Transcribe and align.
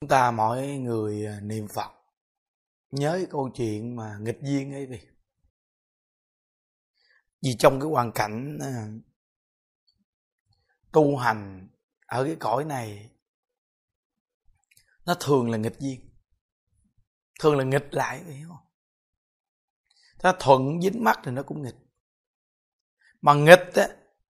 chúng 0.00 0.08
ta 0.08 0.30
mỗi 0.30 0.66
người 0.66 1.26
à, 1.26 1.40
niệm 1.42 1.68
phật. 1.68 1.90
Nhớ 2.90 3.12
cái 3.16 3.26
câu 3.30 3.50
chuyện 3.54 3.96
mà 3.96 4.18
nghịch 4.20 4.38
duyên 4.42 4.72
ấy 4.72 4.86
vì 4.86 5.00
vì 7.42 7.56
trong 7.58 7.80
cái 7.80 7.90
hoàn 7.90 8.12
cảnh 8.12 8.58
à, 8.60 8.88
tu 10.92 11.16
hành 11.16 11.68
ở 12.06 12.24
cái 12.24 12.36
cõi 12.40 12.64
này 12.64 13.10
nó 15.06 15.14
thường 15.20 15.50
là 15.50 15.58
nghịch 15.58 15.78
duyên. 15.78 16.10
Thường 17.40 17.56
là 17.56 17.64
nghịch 17.64 17.88
lại 17.90 18.24
hiểu 18.24 18.48
không? 18.48 18.66
Nó 20.22 20.32
thuận 20.40 20.80
dính 20.82 21.04
mắt 21.04 21.20
thì 21.24 21.30
nó 21.30 21.42
cũng 21.42 21.62
nghịch. 21.62 21.76
Mà 23.20 23.34
nghịch 23.34 23.74
á, 23.74 23.88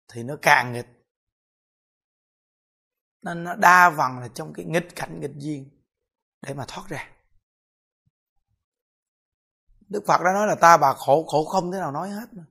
thì 0.09 0.23
nó 0.23 0.37
càng 0.43 0.73
nghịch 0.73 0.96
nên 3.23 3.45
nó 3.45 3.55
đa 3.55 3.95
phần 3.97 4.19
là 4.19 4.29
trong 4.35 4.53
cái 4.53 4.65
nghịch 4.65 4.97
cảnh, 4.97 5.21
nghịch 5.21 5.37
duyên 5.37 5.71
để 6.43 6.55
mà 6.55 6.65
thoát 6.69 6.89
ra. 6.89 7.09
Đức 9.89 10.05
phật 10.07 10.21
đã 10.25 10.33
nói 10.33 10.47
là 10.47 10.55
ta 10.55 10.77
bà 10.77 10.95
khổ 10.95 11.27
khổ 11.27 11.45
không 11.45 11.73
thế 11.73 11.79
nào 11.79 11.93
nói 11.93 12.11
hết 12.11 12.27
mà. 12.33 12.45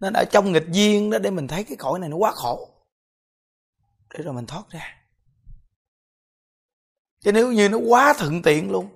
nên 0.00 0.12
ở 0.12 0.24
trong 0.30 0.52
nghịch 0.52 0.66
duyên 0.68 1.10
đó 1.10 1.18
để 1.18 1.30
mình 1.30 1.48
thấy 1.48 1.64
cái 1.64 1.76
cõi 1.76 1.98
này 1.98 2.08
nó 2.08 2.16
quá 2.16 2.32
khổ, 2.32 2.84
để 4.14 4.22
rồi 4.22 4.34
mình 4.34 4.46
thoát 4.46 4.64
ra. 4.70 4.94
Chứ 7.20 7.32
nếu 7.32 7.52
như 7.52 7.68
nó 7.68 7.78
quá 7.78 8.14
thuận 8.18 8.42
tiện 8.42 8.70
luôn, 8.70 8.88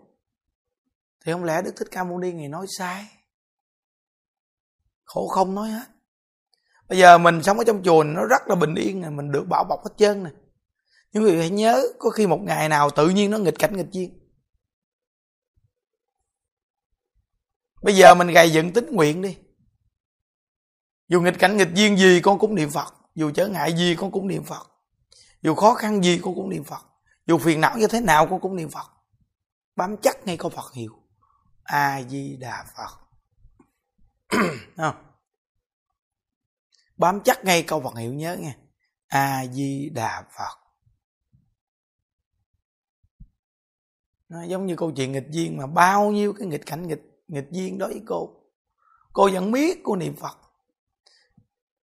thì 1.24 1.32
không 1.32 1.45
lẽ 1.45 1.62
đức 1.62 1.73
thích 1.77 1.88
ca 1.91 2.05
mâu 2.05 2.19
ni 2.19 2.32
ngày 2.32 2.48
nói 2.48 2.66
sai? 2.79 3.07
Khổ 5.05 5.29
không 5.29 5.55
nói 5.55 5.71
hết. 5.71 5.87
Bây 6.88 6.98
giờ 6.98 7.19
mình 7.19 7.43
sống 7.43 7.59
ở 7.59 7.65
trong 7.66 7.82
chùa 7.84 8.05
nó 8.05 8.24
rất 8.24 8.43
là 8.46 8.55
bình 8.55 8.74
yên 8.74 9.01
này 9.01 9.10
mình 9.10 9.32
được 9.32 9.45
bảo 9.48 9.65
bọc 9.65 9.84
hết 9.84 9.91
trơn 9.96 10.23
này 10.23 10.32
nhưng 11.12 11.25
quý 11.25 11.30
vị 11.30 11.39
hãy 11.39 11.51
nhớ 11.51 11.83
có 11.98 12.11
khi 12.11 12.27
một 12.27 12.41
ngày 12.43 12.69
nào 12.69 12.91
tự 12.91 13.09
nhiên 13.09 13.30
nó 13.30 13.39
nghịch 13.39 13.59
cảnh 13.59 13.77
nghịch 13.77 13.91
duyên. 13.93 14.19
Bây 17.82 17.96
giờ 17.96 18.15
mình 18.15 18.29
gầy 18.29 18.52
dựng 18.52 18.73
tính 18.73 18.87
nguyện 18.93 19.23
đi. 19.23 19.38
Dù 21.09 21.21
nghịch 21.21 21.38
cảnh 21.38 21.57
nghịch 21.57 21.74
duyên 21.74 21.96
gì 21.96 22.21
con 22.21 22.38
cũng 22.38 22.54
niệm 22.54 22.71
phật. 22.71 22.95
Dù 23.15 23.30
trở 23.30 23.49
ngại 23.49 23.77
gì 23.77 23.96
con 23.99 24.13
cũng 24.13 24.29
niệm 24.29 24.45
phật. 24.45 24.66
Dù 25.43 25.54
khó 25.54 25.74
khăn 25.74 26.04
gì 26.04 26.21
con 26.23 26.35
cũng 26.35 26.51
niệm 26.51 26.65
phật. 26.65 26.82
Dù 27.26 27.38
phiền 27.38 27.60
não 27.60 27.79
như 27.79 27.87
thế 27.87 28.01
nào 28.01 28.26
con 28.30 28.41
cũng 28.41 28.57
niệm 28.57 28.71
phật. 28.71 28.87
Bám 29.76 29.97
chắc 30.02 30.26
ngay 30.26 30.37
câu 30.37 30.51
phật 30.51 30.73
hiệu. 30.73 30.93
A 31.63 32.02
di 32.02 32.37
đà 32.37 32.65
phật 32.76 32.99
không? 34.76 34.95
Bám 36.97 37.21
chắc 37.24 37.45
ngay 37.45 37.63
câu 37.63 37.80
phật 37.80 37.97
hiệu 37.99 38.15
nhớ 38.15 38.37
nghe. 38.37 38.57
A 39.07 39.45
di 39.52 39.91
đà 39.95 40.24
phật. 40.38 40.62
Nó 44.33 44.43
giống 44.43 44.66
như 44.66 44.77
câu 44.77 44.93
chuyện 44.97 45.13
nghịch 45.13 45.30
duyên 45.30 45.57
mà 45.57 45.66
bao 45.66 46.11
nhiêu 46.11 46.33
cái 46.33 46.47
nghịch 46.47 46.66
cảnh 46.66 46.88
nghịch 46.88 47.02
nghịch 47.29 47.51
duyên 47.51 47.79
đối 47.79 47.93
với 47.93 48.02
cô. 48.07 48.30
Cô 49.13 49.30
vẫn 49.33 49.52
biết 49.52 49.80
cô 49.85 49.97
niệm 49.97 50.16
phật, 50.16 50.38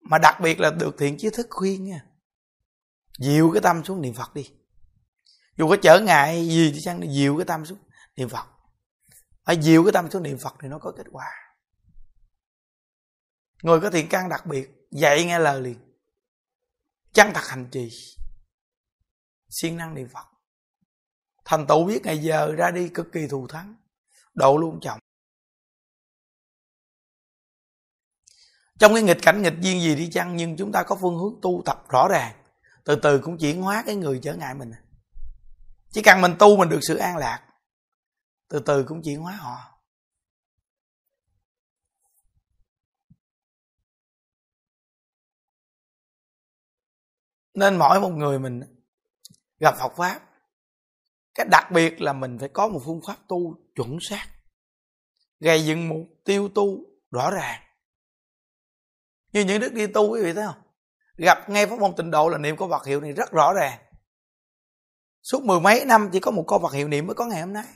mà 0.02 0.18
đặc 0.18 0.40
biệt 0.42 0.60
là 0.60 0.72
được 0.72 0.96
thiện 0.98 1.18
trí 1.18 1.30
thức 1.30 1.48
khuyên 1.50 1.84
nha 1.84 2.06
dịu 3.20 3.52
cái 3.54 3.62
tâm 3.62 3.84
xuống 3.84 4.02
niệm 4.02 4.14
phật 4.14 4.34
đi. 4.34 4.52
Dù 5.58 5.70
có 5.70 5.78
trở 5.84 6.00
ngại 6.00 6.48
gì 6.48 6.72
thì 6.74 6.82
chăng 6.82 7.14
dịu 7.14 7.38
cái 7.38 7.46
tâm 7.46 7.66
xuống 7.66 7.78
niệm 8.16 8.30
phật. 8.30 8.46
Phải 9.46 9.58
dịu 9.62 9.84
cái 9.84 9.92
tâm 9.92 10.12
xuống 10.12 10.24
niệm 10.24 10.38
phật 10.38 10.56
thì 10.62 10.68
nó 10.68 10.80
có 10.80 10.94
kết 10.98 11.08
quả. 11.12 11.32
Người 13.64 13.80
có 13.80 13.90
thiện 13.90 14.08
căn 14.10 14.30
đặc 14.30 14.46
biệt, 14.46 14.70
dạy 14.92 15.26
nghe 15.26 15.40
lời 15.40 15.62
liền. 15.62 15.78
Chăng 17.14 17.34
thật 17.34 17.44
hành 17.44 17.70
trì, 17.72 17.90
siêng 19.50 19.78
năng 19.78 19.96
niệm 19.96 20.08
phật 20.14 20.39
thành 21.50 21.68
tựu 21.68 21.86
biết 21.86 22.02
ngày 22.04 22.18
giờ 22.18 22.54
ra 22.58 22.72
đi 22.72 22.90
cực 22.90 23.08
kỳ 23.12 23.28
thù 23.28 23.48
thắng, 23.48 23.76
độ 24.34 24.58
luôn 24.58 24.80
chồng. 24.82 25.00
Trong 28.80 28.94
cái 28.94 29.04
nghịch 29.04 29.18
cảnh 29.22 29.42
nghịch 29.42 29.54
duyên 29.62 29.82
gì 29.82 29.96
đi 29.96 30.10
chăng, 30.12 30.36
nhưng 30.36 30.58
chúng 30.58 30.72
ta 30.72 30.84
có 30.84 30.98
phương 31.02 31.18
hướng 31.18 31.40
tu 31.42 31.62
tập 31.66 31.86
rõ 31.90 32.08
ràng, 32.08 32.44
từ 32.84 32.96
từ 33.04 33.20
cũng 33.24 33.38
chuyển 33.38 33.62
hóa 33.62 33.84
cái 33.86 33.96
người 33.96 34.20
trở 34.24 34.36
ngại 34.36 34.56
mình. 34.56 34.72
Chỉ 35.92 36.02
cần 36.02 36.22
mình 36.22 36.36
tu 36.40 36.58
mình 36.58 36.70
được 36.70 36.80
sự 36.82 36.96
an 36.96 37.18
lạc, 37.18 37.48
từ 38.48 38.60
từ 38.60 38.84
cũng 38.88 39.02
chuyển 39.04 39.22
hóa 39.22 39.36
họ. 39.36 39.82
Nên 47.54 47.78
mỗi 47.78 48.00
một 48.02 48.10
người 48.10 48.40
mình 48.40 48.62
gặp 49.60 49.76
Phật 49.80 49.94
pháp 49.98 50.29
cái 51.40 51.48
đặc 51.52 51.72
biệt 51.72 52.02
là 52.02 52.14
mình 52.14 52.38
phải 52.40 52.50
có 52.50 52.68
một 52.68 52.82
phương 52.86 53.02
pháp 53.08 53.16
tu 53.28 53.56
chuẩn 53.76 53.98
xác, 54.02 54.28
gây 55.40 55.66
dựng 55.66 55.90
mục 55.90 56.08
tiêu 56.26 56.50
tu 56.56 56.78
rõ 57.12 57.32
ràng. 57.32 57.62
Như 59.32 59.42
những 59.42 59.62
đức 59.62 59.74
đi 59.74 59.88
tu 59.88 60.10
quý 60.10 60.24
vị 60.24 60.34
thấy 60.34 60.46
không? 60.46 60.62
Gặp 61.18 61.50
ngay 61.50 61.68
pháp 61.68 61.80
môn 61.80 61.96
tịnh 61.98 62.12
độ 62.12 62.30
là 62.30 62.38
niệm 62.38 62.58
có 62.58 62.68
vật 62.68 62.86
hiệu 62.86 63.02
này 63.02 63.12
rất 63.12 63.32
rõ 63.32 63.54
ràng. 63.54 63.80
Suốt 65.24 65.44
mười 65.44 65.60
mấy 65.60 65.86
năm 65.86 66.10
chỉ 66.14 66.20
có 66.20 66.32
một 66.32 66.44
câu 66.48 66.60
vật 66.60 66.74
hiệu 66.74 66.88
niệm 66.88 67.08
mới 67.08 67.16
có 67.16 67.26
ngày 67.26 67.42
hôm 67.42 67.54
nay. 67.54 67.68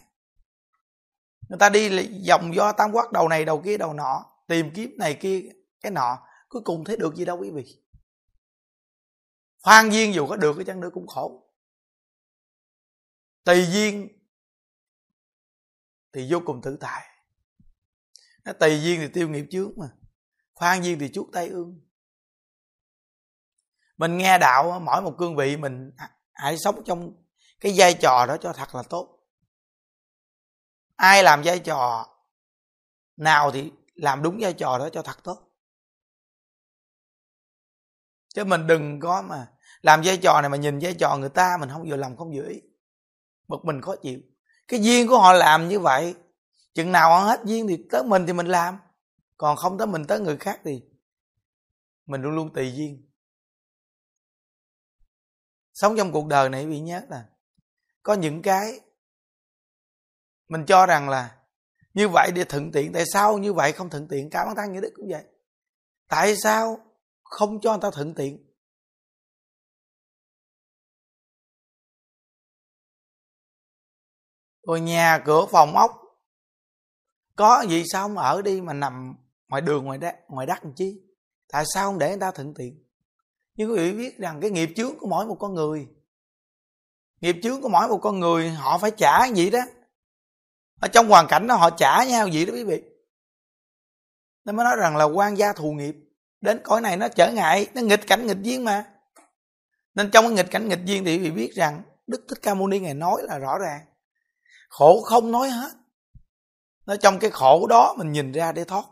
Người 1.49 1.59
ta 1.59 1.69
đi 1.69 2.07
vòng 2.29 2.55
do 2.55 2.71
tam 2.71 2.91
quát 2.91 3.11
đầu 3.11 3.27
này, 3.27 3.45
đầu 3.45 3.61
kia, 3.61 3.77
đầu 3.77 3.93
nọ, 3.93 4.25
tìm 4.47 4.71
kiếm 4.75 4.95
này 4.97 5.13
kia, 5.13 5.41
cái 5.81 5.91
nọ, 5.91 6.17
cuối 6.49 6.61
cùng 6.65 6.83
thấy 6.83 6.97
được 6.97 7.15
gì 7.15 7.25
đâu 7.25 7.37
quý 7.39 7.51
vị. 7.51 7.83
Hoan 9.63 9.89
duyên 9.89 10.13
dù 10.13 10.27
có 10.27 10.35
được 10.35 10.53
cái 10.55 10.65
chăng 10.65 10.79
nữa 10.79 10.89
cũng 10.93 11.07
khổ 11.07 11.42
tùy 13.43 13.65
duyên 13.71 14.09
thì 16.13 16.27
vô 16.31 16.41
cùng 16.45 16.61
tự 16.61 16.77
tại 16.79 17.13
nó 18.43 18.53
tùy 18.53 18.81
duyên 18.83 18.99
thì 18.99 19.07
tiêu 19.07 19.29
nghiệp 19.29 19.45
trước 19.51 19.77
mà, 19.77 19.89
khoan 20.53 20.83
duyên 20.83 20.99
thì 20.99 21.09
chuốc 21.13 21.27
tay 21.33 21.47
ương. 21.47 21.81
Mình 23.97 24.17
nghe 24.17 24.37
đạo 24.37 24.79
mỗi 24.79 25.01
một 25.01 25.15
cương 25.17 25.35
vị 25.35 25.57
mình 25.57 25.91
hãy 26.33 26.57
sống 26.57 26.83
trong 26.85 27.23
cái 27.59 27.73
vai 27.75 27.93
trò 27.93 28.25
đó 28.25 28.37
cho 28.41 28.53
thật 28.53 28.75
là 28.75 28.83
tốt. 28.83 29.19
Ai 30.95 31.23
làm 31.23 31.41
vai 31.45 31.59
trò 31.59 32.07
nào 33.17 33.51
thì 33.51 33.71
làm 33.93 34.23
đúng 34.23 34.37
vai 34.41 34.53
trò 34.53 34.77
đó 34.77 34.89
cho 34.93 35.01
thật 35.01 35.23
tốt. 35.23 35.49
Chứ 38.33 38.43
mình 38.43 38.67
đừng 38.67 38.99
có 38.99 39.21
mà 39.21 39.51
làm 39.81 40.01
vai 40.05 40.17
trò 40.17 40.41
này 40.41 40.49
mà 40.49 40.57
nhìn 40.57 40.79
vai 40.81 40.95
trò 40.99 41.17
người 41.17 41.29
ta 41.29 41.57
mình 41.59 41.69
không 41.69 41.89
vừa 41.89 41.95
lòng 41.95 42.17
không 42.17 42.31
vừa 42.35 42.47
ý 42.47 42.61
bực 43.47 43.65
mình 43.65 43.81
khó 43.81 43.95
chịu. 44.01 44.19
Cái 44.67 44.79
duyên 44.83 45.07
của 45.07 45.19
họ 45.19 45.33
làm 45.33 45.69
như 45.69 45.79
vậy, 45.79 46.15
chừng 46.73 46.91
nào 46.91 47.09
họ 47.09 47.19
hết 47.19 47.41
duyên 47.45 47.67
thì 47.67 47.85
tới 47.91 48.03
mình 48.03 48.27
thì 48.27 48.33
mình 48.33 48.47
làm. 48.47 48.77
Còn 49.37 49.57
không 49.57 49.77
tới 49.77 49.87
mình, 49.87 50.05
tới 50.07 50.19
người 50.19 50.37
khác 50.37 50.59
thì 50.63 50.81
mình 52.05 52.21
luôn 52.21 52.35
luôn 52.35 52.53
tùy 52.53 52.73
duyên. 52.75 53.09
Sống 55.73 55.97
trong 55.97 56.11
cuộc 56.11 56.27
đời 56.27 56.49
này 56.49 56.65
bị 56.65 56.79
nhớ 56.79 57.01
là 57.09 57.25
có 58.03 58.13
những 58.13 58.41
cái 58.41 58.79
mình 60.47 60.65
cho 60.65 60.85
rằng 60.85 61.09
là 61.09 61.35
như 61.93 62.09
vậy 62.09 62.31
để 62.35 62.43
thuận 62.43 62.71
tiện, 62.71 62.93
tại 62.93 63.03
sao 63.13 63.37
như 63.37 63.53
vậy 63.53 63.71
không 63.71 63.89
thuận 63.89 64.07
tiện? 64.07 64.29
Cả 64.29 64.45
bản 64.45 64.55
thân 64.55 64.73
như 64.73 64.79
đức 64.81 64.91
cũng 64.95 65.07
vậy. 65.09 65.23
Tại 66.07 66.35
sao 66.43 66.79
không 67.23 67.61
cho 67.61 67.71
người 67.71 67.81
ta 67.81 67.89
thuận 67.91 68.13
tiện? 68.15 68.52
Rồi 74.67 74.81
nhà 74.81 75.21
cửa 75.25 75.45
phòng 75.51 75.75
ốc. 75.77 75.91
Có 77.35 77.65
gì 77.69 77.83
sao 77.91 78.07
không 78.07 78.17
ở 78.17 78.41
đi 78.41 78.61
mà 78.61 78.73
nằm 78.73 79.15
ngoài 79.49 79.61
đường, 79.61 79.85
ngoài 79.85 79.97
đất 79.97 80.15
ngoài 80.27 80.47
đất 80.47 80.63
làm 80.63 80.73
chi? 80.73 81.01
Tại 81.51 81.63
sao 81.73 81.85
không 81.85 81.99
để 81.99 82.09
người 82.09 82.19
ta 82.19 82.31
thuận 82.31 82.53
tiện? 82.53 82.83
Nhưng 83.55 83.71
quý 83.71 83.75
vị 83.77 83.97
biết 83.97 84.17
rằng 84.17 84.41
cái 84.41 84.51
nghiệp 84.51 84.69
chướng 84.75 84.99
của 84.99 85.07
mỗi 85.07 85.25
một 85.25 85.37
con 85.39 85.53
người, 85.53 85.87
nghiệp 87.21 87.35
chướng 87.43 87.61
của 87.61 87.69
mỗi 87.69 87.87
một 87.87 87.99
con 88.01 88.19
người, 88.19 88.49
họ 88.49 88.77
phải 88.77 88.91
trả 88.97 89.19
cái 89.19 89.33
gì 89.33 89.49
đó? 89.49 89.59
Ở 90.79 90.87
trong 90.87 91.09
hoàn 91.09 91.27
cảnh 91.27 91.47
đó 91.47 91.55
họ 91.55 91.69
trả 91.69 92.03
nhau 92.03 92.27
gì 92.27 92.45
đó 92.45 92.53
quý 92.53 92.63
vị? 92.63 92.83
Nên 94.45 94.55
mới 94.55 94.63
nói 94.63 94.75
rằng 94.75 94.97
là 94.97 95.03
quan 95.03 95.37
gia 95.37 95.53
thù 95.53 95.71
nghiệp. 95.71 95.95
Đến 96.41 96.61
cõi 96.63 96.81
này 96.81 96.97
nó 96.97 97.07
trở 97.07 97.31
ngại, 97.31 97.67
nó 97.73 97.81
nghịch 97.81 98.07
cảnh 98.07 98.27
nghịch 98.27 98.41
duyên 98.41 98.63
mà. 98.63 98.85
Nên 99.95 100.11
trong 100.11 100.25
cái 100.25 100.33
nghịch 100.33 100.51
cảnh 100.51 100.69
nghịch 100.69 100.85
duyên 100.85 101.05
thì 101.05 101.17
quý 101.17 101.19
vị 101.19 101.31
biết 101.31 101.51
rằng 101.55 101.83
đức 102.07 102.25
thích 102.29 102.39
ca 102.41 102.53
mâu 102.53 102.67
ni 102.67 102.79
ngài 102.79 102.93
nói 102.93 103.21
là 103.23 103.37
rõ 103.37 103.57
ràng 103.57 103.81
khổ 104.73 105.01
không 105.01 105.31
nói 105.31 105.49
hết. 105.49 105.71
Nó 106.85 106.95
trong 106.95 107.19
cái 107.19 107.31
khổ 107.31 107.67
đó 107.67 107.95
mình 107.97 108.11
nhìn 108.11 108.31
ra 108.31 108.51
để 108.51 108.63
thoát. 108.63 108.85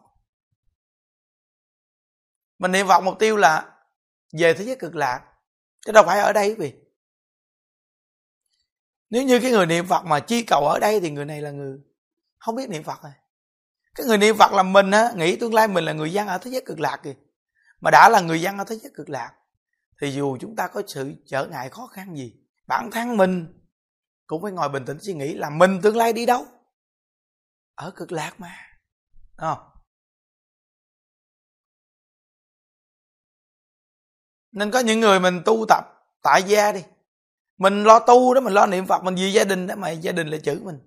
Mình 2.60 2.72
niệm 2.72 2.88
phật 2.88 3.00
mục 3.00 3.20
tiêu 3.20 3.38
là 3.38 3.74
về 4.40 4.54
thế 4.54 4.66
giới 4.66 4.76
cực 4.76 4.96
lạc. 4.96 5.22
Chứ 5.86 5.92
đâu 5.92 6.04
phải 6.08 6.20
ở 6.20 6.34
đây 6.34 6.56
vì 6.56 6.74
nếu 9.10 9.24
như 9.24 9.40
cái 9.40 9.52
người 9.52 9.66
niệm 9.66 9.88
phật 9.88 10.06
mà 10.06 10.20
chi 10.20 10.44
cầu 10.44 10.68
ở 10.68 10.80
đây 10.80 11.00
thì 11.00 11.12
người 11.12 11.26
này 11.26 11.42
là 11.42 11.52
người 11.52 11.80
không 12.38 12.56
biết 12.56 12.70
niệm 12.70 12.84
phật 12.84 13.04
này, 13.04 13.14
cái 13.96 14.08
người 14.08 14.18
niệm 14.18 14.38
phật 14.38 14.52
là 14.52 14.64
mình 14.64 14.92
á 14.92 15.12
nghĩ 15.16 15.36
tương 15.36 15.54
lai 15.54 15.68
mình 15.68 15.86
là 15.86 15.94
người 15.94 16.14
dân 16.14 16.28
ở 16.28 16.38
thế 16.38 16.52
giới 16.52 16.62
cực 16.66 16.80
lạc 16.80 16.98
kìa. 17.04 17.16
Mà 17.80 17.92
đã 17.92 18.10
là 18.10 18.22
người 18.22 18.42
dân 18.42 18.58
ở 18.58 18.64
thế 18.64 18.76
giới 18.76 18.92
cực 18.96 19.10
lạc 19.10 19.32
thì 20.02 20.12
dù 20.12 20.38
chúng 20.42 20.56
ta 20.56 20.68
có 20.68 20.82
sự 20.88 21.14
trở 21.28 21.46
ngại 21.46 21.70
khó 21.70 21.88
khăn 21.88 22.16
gì 22.16 22.36
bản 22.68 22.92
thân 22.92 23.18
mình 23.18 23.61
cũng 24.32 24.42
phải 24.42 24.52
ngồi 24.52 24.70
bình 24.70 24.86
tĩnh 24.86 24.98
suy 25.02 25.14
nghĩ 25.14 25.34
là 25.34 25.50
mình 25.50 25.80
tương 25.84 25.98
lai 25.98 26.14
đi 26.14 26.26
đâu. 26.26 26.46
Ở 27.76 27.92
cực 27.96 28.12
lạc 28.12 28.34
mà. 28.38 28.56
Đúng 29.14 29.48
không? 29.56 29.60
Nên 34.52 34.72
có 34.72 34.80
những 34.80 35.00
người 35.00 35.20
mình 35.20 35.42
tu 35.46 35.66
tập 35.70 35.86
tại 36.22 36.44
gia 36.44 36.72
đi. 36.72 36.84
Mình 37.58 37.84
lo 37.84 38.00
tu 38.00 38.34
đó, 38.34 38.42
mình 38.42 38.54
lo 38.54 38.66
niệm 38.66 38.86
phật, 38.88 39.04
mình 39.04 39.16
vì 39.16 39.34
gia 39.34 39.44
đình 39.44 39.68
đó 39.68 39.76
mà 39.76 39.90
gia 39.90 40.12
đình 40.12 40.28
lại 40.28 40.40
chữ 40.44 40.62
mình. 40.64 40.80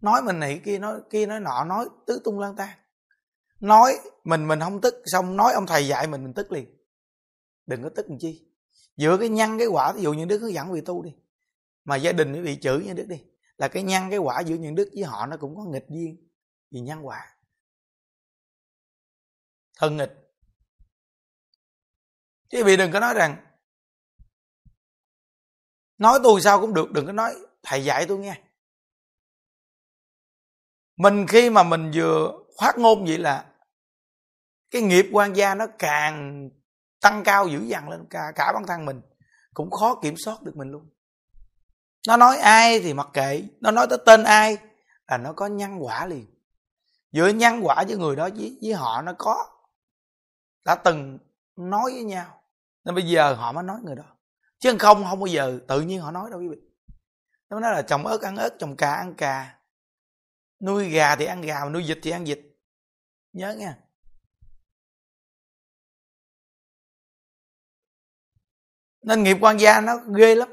Nói 0.00 0.22
mình 0.22 0.38
này 0.38 0.60
kia, 0.64 0.78
nói 0.78 1.00
kia, 1.10 1.26
nói 1.26 1.40
nọ, 1.40 1.64
nói 1.64 1.88
tứ 2.06 2.20
tung 2.24 2.38
lan 2.38 2.56
tan 2.56 2.78
nói 3.60 3.98
mình 4.24 4.48
mình 4.48 4.60
không 4.60 4.80
tức, 4.80 4.94
xong 5.06 5.36
nói 5.36 5.52
ông 5.52 5.66
thầy 5.66 5.88
dạy 5.88 6.06
mình 6.06 6.22
mình 6.22 6.32
tức 6.34 6.52
liền. 6.52 6.76
Đừng 7.66 7.82
có 7.82 7.90
tức 7.96 8.06
làm 8.08 8.18
chi. 8.18 8.46
Giữa 8.96 9.16
cái 9.16 9.28
nhân 9.28 9.58
cái 9.58 9.66
quả 9.66 9.92
ví 9.92 10.02
dụ 10.02 10.12
những 10.12 10.28
đứa 10.28 10.38
hướng 10.38 10.52
dẫn 10.52 10.72
vì 10.72 10.80
tu 10.80 11.02
đi 11.02 11.10
mà 11.84 11.96
gia 11.96 12.12
đình 12.12 12.32
nó 12.32 12.42
bị 12.42 12.58
chửi 12.60 12.84
như 12.84 12.92
đức 12.92 13.06
đi 13.08 13.24
là 13.56 13.68
cái 13.68 13.82
nhân 13.82 14.10
cái 14.10 14.18
quả 14.18 14.40
giữa 14.40 14.56
những 14.56 14.74
đức 14.74 14.90
với 14.94 15.04
họ 15.04 15.26
nó 15.26 15.36
cũng 15.40 15.56
có 15.56 15.64
nghịch 15.64 15.86
duyên 15.88 16.28
vì 16.70 16.80
nhân 16.80 17.06
quả. 17.06 17.36
Thân 19.78 19.96
nghịch. 19.96 20.12
Chứ 22.48 22.64
vì 22.64 22.76
đừng 22.76 22.92
có 22.92 23.00
nói 23.00 23.14
rằng 23.14 23.46
nói 25.98 26.18
tôi 26.22 26.40
sao 26.40 26.60
cũng 26.60 26.74
được 26.74 26.90
đừng 26.92 27.06
có 27.06 27.12
nói 27.12 27.34
thầy 27.62 27.84
dạy 27.84 28.06
tôi 28.08 28.18
nghe. 28.18 28.42
Mình 30.96 31.26
khi 31.28 31.50
mà 31.50 31.62
mình 31.62 31.90
vừa 31.94 32.32
phát 32.60 32.78
ngôn 32.78 33.04
vậy 33.04 33.18
là 33.18 33.54
cái 34.70 34.82
nghiệp 34.82 35.06
quan 35.12 35.36
gia 35.36 35.54
nó 35.54 35.66
càng 35.78 36.48
tăng 37.00 37.22
cao 37.24 37.48
dữ 37.48 37.62
dằn 37.62 37.88
lên 37.88 38.06
cả, 38.10 38.32
cả 38.34 38.52
bản 38.52 38.64
thân 38.66 38.84
mình 38.84 39.00
cũng 39.54 39.70
khó 39.70 40.00
kiểm 40.02 40.14
soát 40.24 40.42
được 40.42 40.52
mình 40.56 40.70
luôn 40.70 40.90
nó 42.06 42.16
nói 42.16 42.36
ai 42.36 42.80
thì 42.80 42.94
mặc 42.94 43.08
kệ. 43.12 43.42
Nó 43.60 43.70
nói 43.70 43.86
tới 43.90 43.98
tên 44.06 44.24
ai 44.24 44.58
là 45.08 45.18
nó 45.18 45.32
có 45.32 45.46
nhân 45.46 45.84
quả 45.84 46.06
liền. 46.06 46.26
Giữa 47.12 47.28
nhân 47.28 47.60
quả 47.62 47.84
với 47.88 47.96
người 47.96 48.16
đó 48.16 48.28
với, 48.36 48.58
với 48.62 48.72
họ 48.72 49.02
nó 49.02 49.12
có 49.18 49.46
đã 50.64 50.74
từng 50.74 51.18
nói 51.56 51.90
với 51.92 52.02
nhau. 52.02 52.42
Nên 52.84 52.94
bây 52.94 53.08
giờ 53.08 53.34
họ 53.34 53.52
mới 53.52 53.64
nói 53.64 53.80
người 53.82 53.96
đó. 53.96 54.16
Chứ 54.58 54.76
không 54.78 55.04
không 55.04 55.20
bao 55.20 55.26
giờ 55.26 55.60
tự 55.68 55.80
nhiên 55.80 56.00
họ 56.00 56.10
nói 56.10 56.30
đâu 56.30 56.40
quý 56.40 56.48
vị. 56.48 56.56
Nó 57.50 57.60
nói 57.60 57.72
là 57.72 57.82
trồng 57.82 58.06
ớt 58.06 58.22
ăn 58.22 58.36
ớt 58.36 58.56
trồng 58.58 58.76
cà 58.76 58.92
ăn 58.92 59.14
cà. 59.14 59.58
Nuôi 60.60 60.88
gà 60.88 61.16
thì 61.16 61.24
ăn 61.24 61.40
gà 61.40 61.64
nuôi 61.64 61.84
vịt 61.86 61.98
thì 62.02 62.10
ăn 62.10 62.24
vịt. 62.24 62.40
Nhớ 63.32 63.52
nha 63.52 63.78
nên 69.02 69.22
nghiệp 69.22 69.36
quan 69.40 69.60
gia 69.60 69.80
nó 69.80 69.96
ghê 69.96 70.34
lắm 70.34 70.48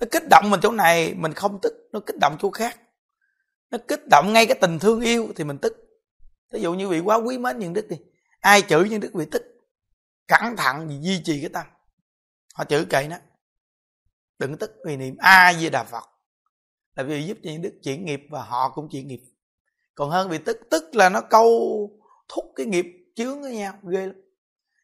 nó 0.00 0.06
kích 0.10 0.28
động 0.30 0.50
mình 0.50 0.60
chỗ 0.62 0.72
này, 0.72 1.14
mình 1.14 1.32
không 1.32 1.58
tức, 1.62 1.88
nó 1.92 2.00
kích 2.00 2.16
động 2.20 2.36
chỗ 2.40 2.50
khác. 2.50 2.80
Nó 3.70 3.78
kích 3.88 4.08
động 4.10 4.32
ngay 4.32 4.46
cái 4.46 4.58
tình 4.60 4.78
thương 4.78 5.00
yêu 5.00 5.28
thì 5.36 5.44
mình 5.44 5.58
tức. 5.58 5.76
Ví 6.52 6.60
dụ 6.60 6.74
như 6.74 6.88
bị 6.88 7.00
quá 7.00 7.16
quý 7.16 7.38
mến 7.38 7.58
những 7.58 7.72
đức 7.72 7.88
đi, 7.88 7.96
ai 8.40 8.62
chửi 8.62 8.88
những 8.88 9.00
đức 9.00 9.14
bị 9.14 9.24
tức, 9.30 9.42
cẩn 10.26 10.56
thận 10.56 10.88
vì 10.88 10.98
duy 11.00 11.22
trì 11.24 11.40
cái 11.40 11.50
tâm. 11.52 11.66
Họ 12.54 12.64
chửi 12.64 12.84
kệ 12.84 13.06
nó. 13.10 13.16
Đừng 14.38 14.56
tức 14.56 14.72
vì 14.86 14.96
niệm 14.96 15.16
a 15.18 15.54
di 15.54 15.70
đà 15.70 15.84
phật. 15.84 16.04
Là 16.94 17.02
vì 17.02 17.22
giúp 17.22 17.38
cho 17.44 17.50
những 17.50 17.62
đức 17.62 17.74
chuyển 17.82 18.04
nghiệp 18.04 18.20
và 18.30 18.42
họ 18.42 18.72
cũng 18.74 18.88
chuyển 18.88 19.08
nghiệp. 19.08 19.20
Còn 19.94 20.10
hơn 20.10 20.28
bị 20.28 20.38
tức 20.38 20.58
tức 20.70 20.94
là 20.94 21.08
nó 21.08 21.20
câu 21.20 21.50
thúc 22.28 22.44
cái 22.56 22.66
nghiệp 22.66 22.86
chướng 23.14 23.42
với 23.42 23.56
nhau, 23.56 23.74
ghê 23.82 24.06
lắm. 24.06 24.16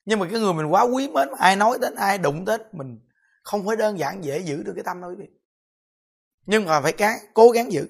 Nhưng 0.04 0.18
mà 0.18 0.28
cái 0.30 0.40
người 0.40 0.52
mình 0.52 0.66
quá 0.66 0.82
quý 0.82 1.08
mến 1.08 1.28
ai 1.38 1.56
nói 1.56 1.78
đến, 1.80 1.94
ai 1.94 2.18
đụng 2.18 2.44
đến, 2.44 2.60
mình 2.72 2.98
không 3.44 3.66
phải 3.66 3.76
đơn 3.76 3.98
giản 3.98 4.24
dễ 4.24 4.38
giữ 4.38 4.62
được 4.62 4.72
cái 4.74 4.84
tâm 4.84 5.00
đâu 5.00 5.10
quý 5.10 5.16
vị. 5.18 5.28
Nhưng 6.46 6.64
mà 6.64 6.80
phải 6.80 6.92
cái 6.92 7.18
cố 7.34 7.50
gắng 7.50 7.72
giữ. 7.72 7.88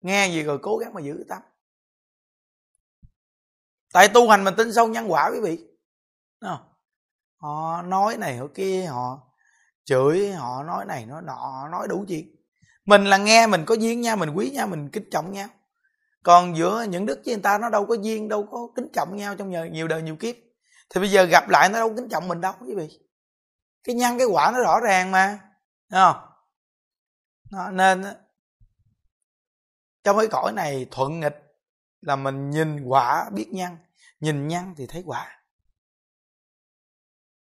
Nghe 0.00 0.28
gì 0.28 0.42
rồi 0.42 0.58
cố 0.62 0.76
gắng 0.76 0.94
mà 0.94 1.00
giữ 1.00 1.14
cái 1.14 1.24
tâm. 1.28 1.42
Tại 3.92 4.08
tu 4.08 4.28
hành 4.28 4.44
mình 4.44 4.54
tin 4.56 4.72
sâu 4.72 4.88
nhân 4.88 5.12
quả 5.12 5.30
quý 5.34 5.40
vị. 5.40 5.66
Không? 6.40 6.68
họ 7.38 7.82
nói 7.82 8.16
này, 8.16 8.36
họ 8.36 8.46
kia, 8.54 8.84
họ 8.84 9.20
chửi, 9.84 10.32
họ 10.32 10.62
nói 10.62 10.84
này, 10.84 11.06
nói 11.06 11.22
nọ, 11.22 11.32
họ 11.32 11.68
nói 11.68 11.88
đủ 11.88 12.04
chuyện. 12.08 12.36
Mình 12.84 13.04
là 13.04 13.16
nghe, 13.16 13.46
mình 13.46 13.64
có 13.66 13.74
duyên 13.74 14.00
nha 14.00 14.16
mình 14.16 14.30
quý 14.34 14.50
nhau, 14.50 14.66
mình 14.66 14.88
kính 14.92 15.10
trọng 15.10 15.32
nhau. 15.32 15.48
Còn 16.22 16.56
giữa 16.56 16.86
những 16.88 17.06
đức 17.06 17.20
với 17.24 17.34
người 17.34 17.42
ta, 17.42 17.58
nó 17.58 17.70
đâu 17.70 17.86
có 17.86 17.94
duyên, 17.94 18.28
đâu 18.28 18.48
có 18.50 18.68
kính 18.76 18.88
trọng 18.92 19.16
nhau 19.16 19.36
trong 19.36 19.72
nhiều 19.72 19.88
đời, 19.88 20.02
nhiều 20.02 20.16
kiếp. 20.16 20.34
Thì 20.90 21.00
bây 21.00 21.10
giờ 21.10 21.24
gặp 21.24 21.48
lại, 21.48 21.68
nó 21.68 21.78
đâu 21.78 21.94
kính 21.96 22.08
trọng 22.08 22.28
mình 22.28 22.40
đâu 22.40 22.52
quý 22.60 22.74
vị 22.74 22.98
cái 23.88 23.96
nhân 23.96 24.18
cái 24.18 24.26
quả 24.26 24.50
nó 24.54 24.60
rõ 24.60 24.80
ràng 24.80 25.10
mà. 25.10 25.40
Đúng 25.90 26.00
không? 26.00 26.16
Đó, 27.50 27.70
nên 27.70 28.04
trong 30.04 30.18
cái 30.18 30.26
cõi 30.30 30.52
này 30.52 30.86
thuận 30.90 31.20
nghịch 31.20 31.36
là 32.00 32.16
mình 32.16 32.50
nhìn 32.50 32.84
quả 32.84 33.30
biết 33.30 33.48
nhân 33.52 33.76
nhìn 34.20 34.48
nhân 34.48 34.74
thì 34.76 34.86
thấy 34.86 35.02
quả. 35.06 35.42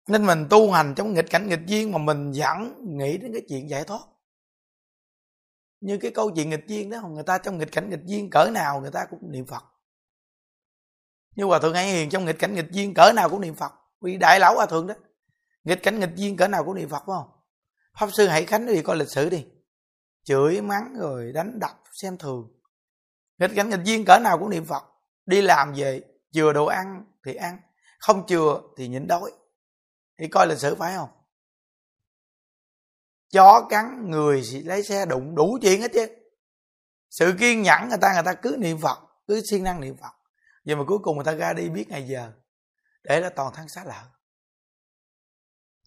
Nên 0.07 0.27
mình 0.27 0.47
tu 0.51 0.73
hành 0.73 0.95
trong 0.97 1.15
nghịch 1.15 1.31
cảnh 1.31 1.49
nghịch 1.49 1.67
duyên 1.67 1.93
mà 1.93 1.99
mình 1.99 2.33
vẫn 2.37 2.75
nghĩ 2.99 3.19
đến 3.19 3.33
cái 3.33 3.43
chuyện 3.49 3.71
giải 3.71 3.85
thoát. 3.85 4.01
Như 5.81 5.99
cái 5.99 6.11
câu 6.11 6.31
chuyện 6.35 6.51
nghịch 6.51 6.67
duyên 6.67 6.91
đó 6.91 7.01
người 7.09 7.25
ta 7.25 7.39
trong 7.39 7.59
nghịch 7.59 7.73
cảnh 7.73 7.91
nghịch 7.91 8.05
duyên 8.05 8.31
cỡ 8.31 8.51
nào 8.53 8.81
người 8.81 8.91
ta 8.91 9.07
cũng 9.11 9.33
niệm 9.33 9.47
phật. 9.47 9.65
Như 11.37 11.45
hòa 11.45 11.59
thượng 11.59 11.75
hay 11.75 11.93
hiền 11.93 12.11
trong 12.11 12.25
nghịch 12.25 12.39
cảnh 12.39 12.55
nghịch 12.55 12.71
duyên 12.71 12.95
cỡ 12.95 13.13
nào 13.13 13.31
cũng 13.31 13.41
niệm 13.41 13.55
phật. 13.55 13.73
Vì 14.01 14.17
đại 14.17 14.41
lão 14.41 14.55
hòa 14.55 14.67
thượng 14.67 14.87
đó 14.87 14.95
nghịch 15.69 15.83
cảnh, 15.83 16.01
nghịch 16.01 16.15
duyên, 16.15 16.37
cỡ 16.37 16.49
nào 16.49 16.65
cũng 16.65 16.75
niệm 16.75 16.89
phật, 16.89 17.03
phải 17.07 17.17
không? 17.17 17.31
Pháp 17.99 18.09
sư 18.13 18.27
hãy 18.27 18.47
khánh 18.47 18.67
đi 18.67 18.83
coi 18.83 18.97
lịch 18.97 19.11
sử 19.11 19.29
đi. 19.29 19.47
Chửi, 20.25 20.61
mắng, 20.61 20.95
rồi 20.99 21.33
đánh 21.33 21.59
đập, 21.59 21.83
xem 21.93 22.19
thường. 22.19 22.61
Nghịch 23.39 23.51
cảnh, 23.57 23.71
nghịch 23.71 23.85
duyên, 23.85 24.05
cỡ 24.05 24.19
nào 24.19 24.39
cũng 24.39 24.51
niệm 24.51 24.65
phật. 24.65 24.83
Đi 25.27 25.43
làm 25.43 25.73
về, 25.77 26.03
chừa 26.33 26.53
đồ 26.53 26.67
ăn 26.67 27.05
thì 27.25 27.35
ăn. 27.35 27.59
Không 27.99 28.27
chừa 28.27 28.61
thì 28.77 28.89
nhịn 28.89 29.07
đói. 29.07 29.33
Thì 30.19 30.29
coi 30.29 30.47
lịch 30.47 30.59
sử 30.59 30.75
phải 30.75 30.97
không? 30.97 31.09
Chó 33.33 33.67
cắn 33.71 34.11
người 34.11 34.43
thì 34.53 34.63
lấy 34.63 34.83
xe 34.83 35.07
đụng 35.07 35.35
đủ 35.35 35.59
chuyện 35.63 35.81
hết 35.81 35.91
chứ. 35.93 36.07
Sự 37.11 37.35
kiên 37.41 37.63
nhẫn 37.63 37.89
người 37.89 37.99
ta 38.01 38.15
người 38.15 38.23
ta 38.23 38.35
cứ 38.35 38.57
niệm 38.59 38.79
phật, 38.79 38.99
cứ 39.27 39.41
siêng 39.51 39.65
năng 39.65 39.81
niệm 39.81 39.97
phật. 39.97 40.13
Nhưng 40.65 40.79
mà 40.79 40.85
cuối 40.87 40.99
cùng 41.03 41.17
người 41.17 41.25
ta 41.25 41.35
ra 41.35 41.53
đi 41.53 41.69
biết 41.69 41.89
ngày 41.89 42.09
giờ. 42.09 42.33
Để 43.03 43.21
là 43.21 43.31
toàn 43.31 43.53
thân 43.55 43.69
xá 43.69 43.85
lợi 43.85 44.05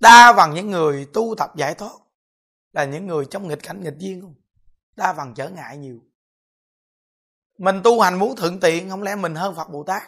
đa 0.01 0.33
phần 0.38 0.53
những 0.53 0.71
người 0.71 1.07
tu 1.13 1.36
tập 1.38 1.51
giải 1.56 1.75
thoát 1.75 1.94
là 2.71 2.86
những 2.86 3.07
người 3.07 3.25
trong 3.25 3.48
nghịch 3.48 3.63
cảnh 3.63 3.83
nghịch 3.83 3.98
duyên 3.98 4.21
không? 4.21 4.36
Đa 4.95 5.13
phần 5.13 5.33
trở 5.33 5.50
ngại 5.50 5.78
nhiều. 5.78 5.99
Mình 7.57 7.81
tu 7.83 8.02
hành 8.02 8.19
muốn 8.19 8.35
thượng 8.35 8.59
tiện, 8.59 8.90
không 8.90 9.04
lẽ 9.04 9.16
mình 9.16 9.35
hơn 9.35 9.56
phật 9.56 9.69
bồ 9.69 9.83
tát? 9.83 10.02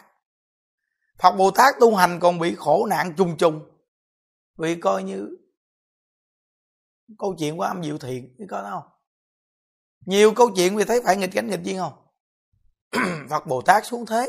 Phật 1.18 1.32
bồ 1.36 1.50
tát 1.50 1.74
tu 1.80 1.94
hành 1.94 2.20
còn 2.20 2.38
bị 2.38 2.54
khổ 2.54 2.86
nạn 2.86 3.14
trùng 3.16 3.36
trùng 3.36 3.70
vì 4.56 4.80
coi 4.80 5.02
như 5.02 5.36
câu 7.18 7.34
chuyện 7.38 7.56
của 7.56 7.62
âm 7.62 7.84
diệu 7.84 7.98
thiện 7.98 8.36
có 8.48 8.62
đó 8.62 8.70
không? 8.70 8.92
Nhiều 10.06 10.34
câu 10.34 10.50
chuyện 10.56 10.76
vì 10.76 10.84
thấy 10.84 11.02
phải 11.04 11.16
nghịch 11.16 11.30
cảnh 11.32 11.50
nghịch 11.50 11.62
duyên 11.62 11.78
không? 11.78 12.06
Phật 13.30 13.46
bồ 13.46 13.62
tát 13.62 13.86
xuống 13.86 14.06
thế. 14.06 14.26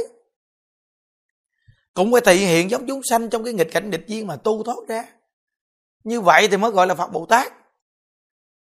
Cũng 1.93 2.11
phải 2.11 2.21
thị 2.25 2.45
hiện 2.45 2.71
giống 2.71 2.87
chúng 2.87 3.01
sanh 3.03 3.29
trong 3.29 3.43
cái 3.43 3.53
nghịch 3.53 3.69
cảnh 3.71 3.89
nghịch 3.89 4.07
duyên 4.07 4.27
mà 4.27 4.35
tu 4.35 4.63
thoát 4.63 4.87
ra 4.87 5.14
như 6.05 6.21
vậy 6.21 6.47
thì 6.51 6.57
mới 6.57 6.71
gọi 6.71 6.87
là 6.87 6.95
phật 6.95 7.07
bồ 7.07 7.25
tát 7.25 7.53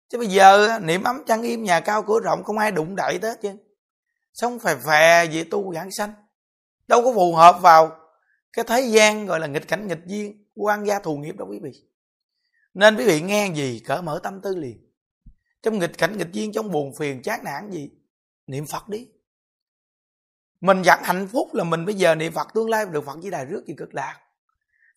chứ 0.09 0.19
bây 0.19 0.27
giờ, 0.27 0.79
niệm 0.83 1.03
ấm 1.03 1.25
chăn 1.27 1.43
im 1.43 1.65
nhà 1.65 1.81
cao 1.81 2.03
cửa 2.03 2.21
rộng, 2.21 2.45
không 2.45 2.59
ai 2.59 2.73
đụng 2.73 2.97
đậy 2.97 3.19
tới 3.19 3.37
chứ. 3.43 3.57
Sống 4.33 4.59
phè 4.59 4.75
phè 4.75 5.27
về 5.27 5.45
tu 5.51 5.75
giảng 5.75 5.91
sanh. 5.91 6.13
Đâu 6.89 7.03
có 7.05 7.13
phù 7.15 7.35
hợp 7.35 7.59
vào 7.63 7.99
cái 8.53 8.65
thế 8.69 8.81
gian 8.81 9.27
gọi 9.27 9.41
là 9.41 9.47
nghịch 9.47 9.69
cảnh 9.69 9.89
nghịch 9.89 10.07
duyên, 10.07 10.45
quan 10.55 10.87
gia 10.87 10.99
thù 10.99 11.17
nghiệp 11.17 11.37
đâu 11.37 11.49
quý 11.49 11.59
vị. 11.63 11.73
Nên 12.75 12.97
quý 12.97 13.05
vị 13.05 13.21
nghe 13.21 13.53
gì 13.55 13.83
cỡ 13.87 14.03
mở 14.03 14.21
tâm 14.23 14.41
tư 14.41 14.57
liền. 14.57 14.91
Trong 15.63 15.79
nghịch 15.79 15.99
cảnh 15.99 16.19
nghịch 16.19 16.33
duyên, 16.33 16.53
trong 16.53 16.71
buồn 16.71 16.95
phiền, 16.99 17.23
chán 17.23 17.41
nản 17.45 17.71
gì, 17.71 17.91
niệm 18.47 18.65
phật 18.73 18.89
đi. 18.89 19.09
Mình 20.61 20.83
dặn 20.83 21.03
hạnh 21.03 21.29
phúc 21.33 21.55
là 21.55 21.65
mình 21.65 21.85
bây 21.85 21.95
giờ 21.95 22.15
niệm 22.15 22.33
phật, 22.33 22.49
tương 22.55 22.71
lai 22.71 22.87
được 22.87 23.05
phật 23.05 23.19
với 23.23 23.31
đài 23.31 23.45
rước 23.45 23.65
gì 23.67 23.75
cực 23.77 23.95
lạc 23.95 24.21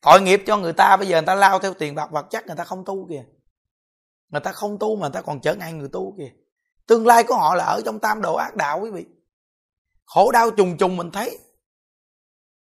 tội 0.01 0.21
nghiệp 0.21 0.43
cho 0.47 0.57
người 0.57 0.73
ta, 0.73 0.97
bây 0.97 1.07
giờ 1.07 1.17
người 1.17 1.25
ta 1.25 1.35
lao 1.35 1.59
theo 1.59 1.73
tiền 1.73 1.95
bạc, 1.95 2.11
vật 2.11 2.27
chất 2.29 2.47
người 2.47 2.55
ta 2.55 2.63
không 2.63 2.85
tu 2.85 3.07
kìa. 3.09 3.23
Người 4.29 4.41
ta 4.41 4.51
không 4.51 4.79
tu 4.79 4.95
mà 4.95 5.01
người 5.01 5.13
ta 5.13 5.21
còn 5.21 5.39
trở 5.41 5.55
ngại 5.55 5.73
người 5.73 5.89
tu 5.93 6.15
kìa. 6.17 6.31
Tương 6.87 7.07
lai 7.07 7.23
của 7.23 7.35
họ 7.35 7.55
là 7.55 7.65
ở 7.65 7.81
trong 7.85 7.99
tam 7.99 8.21
độ 8.21 8.35
ác 8.35 8.55
đạo 8.55 8.79
quý 8.79 8.91
vị. 8.91 9.05
Khổ 10.05 10.31
đau 10.31 10.51
trùng 10.51 10.77
trùng 10.77 10.97
mình 10.97 11.11
thấy. 11.11 11.39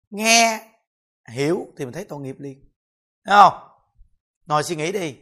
Nghe, 0.09 0.69
hiểu 1.29 1.67
thì 1.77 1.85
mình 1.85 1.93
thấy 1.93 2.05
tội 2.05 2.19
nghiệp 2.19 2.35
liền. 2.39 2.71
Thấy 3.25 3.35
không? 3.41 3.53
Ngồi 4.45 4.63
suy 4.63 4.75
nghĩ 4.75 4.91
đi. 4.91 5.17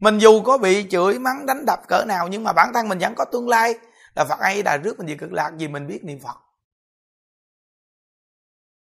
Mình 0.00 0.18
dù 0.18 0.42
có 0.42 0.58
bị 0.58 0.86
chửi, 0.90 1.18
mắng, 1.18 1.46
đánh 1.46 1.64
đập 1.66 1.80
cỡ 1.88 2.04
nào, 2.08 2.28
nhưng 2.28 2.44
mà 2.44 2.52
bản 2.52 2.70
thân 2.74 2.88
mình 2.88 2.98
vẫn 2.98 3.14
có 3.16 3.24
tương 3.24 3.48
lai. 3.48 3.74
Là 4.14 4.24
phật 4.24 4.38
ai 4.38 4.62
đà 4.62 4.76
rước 4.76 4.98
mình 4.98 5.06
về 5.06 5.16
cực 5.20 5.32
lạc 5.32 5.50
vì 5.58 5.68
mình 5.68 5.86
biết 5.86 6.04
niệm 6.04 6.20
phật 6.20 6.36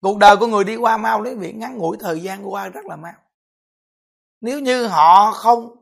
cuộc 0.01 0.19
đời 0.19 0.37
của 0.37 0.47
người 0.47 0.65
đi 0.65 0.77
qua 0.77 0.97
mau 0.97 1.23
lấy 1.23 1.35
việc 1.35 1.57
ngắn 1.57 1.79
ngủi, 1.79 1.97
thời 2.01 2.23
gian 2.23 2.53
qua 2.53 2.69
rất 2.69 2.85
là 2.85 2.97
mau. 2.97 3.15
Nếu 4.41 4.61
như 4.61 4.87
họ 4.87 5.33
không 5.33 5.77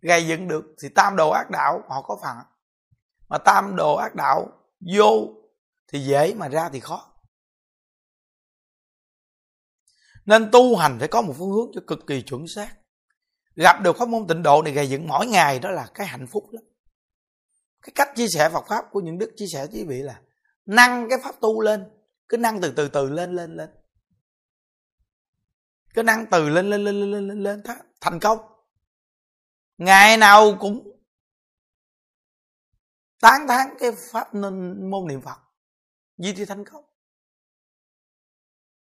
gây 0.00 0.26
dựng 0.26 0.48
được 0.48 0.64
thì 0.82 0.88
tam 0.94 1.16
đồ 1.16 1.30
ác 1.30 1.50
đạo 1.50 1.82
họ 1.88 2.02
có 2.02 2.18
phần. 2.22 2.36
Mà 3.28 3.38
tam 3.38 3.76
đồ 3.76 3.94
ác 3.94 4.14
đạo 4.14 4.48
vô 4.94 5.28
thì 5.92 5.98
dễ, 6.00 6.34
mà 6.34 6.48
ra 6.48 6.68
thì 6.72 6.80
khó. 6.80 7.06
Nên 10.24 10.50
tu 10.52 10.76
hành 10.76 10.98
phải 10.98 11.08
có 11.08 11.22
một 11.22 11.34
phương 11.38 11.50
hướng 11.50 11.70
cho 11.74 11.80
cực 11.86 12.06
kỳ 12.06 12.22
chuẩn 12.22 12.44
xác. 12.54 12.76
Gặp 13.56 13.80
được 13.82 13.96
pháp 13.96 14.08
môn 14.08 14.26
tịnh 14.26 14.42
độ 14.42 14.62
này 14.62 14.72
gây 14.72 14.88
dựng 14.88 15.08
mỗi 15.08 15.26
ngày 15.26 15.58
đó 15.58 15.70
là 15.70 15.88
cái 15.94 16.06
hạnh 16.06 16.26
phúc 16.26 16.44
lắm. 16.50 16.64
Cái 17.82 17.92
cách 17.94 18.08
chia 18.16 18.28
sẻ 18.28 18.50
Phật 18.52 18.64
pháp 18.68 18.84
của 18.90 19.00
những 19.00 19.18
đức 19.18 19.32
chia 19.36 19.46
sẻ 19.52 19.66
với 19.66 19.80
quý 19.80 19.84
vị 19.88 20.02
là 20.02 20.20
nâng 20.66 21.08
cái 21.08 21.18
pháp 21.22 21.34
tu 21.40 21.60
lên 21.60 21.99
cứ 22.30 22.36
nâng 22.36 22.60
từ 22.60 22.72
từ 22.76 22.88
từ 22.88 23.08
lên 23.08 23.36
lên 23.36 23.56
lên. 23.56 23.70
Cứ 25.94 26.02
nâng 26.02 26.26
từ 26.30 26.48
lên 26.48 26.70
lên 26.70 26.84
lên 26.84 27.10
lên 27.10 27.28
lên 27.28 27.42
lên 27.42 27.62
thành 28.00 28.20
công. 28.20 28.38
Ngày 29.78 30.16
nào 30.16 30.56
cũng 30.60 31.00
tán 33.20 33.48
thán 33.48 33.74
cái 33.78 33.92
pháp 34.12 34.34
nên 34.34 34.90
môn 34.90 35.06
niệm 35.08 35.20
phật 35.20 35.38
gì 36.18 36.32
thì 36.32 36.44
thành 36.44 36.64
công. 36.64 36.84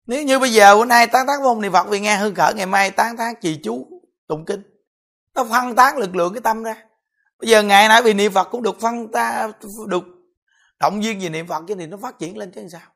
Nếu 0.06 0.24
như 0.24 0.40
bây 0.40 0.54
giờ 0.54 0.76
bữa 0.76 0.86
nay 0.86 1.08
tán 1.08 1.28
thán 1.28 1.44
môn 1.44 1.62
niệm 1.62 1.72
phật, 1.72 1.88
vì 1.90 2.00
nghe 2.00 2.18
hương 2.18 2.36
khởi 2.36 2.54
ngày 2.54 2.66
mai 2.66 2.92
tán 2.92 3.18
thán 3.18 3.34
trì 3.42 3.60
chú, 3.64 4.02
tụng 4.28 4.46
kinh, 4.46 4.64
nó 5.34 5.44
phân 5.44 5.76
tán 5.76 5.98
lực 5.98 6.16
lượng 6.16 6.34
cái 6.34 6.42
tâm 6.42 6.64
ra. 6.64 6.88
Bây 7.40 7.50
giờ 7.50 7.64
ngày 7.64 7.88
nay 7.88 8.02
vì 8.02 8.14
niệm 8.14 8.32
phật 8.32 8.48
cũng 8.52 8.64
được 8.64 8.80
phân 8.80 9.12
ta, 9.12 9.52
được 9.88 10.04
động 10.80 11.02
viên 11.02 11.20
về 11.20 11.30
niệm 11.30 11.48
phật 11.48 11.64
cho 11.68 11.76
thì 11.80 11.88
nó 11.88 11.98
phát 11.98 12.20
triển 12.20 12.38
lên 12.38 12.52
chứ 12.52 12.68
sao? 12.72 12.94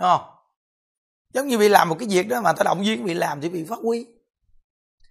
Đúng 0.00 0.08
không? 0.08 0.22
Giống 1.34 1.48
như 1.48 1.58
bị 1.58 1.68
làm 1.68 1.88
một 1.88 1.96
cái 1.98 2.08
việc 2.08 2.28
đó 2.28 2.40
mà 2.40 2.52
ta 2.52 2.62
động 2.64 2.82
viên 2.82 3.04
bị 3.04 3.14
làm 3.14 3.40
thì 3.40 3.48
bị 3.48 3.64
phát 3.64 3.78
huy. 3.82 4.06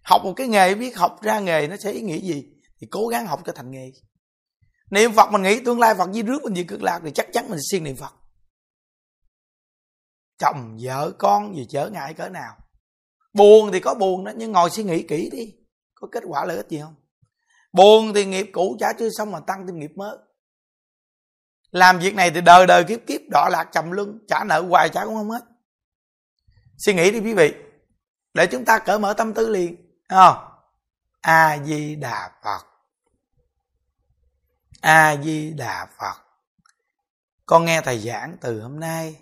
Học 0.03 0.22
một 0.24 0.34
cái 0.36 0.48
nghề, 0.48 0.75
biết 0.75 0.98
học 0.98 1.22
ra 1.22 1.39
nghề 1.39 1.67
nó 1.67 1.75
sẽ 1.77 1.91
ý 1.91 2.01
nghĩa 2.01 2.19
gì 2.19 2.46
thì 2.81 2.88
cố 2.91 3.08
gắng 3.08 3.27
học 3.27 3.41
cho 3.46 3.51
thành 3.55 3.72
nghề. 3.72 3.91
Niệm 4.91 5.13
phật 5.13 5.31
mình 5.31 5.41
nghĩ 5.41 5.60
tương 5.65 5.79
lai 5.79 5.96
phật 5.96 6.10
di 6.13 6.22
rước 6.22 6.43
mình 6.43 6.53
gì 6.53 6.63
cực 6.63 6.84
lạc 6.84 7.00
thì 7.03 7.12
chắc 7.15 7.27
chắn 7.34 7.50
mình 7.50 7.60
siêng 7.72 7.84
niệm 7.84 7.96
phật. 7.96 8.13
Chồng, 10.38 10.77
vợ, 10.84 11.12
con 11.17 11.55
gì 11.55 11.67
trở 11.69 11.89
ngại 11.89 12.13
cỡ 12.13 12.29
nào. 12.29 12.55
Buồn 13.34 13.72
thì 13.72 13.79
có 13.79 13.93
buồn 13.93 14.25
đó, 14.25 14.31
nhưng 14.36 14.51
ngồi 14.51 14.69
suy 14.69 14.84
nghĩ 14.84 15.03
kỹ 15.03 15.29
đi, 15.31 15.53
có 15.96 16.08
kết 16.12 16.24
quả 16.27 16.46
lợi 16.46 16.58
ích 16.58 16.69
gì 16.69 16.79
không? 16.79 16.96
Buồn 17.74 18.13
thì 18.15 18.25
nghiệp 18.25 18.50
cũ 18.53 18.77
trả 18.79 18.88
chưa 19.00 19.10
xong 19.17 19.31
mà 19.31 19.39
tăng 19.39 19.67
thêm 19.67 19.79
nghiệp 19.79 19.91
mới 19.96 20.17
làm 21.72 22.00
việc 22.00 22.16
này 22.16 22.32
thì 22.32 22.42
đời 22.42 22.68
đời 22.68 22.84
kiếp 22.84 23.00
kiếp 23.08 23.22
đọa 23.32 23.50
lạc 23.50 23.70
trầm 23.72 23.92
lưng 23.92 24.20
trả 24.28 24.44
nợ 24.44 24.62
hoài 24.70 24.90
trả 24.90 25.06
cũng 25.06 25.16
không 25.16 25.30
hết. 25.30 25.44
Suy 26.78 26.94
nghĩ 26.94 27.12
đi 27.12 27.20
quý 27.20 27.34
vị, 27.34 27.54
để 28.34 28.48
chúng 28.52 28.66
ta 28.66 28.80
cởi 28.80 29.00
mở 29.00 29.14
tâm 29.14 29.34
tư 29.34 29.50
liền 29.50 29.76
không? 30.10 30.38
A 31.22 31.58
di 31.66 31.96
đà 31.96 32.32
phật. 32.44 32.66
A 34.82 35.16
di 35.24 35.54
đà 35.54 35.88
phật. 35.98 36.16
Con 37.46 37.66
nghe 37.66 37.82
thầy 37.82 38.00
giảng 38.00 38.38
từ 38.42 38.62
hôm 38.62 38.80
nay, 38.80 39.16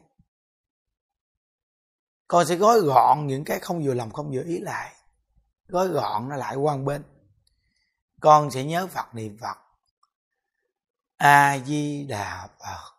con 2.27 2.46
sẽ 2.46 2.56
gói 2.56 2.80
gọn 2.80 3.27
những 3.27 3.44
cái 3.44 3.60
không 3.60 3.84
vừa 3.86 3.94
lòng, 3.94 4.12
không 4.12 4.32
vừa 4.32 4.44
ý 4.44 4.60
lại. 4.60 4.94
Gói 5.68 5.88
gọn 5.88 6.30
nó 6.30 6.36
lại 6.36 6.56
quan 6.56 6.86
bên. 6.86 7.04
Con 8.22 8.51
sẽ 8.51 8.63
nhớ 8.63 8.88
phật 8.88 9.16
niệm 9.16 9.38
phật 9.42 9.58
a 11.17 11.59
di 11.65 12.05
đà 12.09 12.47
phật. 12.59 12.93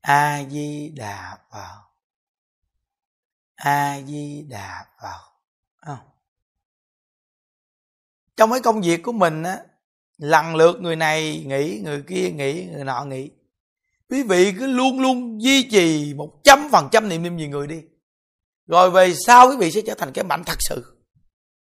A 0.00 0.44
di 0.50 0.92
đà 0.96 1.38
phật. 1.52 1.82
A 3.54 4.00
di 4.06 4.42
đà 4.48 4.86
phật. 5.02 5.32
Không 5.76 5.98
trong 8.36 8.50
mấy 8.50 8.60
công 8.60 8.80
việc 8.80 9.02
của 9.02 9.12
mình 9.12 9.42
á, 9.42 9.60
lần 10.16 10.56
lượt 10.56 10.76
người 10.80 10.96
này 10.96 11.44
nghĩ 11.46 11.80
người 11.84 12.02
kia 12.08 12.30
nghĩ 12.30 12.66
người 12.72 12.84
nọ 12.84 13.04
nghĩ 13.04 13.30
quý 14.08 14.22
vị 14.22 14.54
cứ 14.58 14.66
luôn 14.66 15.00
luôn 15.00 15.42
duy 15.42 15.68
trì 15.70 16.14
một 16.14 16.40
trăm 16.44 16.68
phần 16.72 16.88
trăm 16.92 17.08
niệm 17.08 17.22
niệm 17.22 17.38
gì 17.38 17.48
người 17.48 17.66
đi. 17.66 17.82
Rồi 18.66 18.90
về 18.90 19.14
sau 19.26 19.48
quý 19.48 19.56
vị 19.56 19.70
sẽ 19.70 19.80
trở 19.86 19.94
thành 19.98 20.12
cái 20.12 20.24
mạnh 20.24 20.42
thật 20.46 20.56
sự. 20.58 21.02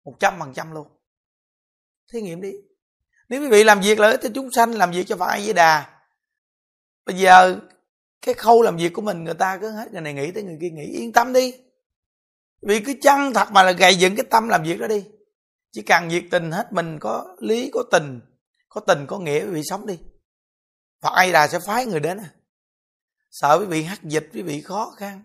Một 0.03 0.15
trăm 0.19 0.39
phần 0.39 0.53
trăm 0.53 0.71
luôn. 0.71 0.87
Thí 2.13 2.21
nghiệm 2.21 2.41
đi 2.41 2.51
nếu 3.31 3.41
quý 3.41 3.47
vị 3.47 3.63
làm 3.63 3.81
việc 3.81 3.99
lợi 3.99 4.11
ích 4.11 4.19
cho 4.23 4.29
chúng 4.35 4.51
sanh, 4.51 4.71
làm 4.71 4.91
việc 4.91 5.07
cho 5.07 5.17
phật 5.17 5.27
a 5.27 5.39
di 5.39 5.53
đà, 5.53 5.89
bây 7.05 7.15
giờ 7.15 7.59
cái 8.21 8.33
khâu 8.33 8.61
làm 8.61 8.77
việc 8.77 8.93
của 8.93 9.01
mình, 9.01 9.23
người 9.23 9.33
ta 9.33 9.57
cứ 9.57 9.71
hết 9.71 9.91
người 9.91 10.01
này 10.01 10.13
nghĩ 10.13 10.31
tới 10.31 10.43
người 10.43 10.57
kia, 10.61 10.69
nghĩ 10.69 10.85
yên 10.85 11.13
tâm 11.13 11.33
đi. 11.33 11.53
Vì 12.61 12.79
cứ 12.79 12.93
chân 13.01 13.33
thật 13.33 13.51
mà 13.51 13.63
là 13.63 13.71
gầy 13.71 13.95
dựng 13.95 14.15
cái 14.15 14.25
tâm 14.29 14.49
làm 14.49 14.63
việc 14.63 14.79
đó 14.79 14.87
đi. 14.87 15.05
Chỉ 15.71 15.81
cần 15.81 16.07
nhiệt 16.07 16.23
tình 16.31 16.51
hết 16.51 16.73
mình, 16.73 16.99
có 16.99 17.35
lý, 17.39 17.69
có 17.73 17.83
tình 17.91 18.19
có 18.69 18.81
tình, 18.81 19.05
có 19.07 19.19
nghĩa, 19.19 19.39
quý 19.45 19.51
vị 19.51 19.61
sống 19.63 19.85
đi. 19.85 19.99
Phật 21.01 21.13
ai 21.13 21.31
đà 21.31 21.47
sẽ 21.47 21.59
phái 21.67 21.85
người 21.85 21.99
đến. 21.99 22.17
À 22.17 22.29
sợ 23.31 23.57
quý 23.59 23.65
vị 23.65 23.83
hắc 23.83 24.03
dịch, 24.03 24.29
quý 24.33 24.41
vị 24.41 24.61
khó 24.61 24.93
khăn, 24.97 25.23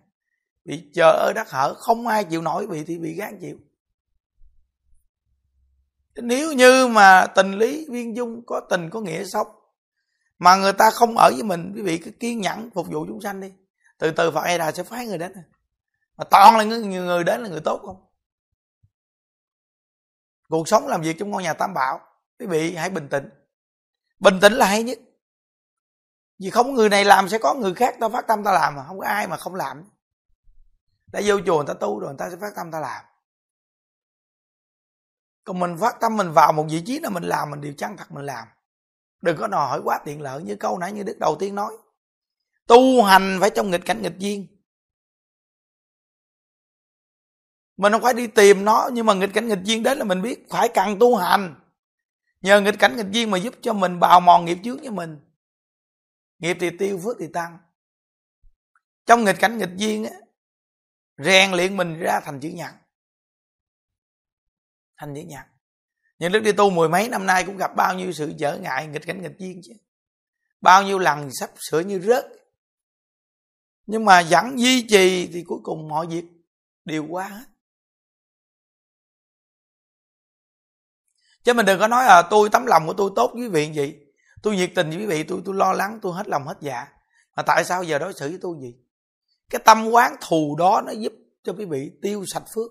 bị 0.65 0.91
chờ 0.95 1.11
ở 1.11 1.33
đất 1.35 1.51
hở, 1.51 1.75
không 1.75 2.07
ai 2.07 2.25
chịu 2.25 2.43
nổi, 2.43 2.67
quý 2.67 2.79
vị 2.79 2.85
thì 2.87 2.99
bị 2.99 3.15
gán 3.15 3.39
chịu 3.41 3.59
nếu 6.17 6.53
như 6.53 6.87
mà 6.87 7.27
tình 7.27 7.53
lý 7.53 7.87
viên 7.91 8.17
dung 8.17 8.47
có 8.47 8.61
tình 8.71 8.91
có 8.91 9.01
nghĩa 9.01 9.25
sống 9.25 9.47
mà 10.39 10.57
người 10.57 10.73
ta 10.73 10.91
không 10.91 11.17
ở 11.17 11.31
với 11.35 11.43
mình 11.43 11.73
quý 11.77 11.83
vị 11.83 11.99
cứ 11.99 12.11
kiên 12.11 12.41
nhẫn 12.41 12.71
phục 12.75 12.87
vụ 12.91 13.07
chúng 13.07 13.21
sanh 13.21 13.41
đi. 13.41 13.53
Từ 13.99 14.11
từ 14.11 14.31
phật 14.31 14.41
ai 14.41 14.59
đà 14.59 14.73
sẽ 14.73 14.83
phái 14.83 15.07
người 15.07 15.19
đến 15.19 15.33
mà 16.17 16.25
toàn 16.25 16.57
là 16.57 16.65
người, 16.65 16.81
người 16.81 17.25
đến 17.25 17.41
là 17.41 17.49
người 17.49 17.61
tốt 17.61 17.81
không? 17.87 18.07
Cuộc 20.49 20.69
sống 20.69 20.87
làm 20.87 21.03
việc 21.03 21.17
trong 21.19 21.31
ngôi 21.31 21.43
nhà 21.43 21.55
tam 21.55 21.75
bảo 21.75 22.01
quý 22.39 22.47
vị 22.47 22.75
hãy 22.75 22.91
bình 22.91 23.09
tĩnh. 23.09 23.31
Bình 24.19 24.39
tĩnh 24.41 24.53
là 24.53 24.67
hay 24.67 24.83
nhất. 24.83 24.99
Vì 26.39 26.51
không 26.51 26.75
người 26.75 26.89
này 26.89 27.05
làm 27.05 27.29
sẽ 27.29 27.39
có 27.39 27.55
người 27.55 27.75
khác 27.75 27.97
ta 28.01 28.09
phát 28.09 28.27
tâm 28.27 28.45
ta 28.45 28.53
làm 28.53 28.77
mà 28.77 28.85
không 28.85 28.99
có 28.99 29.07
ai 29.07 29.27
mà 29.27 29.37
không 29.37 29.55
làm. 29.55 29.85
Đã 31.13 31.21
vô 31.25 31.41
chùa 31.47 31.57
người 31.57 31.67
ta 31.67 31.75
tu 31.81 31.99
rồi 32.01 32.11
người 32.11 32.19
ta 32.19 32.31
sẽ 32.31 32.37
phát 32.41 32.53
tâm 32.57 32.71
ta 32.71 32.81
làm 32.81 33.05
còn 35.47 35.59
mình 35.59 35.77
phát 35.81 35.97
tâm 36.01 36.17
mình 36.17 36.33
vào 36.33 36.53
một 36.53 36.67
vị 36.71 36.83
trí 36.87 36.99
nào 36.99 37.11
mình 37.11 37.23
làm, 37.23 37.51
mình 37.51 37.61
đều 37.61 37.73
chân 37.73 37.97
thật 37.97 38.13
mình 38.13 38.27
làm. 38.27 38.49
Đừng 39.23 39.37
có 39.37 39.47
đòi 39.47 39.69
hỏi 39.69 39.81
quá 39.85 40.01
tiện 40.05 40.21
lợi 40.21 40.43
như 40.43 40.57
câu 40.57 40.79
nãy 40.79 40.93
như 40.93 41.03
đức 41.03 41.19
đầu 41.19 41.37
tiên 41.41 41.55
nói. 41.55 41.77
Tu 42.67 43.03
hành 43.03 43.39
phải 43.41 43.51
trong 43.51 43.71
nghịch 43.71 43.85
cảnh 43.85 44.03
nghịch 44.03 44.19
duyên. 44.19 44.47
Mình 47.77 47.93
không 47.93 48.03
phải 48.03 48.15
đi 48.15 48.27
tìm 48.27 48.65
nó, 48.65 48.91
nhưng 48.93 49.07
mà 49.07 49.15
nghịch 49.15 49.31
cảnh 49.35 49.49
nghịch 49.49 49.63
duyên 49.65 49.83
đến 49.83 49.99
là 49.99 50.05
mình 50.05 50.23
biết 50.23 50.47
phải 50.51 50.69
cần 50.75 50.99
tu 50.99 51.17
hành. 51.17 51.55
Nhờ 52.41 52.61
nghịch 52.61 52.79
cảnh 52.79 52.97
nghịch 52.97 53.11
duyên 53.11 53.31
mà 53.31 53.39
giúp 53.39 53.55
cho 53.61 53.73
mình 53.73 54.01
bào 54.01 54.21
mòn 54.21 54.45
nghiệp 54.45 54.59
trước 54.65 54.81
với 54.81 54.91
mình. 54.91 55.21
Nghiệp 56.39 56.57
thì 56.61 56.71
tiêu, 56.79 57.01
phước 57.05 57.17
thì 57.21 57.27
tăng. 57.33 57.59
Trong 59.07 59.25
nghịch 59.25 59.37
cảnh 59.41 59.59
nghịch 59.59 59.77
duyên 59.77 60.05
á, 60.05 60.11
rèn 61.19 61.53
luyện 61.53 61.77
mình 61.77 61.99
ra 61.99 62.21
thành 62.21 62.41
chữ 62.41 62.49
nhật 62.49 62.75
thành 64.97 65.15
chữ 65.15 65.21
nhặt 65.21 65.47
nhưng 66.19 66.33
lúc 66.33 66.43
đi 66.43 66.53
tu 66.53 66.71
mười 66.71 66.89
mấy 66.89 67.09
năm 67.09 67.27
nay 67.27 67.45
cũng 67.45 67.57
gặp 67.57 67.77
bao 67.77 67.95
nhiêu 67.95 68.13
sự 68.13 68.33
trở 68.39 68.59
ngại, 68.59 68.87
nghịch 68.87 69.07
cảnh, 69.07 69.23
nghịch 69.23 69.39
duyên 69.39 69.61
chứ? 69.65 69.73
Bao 70.61 70.83
nhiêu 70.83 70.99
lần 70.99 71.31
sắp 71.41 71.51
sửa 71.71 71.81
như 71.81 72.01
rớt. 72.01 72.27
Nhưng 73.87 74.05
mà 74.05 74.23
vẫn 74.31 74.59
duy 74.59 74.87
trì 74.89 75.27
thì 75.33 75.45
cuối 75.47 75.59
cùng 75.63 75.89
mọi 75.89 76.07
việc 76.07 76.25
đều 76.85 77.07
qua 77.09 77.29
hết. 77.29 77.45
Chứ 81.45 81.53
mình 81.53 81.67
đừng 81.67 81.81
có 81.81 81.89
nói 81.89 82.05
là 82.05 82.23
tôi 82.31 82.49
tấm 82.53 82.67
lòng 82.67 82.87
của 82.87 82.95
tôi 82.95 83.11
tốt 83.17 83.31
với 83.35 83.43
quý 83.43 83.49
vị 83.49 83.73
gì 83.73 83.95
tôi 84.43 84.57
nhiệt 84.57 84.71
tình 84.75 84.91
với 84.91 84.99
quý 84.99 85.07
vị, 85.07 85.23
tôi 85.23 85.43
tôi 85.45 85.55
lo 85.55 85.73
lắng, 85.73 85.99
tôi 86.03 86.13
hết 86.15 86.29
lòng 86.29 86.47
hết 86.47 86.57
dạ. 86.61 86.87
Mà 87.37 87.43
tại 87.43 87.65
sao 87.65 87.83
giờ 87.83 87.99
đối 87.99 88.13
xử 88.13 88.29
với 88.29 88.39
tôi 88.43 88.57
gì 88.61 88.75
cái 89.51 89.61
tâm 89.65 89.89
quán 89.89 90.17
thù 90.21 90.57
đó 90.59 90.83
nó 90.87 90.93
giúp 90.93 91.13
cho 91.43 91.53
quý 91.53 91.65
vị 91.65 91.91
tiêu 92.03 92.25
sạch 92.27 92.45
phước 92.55 92.71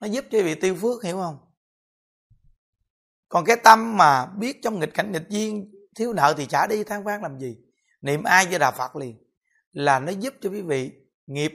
nó 0.00 0.06
giúp 0.06 0.24
cho 0.30 0.38
vị 0.42 0.54
tiêu 0.54 0.76
phước, 0.80 1.04
hiểu 1.04 1.16
không? 1.16 1.38
Còn 3.28 3.44
cái 3.44 3.56
tâm 3.64 3.96
mà 3.96 4.26
biết 4.26 4.62
trong 4.62 4.80
nghịch 4.80 4.94
cảnh 4.94 5.12
nghịch 5.12 5.28
duyên, 5.28 5.74
thiếu 5.96 6.12
nợ 6.12 6.34
thì 6.36 6.46
trả 6.46 6.66
đi 6.66 6.84
than 6.84 7.04
vang 7.04 7.22
làm 7.22 7.38
gì. 7.38 7.56
Niệm 8.00 8.22
ai 8.22 8.46
với 8.46 8.58
đà 8.58 8.70
phật 8.70 8.96
liền, 8.96 9.18
là 9.72 9.98
nó 9.98 10.12
giúp 10.12 10.34
cho 10.40 10.50
quý 10.50 10.62
vị 10.62 10.92
nghiệp 11.26 11.52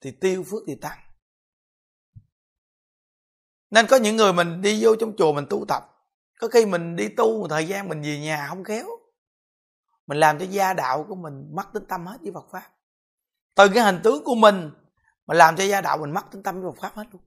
thì 0.00 0.10
tiêu 0.10 0.42
phước 0.42 0.62
thì 0.66 0.74
tăng. 0.74 0.98
Nên 3.70 3.86
có 3.86 3.96
những 3.96 4.16
người 4.16 4.32
mình 4.32 4.62
đi 4.62 4.84
vô 4.84 4.96
trong 5.00 5.16
chùa 5.18 5.32
mình 5.32 5.46
tu 5.50 5.64
tập, 5.68 5.82
có 6.40 6.48
khi 6.48 6.66
mình 6.66 6.96
đi 6.96 7.08
tu 7.08 7.40
một 7.40 7.46
thời 7.50 7.68
gian 7.68 7.88
mình 7.88 8.02
về 8.02 8.18
nhà 8.20 8.46
không 8.48 8.64
khéo, 8.64 8.86
mình 10.06 10.18
làm 10.18 10.38
cho 10.38 10.44
gia 10.44 10.72
đạo 10.72 11.04
của 11.08 11.14
mình 11.14 11.54
mất 11.54 11.66
tính 11.74 11.84
tâm 11.88 12.06
hết 12.06 12.18
với 12.20 12.32
Phật 12.34 12.46
pháp. 12.52 12.70
Từ 13.54 13.68
cái 13.74 13.84
hình 13.84 14.00
tướng 14.04 14.24
của 14.24 14.34
mình 14.34 14.70
mà 15.26 15.34
làm 15.34 15.56
cho 15.56 15.64
gia 15.64 15.80
đạo 15.80 15.98
mình 15.98 16.10
mất 16.10 16.24
tính 16.30 16.42
tâm 16.42 16.62
với 16.62 16.72
Phật 16.72 16.80
pháp 16.80 16.94
hết 16.94 17.04
luôn 17.12 17.22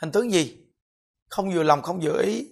hình 0.00 0.12
tướng 0.12 0.32
gì? 0.32 0.66
Không 1.28 1.50
vừa 1.54 1.62
lòng, 1.62 1.82
không 1.82 2.00
vừa 2.02 2.22
ý. 2.22 2.48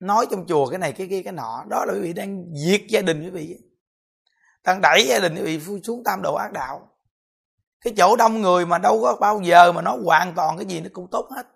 Nói 0.00 0.26
trong 0.30 0.46
chùa 0.46 0.66
cái 0.70 0.78
này, 0.78 0.92
cái 0.92 1.06
kia, 1.10 1.22
cái 1.22 1.32
nọ, 1.32 1.64
đó 1.68 1.84
là 1.84 1.94
quý 1.94 2.00
vị 2.00 2.12
đang 2.12 2.44
diệt 2.66 2.82
gia 2.88 3.00
đình 3.00 3.22
quý 3.22 3.30
vị. 3.30 3.58
Đang 4.64 4.80
đẩy 4.82 5.06
gia 5.08 5.18
đình 5.18 5.34
quý 5.34 5.56
vị 5.56 5.80
xuống 5.82 6.02
tam 6.04 6.22
độ 6.22 6.34
ác 6.34 6.52
đạo. 6.52 6.90
Cái 7.80 7.94
chỗ 7.96 8.16
đông 8.16 8.42
người 8.42 8.66
mà 8.66 8.78
đâu 8.78 9.00
có 9.02 9.16
bao 9.20 9.40
giờ 9.40 9.72
mà 9.72 9.82
nó 9.82 9.96
hoàn 10.04 10.34
toàn 10.34 10.56
cái 10.56 10.66
gì 10.66 10.80
nó 10.80 10.88
cũng 10.92 11.08
tốt 11.10 11.28
hết. 11.36 11.46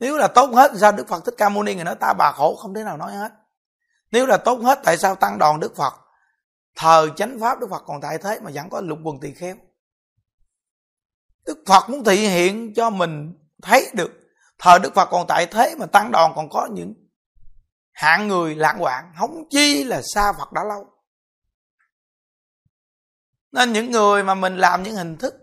Nếu 0.00 0.16
là 0.16 0.28
tốt 0.28 0.50
hết, 0.54 0.70
sao 0.80 0.92
đức 0.92 1.08
phật 1.08 1.24
thích 1.24 1.34
ca 1.38 1.48
mâu 1.48 1.62
ni 1.62 1.74
người 1.74 1.84
nói, 1.84 1.96
ta 2.00 2.12
bà 2.18 2.32
khổ 2.32 2.56
không 2.56 2.74
thể 2.74 2.84
nào 2.84 2.96
nói 2.96 3.12
hết. 3.12 3.32
Nếu 4.10 4.26
là 4.26 4.36
tốt 4.36 4.60
hết, 4.62 4.80
tại 4.84 4.96
sao 4.96 5.14
tăng 5.14 5.38
đoàn 5.38 5.60
đức 5.60 5.76
phật, 5.76 5.94
thờ 6.76 7.08
chánh 7.16 7.38
pháp 7.40 7.60
đức 7.60 7.66
phật 7.70 7.82
còn 7.86 8.00
tại 8.00 8.18
thế 8.18 8.40
mà 8.40 8.50
vẫn 8.54 8.70
có 8.70 8.80
lục 8.80 8.98
quần 9.04 9.20
tỳ 9.20 9.32
kheo? 9.32 9.56
Đức 11.50 11.62
phật 11.66 11.90
muốn 11.90 12.04
thị 12.04 12.16
hiện 12.16 12.74
cho 12.74 12.90
mình 12.90 13.34
thấy 13.62 13.90
được. 13.94 14.10
Thờ 14.58 14.78
đức 14.82 14.94
phật 14.94 15.08
còn 15.10 15.26
tại 15.28 15.46
thế 15.46 15.74
mà 15.78 15.86
tăng 15.86 16.10
đoàn 16.12 16.32
còn 16.36 16.48
có 16.50 16.68
những 16.72 16.94
hạng 17.92 18.28
người 18.28 18.54
lãng 18.54 18.78
hoạn. 18.78 19.12
Không 19.16 19.48
chi 19.50 19.84
là 19.84 20.00
xa 20.14 20.32
phật 20.38 20.52
đã 20.52 20.64
lâu. 20.64 20.86
Nên 23.52 23.72
những 23.72 23.90
người 23.90 24.24
mà 24.24 24.34
mình 24.34 24.56
làm 24.56 24.82
những 24.82 24.94
hình 24.94 25.16
thức 25.16 25.34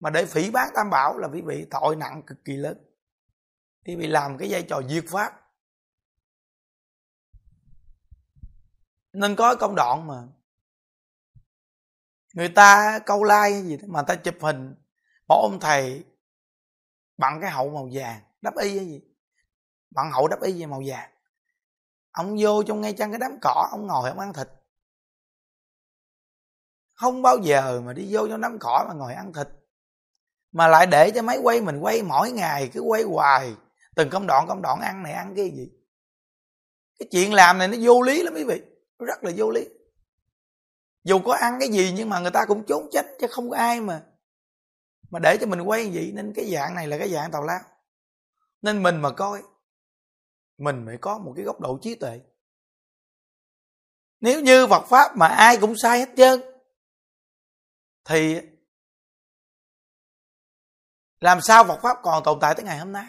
mà 0.00 0.10
để 0.10 0.26
phỉ 0.26 0.50
bán 0.50 0.68
tam 0.74 0.90
bảo 0.90 1.18
là 1.18 1.28
quý 1.28 1.42
vị 1.46 1.66
tội 1.70 1.96
nặng 1.96 2.22
cực 2.26 2.38
kỳ 2.44 2.52
lớn. 2.52 2.78
Thì 3.86 3.96
bị 3.96 4.06
làm 4.06 4.38
cái 4.38 4.48
vai 4.50 4.62
trò 4.62 4.82
diệt 4.88 5.04
pháp. 5.08 5.32
Nên 9.12 9.36
có 9.36 9.54
công 9.54 9.74
đoạn 9.74 10.06
mà 10.06 10.22
người 12.34 12.48
ta 12.48 12.98
câu 13.06 13.24
like 13.24 13.62
gì 13.62 13.76
đó, 13.76 13.84
mà 13.88 14.02
ta 14.02 14.14
chụp 14.14 14.34
hình 14.40 14.74
một 15.28 15.40
ông 15.42 15.60
thầy 15.60 16.04
bằng 17.18 17.40
cái 17.40 17.50
hậu 17.50 17.70
màu 17.70 17.88
vàng, 17.92 18.20
đắp 18.42 18.56
y 18.56 18.76
hay 18.76 18.86
gì? 18.86 19.00
Bằng 19.90 20.12
hậu 20.12 20.28
đắp 20.28 20.42
y 20.42 20.60
về 20.60 20.66
màu 20.66 20.82
vàng. 20.86 21.10
Ông 22.10 22.36
vô 22.40 22.62
trong 22.62 22.80
ngay 22.80 22.92
chân 22.92 23.10
cái 23.10 23.18
đám 23.18 23.38
cỏ, 23.42 23.68
ông 23.70 23.86
ngồi 23.86 24.08
ông 24.08 24.18
ăn 24.18 24.32
thịt. 24.32 24.48
Không 26.94 27.22
bao 27.22 27.38
giờ 27.38 27.80
mà 27.80 27.92
đi 27.92 28.08
vô 28.10 28.28
trong 28.28 28.40
đám 28.40 28.58
cỏ 28.60 28.84
mà 28.88 28.94
ngồi 28.94 29.14
ăn 29.14 29.32
thịt. 29.32 29.48
Mà 30.52 30.68
lại 30.68 30.86
để 30.86 31.10
cho 31.14 31.22
máy 31.22 31.38
quay 31.42 31.60
mình 31.60 31.78
quay 31.78 32.02
mỗi 32.02 32.32
ngày, 32.32 32.70
cứ 32.72 32.80
quay 32.80 33.02
hoài. 33.02 33.54
Từng 33.96 34.10
công 34.10 34.26
đoạn 34.26 34.46
công 34.48 34.62
đoạn 34.62 34.80
ăn 34.80 35.02
này, 35.02 35.12
ăn 35.12 35.34
cái 35.36 35.50
gì. 35.50 35.70
Cái 36.98 37.08
chuyện 37.12 37.32
làm 37.32 37.58
này 37.58 37.68
nó 37.68 37.76
vô 37.82 38.02
lý 38.02 38.22
lắm 38.22 38.34
quý 38.36 38.44
vị. 38.44 38.62
Rất 38.98 39.24
là 39.24 39.32
vô 39.36 39.50
lý. 39.50 39.68
Dù 41.04 41.18
có 41.24 41.32
ăn 41.32 41.56
cái 41.60 41.68
gì 41.68 41.92
nhưng 41.96 42.08
mà 42.08 42.20
người 42.20 42.30
ta 42.30 42.44
cũng 42.44 42.64
trốn 42.66 42.88
tránh, 42.92 43.06
chứ 43.20 43.26
không 43.30 43.50
có 43.50 43.56
ai 43.56 43.80
mà 43.80 44.04
mà 45.10 45.18
để 45.18 45.38
cho 45.40 45.46
mình 45.46 45.60
quay 45.60 45.90
vậy, 45.94 46.12
nên 46.14 46.32
cái 46.36 46.50
dạng 46.52 46.74
này 46.74 46.86
là 46.88 46.98
cái 46.98 47.08
dạng 47.10 47.30
tào 47.30 47.42
lao. 47.42 47.60
Nên 48.62 48.82
mình 48.82 48.96
mà 48.96 49.10
coi, 49.10 49.42
mình 50.58 50.82
phải 50.86 50.96
có 51.00 51.18
một 51.18 51.32
cái 51.36 51.44
góc 51.44 51.60
độ 51.60 51.78
trí 51.82 51.94
tuệ. 51.94 52.20
Nếu 54.20 54.40
như 54.40 54.66
Phật 54.66 54.86
pháp 54.86 55.16
mà 55.16 55.26
ai 55.26 55.58
cũng 55.60 55.74
sai 55.76 55.98
hết 55.98 56.08
trơn, 56.16 56.40
thì 58.04 58.40
làm 61.20 61.40
sao 61.40 61.64
Phật 61.64 61.80
pháp 61.82 61.96
còn 62.02 62.24
tồn 62.24 62.38
tại 62.40 62.54
tới 62.54 62.64
ngày 62.64 62.78
hôm 62.78 62.92
nay? 62.92 63.06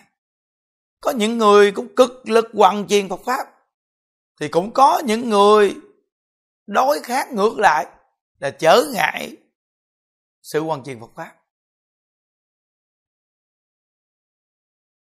Có 1.02 1.12
những 1.12 1.38
người 1.38 1.72
cũng 1.72 1.96
cực 1.96 2.30
lực 2.30 2.46
hoàn 2.54 2.88
truyền 2.88 3.10
Phật 3.10 3.20
pháp, 3.26 3.48
thì 4.40 4.48
cũng 4.48 4.74
có 4.74 5.02
những 5.06 5.30
người 5.30 5.76
đối 6.68 7.00
khác 7.04 7.32
ngược 7.32 7.58
lại, 7.58 7.86
là 8.40 8.50
trở 8.50 8.84
ngại 8.94 9.38
sự 10.42 10.64
hoàn 10.64 10.84
truyền 10.84 11.00
Phật 11.00 11.12
pháp. 11.16 11.37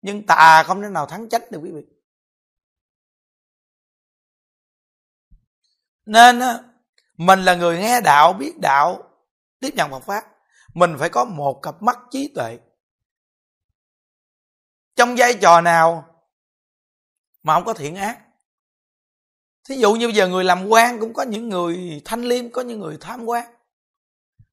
Nhưng 0.02 0.26
tà 0.26 0.62
không 0.62 0.82
thể 0.82 0.88
nào 0.88 1.06
thắng 1.06 1.28
chánh 1.28 1.42
được 1.50 1.60
quý 1.62 1.70
vị. 1.72 1.86
Nên 6.06 6.40
mình 7.16 7.44
là 7.44 7.54
người 7.54 7.78
nghe 7.78 8.00
đạo, 8.00 8.32
biết 8.32 8.58
đạo, 8.60 9.02
tiếp 9.60 9.70
nhận 9.76 9.90
Phật 9.90 10.00
pháp, 10.00 10.24
mình 10.74 10.96
phải 10.98 11.08
có 11.08 11.24
một 11.24 11.60
cặp 11.62 11.82
mắt 11.82 11.98
trí 12.10 12.32
tuệ. 12.34 12.58
Trong 14.96 15.14
vai 15.18 15.34
trò 15.34 15.60
nào 15.60 16.06
mà 17.42 17.54
không 17.54 17.64
có 17.64 17.74
thiện 17.74 17.96
ác. 17.96 18.18
Thí 19.68 19.76
dụ 19.76 19.94
như 19.94 20.06
bây 20.06 20.14
giờ 20.14 20.28
người 20.28 20.44
làm 20.44 20.68
quan 20.68 21.00
cũng 21.00 21.12
có 21.14 21.22
những 21.22 21.48
người 21.48 22.02
thanh 22.04 22.22
liêm, 22.22 22.50
có 22.50 22.62
những 22.62 22.80
người 22.80 22.98
tham 23.00 23.24
quan. 23.24 23.54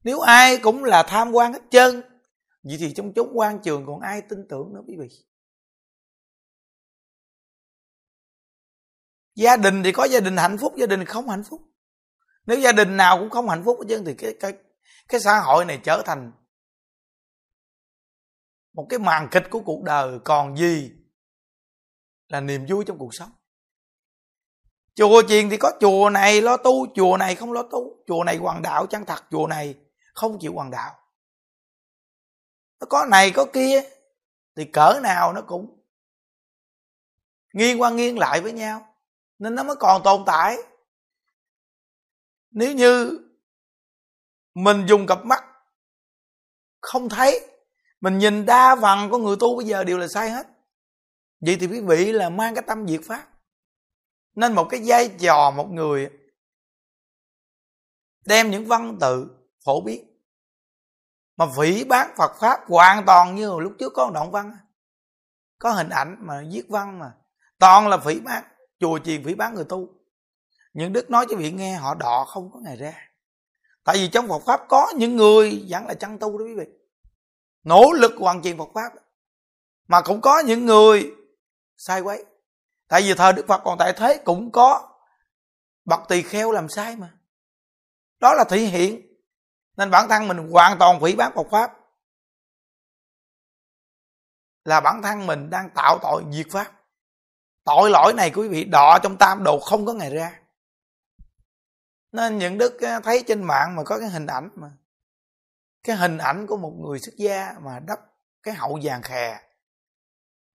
Nếu 0.04 0.20
ai 0.20 0.56
cũng 0.56 0.84
là 0.84 1.02
tham 1.02 1.32
quan 1.32 1.52
hết 1.52 1.62
trơn, 1.70 2.02
vậy 2.62 2.76
thì 2.78 2.94
trong 2.96 3.12
chốn 3.12 3.30
quan 3.34 3.58
trường 3.62 3.86
còn 3.86 4.00
ai 4.00 4.22
tin 4.22 4.48
tưởng 4.48 4.74
nữa 4.74 4.80
quý 4.86 4.96
vị? 4.98 5.27
Gia 9.38 9.56
đình 9.56 9.82
thì 9.82 9.92
có 9.92 10.04
gia 10.04 10.20
đình 10.20 10.36
hạnh 10.36 10.58
phúc, 10.60 10.74
gia 10.76 10.86
đình 10.86 11.04
không 11.04 11.28
hạnh 11.28 11.42
phúc. 11.50 11.60
Nếu 12.46 12.58
gia 12.58 12.72
đình 12.72 12.96
nào 12.96 13.18
cũng 13.18 13.30
không 13.30 13.48
hạnh 13.48 13.62
phúc 13.64 13.78
chứ 13.88 14.02
thì 14.06 14.14
cái 14.14 14.34
cái 14.40 14.52
cái 15.08 15.20
xã 15.20 15.38
hội 15.38 15.64
này 15.64 15.80
trở 15.84 16.02
thành 16.06 16.32
một 18.72 18.86
cái 18.88 18.98
màn 18.98 19.28
kịch 19.30 19.44
của 19.50 19.60
cuộc 19.60 19.82
đời. 19.82 20.18
Còn 20.24 20.56
gì 20.56 20.92
là 22.28 22.40
niềm 22.40 22.66
vui 22.68 22.84
trong 22.84 22.98
cuộc 22.98 23.14
sống? 23.14 23.30
Chùa 24.94 25.22
chiền 25.28 25.50
thì 25.50 25.56
có 25.56 25.72
chùa 25.80 26.10
này, 26.10 26.42
lo 26.42 26.56
tu. 26.56 26.86
Chùa 26.94 27.16
này 27.16 27.34
không 27.34 27.52
lo 27.52 27.62
tu. 27.62 28.04
Chùa 28.06 28.24
này 28.24 28.36
hoàng 28.36 28.62
đạo, 28.62 28.86
chân 28.86 29.04
thật. 29.04 29.24
Chùa 29.30 29.46
này 29.46 29.74
không 30.14 30.38
chịu 30.40 30.54
hoàng 30.54 30.70
đạo. 30.70 30.94
Nó 32.80 32.86
có 32.90 33.06
này, 33.10 33.30
có 33.30 33.46
kia. 33.52 33.82
Thì 34.56 34.64
cỡ 34.64 35.00
nào 35.02 35.32
nó 35.32 35.42
cũng 35.42 35.82
nghiêng 37.52 37.80
qua 37.80 37.90
nghiêng 37.90 38.18
lại 38.18 38.40
với 38.40 38.52
nhau 38.52 38.87
nên 39.38 39.54
nó 39.54 39.62
mới 39.62 39.76
còn 39.76 40.02
tồn 40.04 40.22
tại. 40.26 40.56
Nếu 42.50 42.72
như 42.72 43.20
mình 44.54 44.86
dùng 44.88 45.06
cặp 45.06 45.24
mắt 45.24 45.44
không 46.80 47.08
thấy, 47.08 47.50
mình 48.00 48.18
nhìn 48.18 48.46
đa 48.46 48.76
phần 48.82 49.10
của 49.10 49.18
người 49.18 49.36
tu 49.40 49.56
bây 49.56 49.66
giờ 49.66 49.84
đều 49.84 49.98
là 49.98 50.08
sai 50.08 50.30
hết. 50.30 50.46
Vậy 51.40 51.56
thì 51.60 51.66
quý 51.66 51.80
vị 51.80 52.12
là 52.12 52.30
mang 52.30 52.54
cái 52.54 52.64
tâm 52.66 52.88
diệt 52.88 53.00
pháp. 53.04 53.28
Nên 54.34 54.54
một 54.54 54.66
cái 54.70 54.82
vai 54.84 55.08
trò 55.20 55.50
một 55.50 55.68
người 55.70 56.10
đem 58.26 58.50
những 58.50 58.64
văn 58.64 58.96
tự 59.00 59.26
phổ 59.64 59.80
biến. 59.80 60.04
Mà 61.36 61.46
vĩ 61.58 61.84
bán 61.84 62.14
Phật 62.16 62.32
pháp 62.40 62.60
hoàn 62.66 63.06
toàn 63.06 63.34
như 63.34 63.60
lúc 63.60 63.72
trước 63.78 63.92
có 63.94 64.06
một 64.06 64.12
đoạn 64.14 64.30
văn 64.30 64.56
có 65.58 65.70
hình 65.70 65.88
ảnh 65.88 66.16
mà 66.20 66.44
viết 66.52 66.64
văn 66.68 66.98
mà 66.98 67.12
toàn 67.58 67.88
là 67.88 67.98
phỉ 67.98 68.20
bán 68.20 68.44
chùa 68.80 68.98
chiền 69.04 69.24
phỉ 69.24 69.34
bán 69.34 69.54
người 69.54 69.64
tu. 69.64 69.88
Những 70.72 70.92
đức 70.92 71.10
nói 71.10 71.26
cho 71.30 71.36
vị 71.36 71.50
nghe, 71.50 71.76
họ 71.76 71.94
đọ 71.94 72.24
không 72.28 72.50
có 72.52 72.60
ngày 72.60 72.76
ra. 72.76 73.08
Tại 73.84 73.96
vì 73.96 74.08
trong 74.08 74.28
Phật 74.28 74.42
pháp 74.46 74.60
có 74.68 74.92
những 74.96 75.16
người 75.16 75.66
vẫn 75.68 75.86
là 75.86 75.94
chăn 75.94 76.18
tu 76.18 76.38
đó 76.38 76.44
quý 76.44 76.54
vị. 76.54 76.64
Nỗ 77.62 77.92
lực 77.92 78.12
hoàn 78.18 78.42
thiện 78.42 78.58
Phật 78.58 78.68
pháp. 78.74 78.92
Mà 79.88 80.00
cũng 80.00 80.20
có 80.20 80.42
những 80.46 80.66
người 80.66 81.10
sai 81.76 82.00
quấy. 82.00 82.24
Tại 82.88 83.02
vì 83.02 83.14
thời 83.14 83.32
Đức 83.32 83.46
Phật 83.48 83.60
còn 83.64 83.78
tại 83.78 83.92
thế, 83.96 84.22
cũng 84.24 84.50
có 84.52 84.98
bậc 85.84 86.00
tỳ 86.08 86.22
kheo 86.22 86.52
làm 86.52 86.68
sai 86.68 86.96
mà. 86.96 87.14
Đó 88.20 88.34
là 88.34 88.44
thị 88.44 88.66
hiện. 88.66 89.02
Nên 89.76 89.90
bản 89.90 90.08
thân 90.08 90.28
mình 90.28 90.50
hoàn 90.50 90.78
toàn 90.78 91.00
phỉ 91.00 91.14
bán 91.14 91.32
Phật 91.34 91.46
pháp. 91.50 91.74
Là 94.64 94.80
bản 94.80 95.02
thân 95.02 95.26
mình 95.26 95.50
đang 95.50 95.70
tạo 95.70 95.98
tội 96.02 96.24
diệt 96.32 96.46
pháp 96.50 96.77
tội 97.68 97.90
lỗi 97.90 98.12
này 98.12 98.30
quý 98.30 98.48
vị 98.48 98.64
đọ 98.64 98.98
trong 99.02 99.16
tam 99.16 99.44
đồ 99.44 99.58
không 99.60 99.86
có 99.86 99.92
ngày 99.92 100.10
ra. 100.10 100.40
Nên 102.12 102.38
những 102.38 102.58
đức 102.58 102.78
thấy 103.04 103.24
trên 103.26 103.42
mạng 103.42 103.76
mà 103.76 103.84
có 103.84 103.98
cái 103.98 104.08
hình 104.08 104.26
ảnh 104.26 104.50
mà, 104.54 104.70
cái 105.82 105.96
hình 105.96 106.18
ảnh 106.18 106.46
của 106.46 106.56
một 106.56 106.72
người 106.78 106.98
xuất 106.98 107.14
gia 107.16 107.54
mà 107.60 107.80
đắp 107.80 108.00
cái 108.42 108.54
hậu 108.54 108.78
vàng 108.82 109.02
khè, 109.02 109.40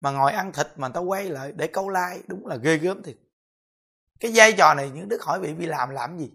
mà 0.02 0.12
ngồi 0.12 0.32
ăn 0.32 0.52
thịt 0.52 0.67
mà 0.76 0.89
tao 0.89 1.04
quay 1.04 1.26
lại 1.26 1.52
để 1.52 1.67
câu 1.67 1.89
like, 1.89 2.21
đúng 2.28 2.47
là 2.47 2.56
ghê 2.56 2.78
gớm 2.78 3.04
thiệt. 3.04 3.17
Cái 4.19 4.32
vai 4.36 4.54
trò 4.58 4.74
này 4.74 4.89
những 4.89 5.10
đức 5.10 5.21
hỏi 5.21 5.39
vị 5.39 5.54
bị 5.54 5.65
làm 5.65 5.89
làm 5.89 6.17
gì? 6.19 6.32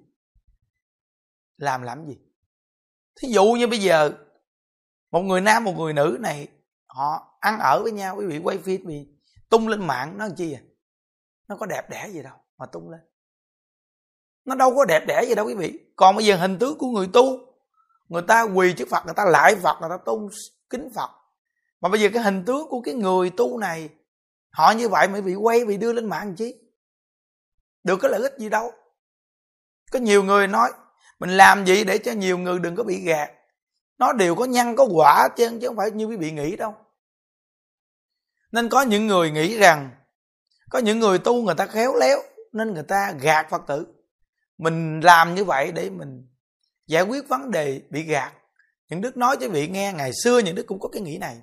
Làm 1.56 1.82
làm 1.82 2.06
gì? 2.06 2.18
Thí 3.20 3.28
dụ 3.28 3.44
như 3.44 3.66
bây 3.66 3.78
giờ, 3.78 4.10
một 5.10 5.20
người 5.20 5.40
nam, 5.40 5.64
một 5.64 5.74
người 5.76 5.92
nữ 5.92 6.16
này, 6.20 6.48
họ 6.86 7.38
ăn 7.40 7.58
ở 7.58 7.82
với 7.82 7.92
nhau, 7.92 8.16
quý 8.16 8.26
vị 8.26 8.38
quay 8.38 8.58
phim 8.58 8.86
vì 8.86 9.15
tung 9.48 9.68
lên 9.68 9.86
mạng, 9.86 10.18
nó 10.18 10.26
làm 10.26 10.36
chi 10.36 10.52
à 10.52 10.60
nó 11.48 11.56
có 11.56 11.66
đẹp 11.66 11.90
đẽ 11.90 12.08
gì 12.12 12.22
đâu 12.22 12.36
mà 12.58 12.66
tung 12.66 12.90
lên. 12.90 13.00
Nó 14.44 14.54
đâu 14.54 14.76
có 14.76 14.84
đẹp 14.84 15.04
đẽ 15.06 15.24
gì 15.28 15.34
đâu 15.34 15.46
quý 15.46 15.54
vị. 15.54 15.80
Còn 15.96 16.16
bây 16.16 16.24
giờ 16.24 16.36
hình 16.36 16.58
tướng 16.58 16.78
của 16.78 16.86
người 16.86 17.08
tu, 17.12 17.24
người 18.08 18.22
ta 18.22 18.42
quỳ 18.42 18.72
trước 18.72 18.88
phật, 18.90 19.04
người 19.04 19.14
ta 19.14 19.24
lại 19.24 19.56
phật, 19.56 19.76
người 19.80 19.90
ta 19.90 19.98
tung 20.04 20.28
kính 20.70 20.88
phật. 20.94 21.10
Mà 21.80 21.88
bây 21.88 22.00
giờ 22.00 22.08
cái 22.14 22.22
hình 22.22 22.44
tướng 22.44 22.68
của 22.68 22.80
cái 22.80 22.94
người 22.94 23.30
tu 23.30 23.58
này, 23.58 23.88
họ 24.50 24.70
như 24.70 24.88
vậy 24.88 25.08
mới 25.08 25.22
bị 25.22 25.34
quay, 25.34 25.64
bị 25.64 25.76
đưa 25.76 25.92
lên 25.92 26.06
mạng 26.06 26.34
chi? 26.34 26.54
Được 27.84 27.98
cái 28.02 28.10
lợi 28.10 28.22
ích 28.22 28.34
gì 28.38 28.48
đâu. 28.48 28.72
Có 29.92 29.98
nhiều 29.98 30.22
người 30.22 30.46
nói, 30.46 30.70
mình 31.18 31.30
làm 31.30 31.66
gì 31.66 31.84
để 31.84 31.98
cho 31.98 32.12
nhiều 32.12 32.38
người 32.38 32.58
đừng 32.58 32.76
có 32.76 32.82
bị 32.82 33.00
gạt. 33.00 33.30
Nó 33.98 34.12
đều 34.12 34.34
có 34.34 34.44
nhân 34.44 34.76
có 34.76 34.86
quả 34.94 35.28
chứ 35.36 35.58
chứ 35.60 35.66
không 35.66 35.76
phải 35.76 35.90
như 35.90 36.06
quý 36.06 36.16
vị 36.16 36.30
nghĩ 36.30 36.56
đâu 36.56 36.74
nên 38.52 38.68
có 38.68 38.82
những 38.82 39.06
người 39.06 39.30
nghĩ 39.30 39.58
rằng, 39.58 39.90
có 40.70 40.78
những 40.78 40.98
người 40.98 41.18
tu 41.18 41.42
người 41.42 41.54
ta 41.54 41.66
khéo 41.66 41.94
léo, 41.94 42.18
nên 42.52 42.74
người 42.74 42.82
ta 42.82 43.12
gạt 43.20 43.46
phật 43.50 43.62
tử. 43.68 43.86
Mình 44.58 45.00
làm 45.00 45.34
như 45.34 45.44
vậy 45.44 45.72
để 45.72 45.90
mình 45.90 46.28
giải 46.86 47.02
quyết 47.02 47.28
vấn 47.28 47.50
đề 47.50 47.80
bị 47.90 48.02
gạt. 48.02 48.32
Những 48.88 49.00
đức 49.00 49.16
nói 49.16 49.36
cho 49.40 49.48
vị 49.48 49.68
nghe, 49.68 49.92
ngày 49.92 50.10
xưa 50.22 50.38
những 50.38 50.54
đức 50.54 50.66
cũng 50.66 50.80
có 50.80 50.88
cái 50.88 51.02
nghĩ 51.02 51.18
này. 51.18 51.36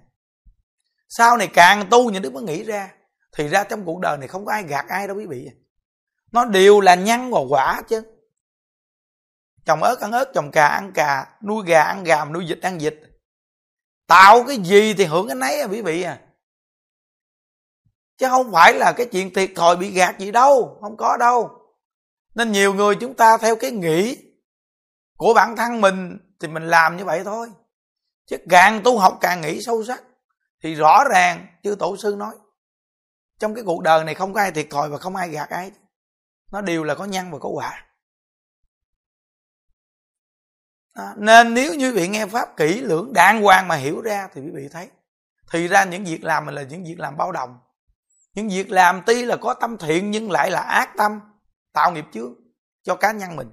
Sau 1.09 1.37
này 1.37 1.47
càng 1.47 1.87
tu, 1.89 2.09
những 2.09 2.21
đức 2.21 2.33
mới 2.33 2.43
nghĩ 2.43 2.63
ra. 2.63 2.91
Thì 3.37 3.47
ra 3.47 3.63
trong 3.63 3.85
cuộc 3.85 3.99
đời 3.99 4.17
này 4.17 4.27
không 4.27 4.45
có 4.45 4.51
ai 4.51 4.63
gạt 4.63 4.85
ai 4.89 5.07
đâu 5.07 5.17
quý 5.17 5.25
vị. 5.25 5.49
Nó 6.31 6.45
đều 6.45 6.79
là 6.79 6.95
nhân 6.95 7.31
và 7.31 7.39
quả 7.49 7.81
chứ. 7.89 8.03
Trồng 9.65 9.83
ớt 9.83 10.01
ăn 10.01 10.11
ớt, 10.11 10.31
trồng 10.33 10.51
cà 10.51 10.67
ăn 10.67 10.91
cà, 10.91 11.27
nuôi 11.47 11.63
gà 11.67 11.83
ăn 11.83 12.03
gà, 12.03 12.25
nuôi 12.25 12.45
vịt 12.47 12.61
ăn 12.61 12.77
vịt. 12.77 12.99
Tạo 14.07 14.43
cái 14.47 14.57
gì 14.57 14.93
thì 14.93 15.05
hưởng 15.05 15.27
cái 15.27 15.35
nấy 15.35 15.61
à 15.61 15.67
quý 15.67 15.81
vị 15.81 16.01
à 16.01 16.19
chứ 18.23 18.29
không 18.29 18.51
phải 18.51 18.73
là 18.73 18.93
cái 18.97 19.05
chuyện 19.11 19.33
thiệt 19.33 19.51
thòi 19.55 19.75
bị 19.75 19.91
gạt 19.91 20.19
gì 20.19 20.31
đâu 20.31 20.77
không 20.81 20.97
có 20.97 21.17
đâu. 21.17 21.49
Nên 22.35 22.51
nhiều 22.51 22.73
người 22.73 22.95
chúng 22.95 23.13
ta 23.13 23.37
theo 23.37 23.55
cái 23.55 23.71
nghĩ 23.71 24.17
của 25.17 25.33
bản 25.33 25.55
thân 25.55 25.81
mình 25.81 26.17
thì 26.39 26.47
mình 26.47 26.67
làm 26.67 26.97
như 26.97 27.05
vậy 27.05 27.21
thôi. 27.23 27.51
Chứ 28.25 28.37
càng 28.49 28.81
tu 28.83 28.99
học 28.99 29.17
càng 29.21 29.41
nghĩ 29.41 29.61
sâu 29.61 29.83
sắc 29.83 30.03
thì 30.63 30.75
rõ 30.75 31.03
ràng 31.11 31.47
chư 31.63 31.75
tổ 31.79 31.97
sư 31.97 32.15
nói 32.17 32.35
trong 33.39 33.55
cái 33.55 33.63
cuộc 33.63 33.81
đời 33.81 34.03
này 34.03 34.15
không 34.15 34.33
có 34.33 34.41
ai 34.41 34.51
thiệt 34.51 34.67
thòi 34.69 34.89
và 34.89 34.97
không 34.97 35.15
ai 35.15 35.29
gạt 35.29 35.49
ai. 35.49 35.71
Nó 36.51 36.61
đều 36.61 36.83
là 36.83 36.95
có 36.95 37.05
nhân 37.05 37.31
và 37.31 37.39
có 37.39 37.49
quả. 37.49 37.85
À, 40.93 41.13
nên 41.17 41.53
nếu 41.53 41.73
như 41.73 41.93
vị 41.93 42.07
nghe 42.07 42.25
pháp 42.25 42.57
kỹ 42.57 42.81
lưỡng 42.81 43.13
đàng 43.13 43.41
hoàng 43.41 43.67
mà 43.67 43.75
hiểu 43.75 44.01
ra 44.01 44.27
thì 44.33 44.41
quý 44.41 44.49
vị 44.53 44.69
thấy. 44.71 44.89
Thì 45.51 45.67
ra 45.67 45.83
những 45.83 46.05
việc 46.05 46.23
làm 46.23 46.45
mình 46.45 46.55
là 46.55 46.61
những 46.63 46.83
việc 46.83 46.99
làm 46.99 47.17
bao 47.17 47.31
đồng 47.31 47.59
những 48.33 48.49
việc 48.49 48.71
làm 48.71 49.01
tuy 49.05 49.25
là 49.25 49.37
có 49.37 49.53
tâm 49.53 49.77
thiện 49.77 50.11
nhưng 50.11 50.31
lại 50.31 50.51
là 50.51 50.59
ác 50.59 50.93
tâm, 50.97 51.19
tạo 51.73 51.91
nghiệp 51.91 52.05
chướng 52.13 52.33
cho 52.83 52.95
cá 52.95 53.11
nhân 53.11 53.35
mình. 53.35 53.51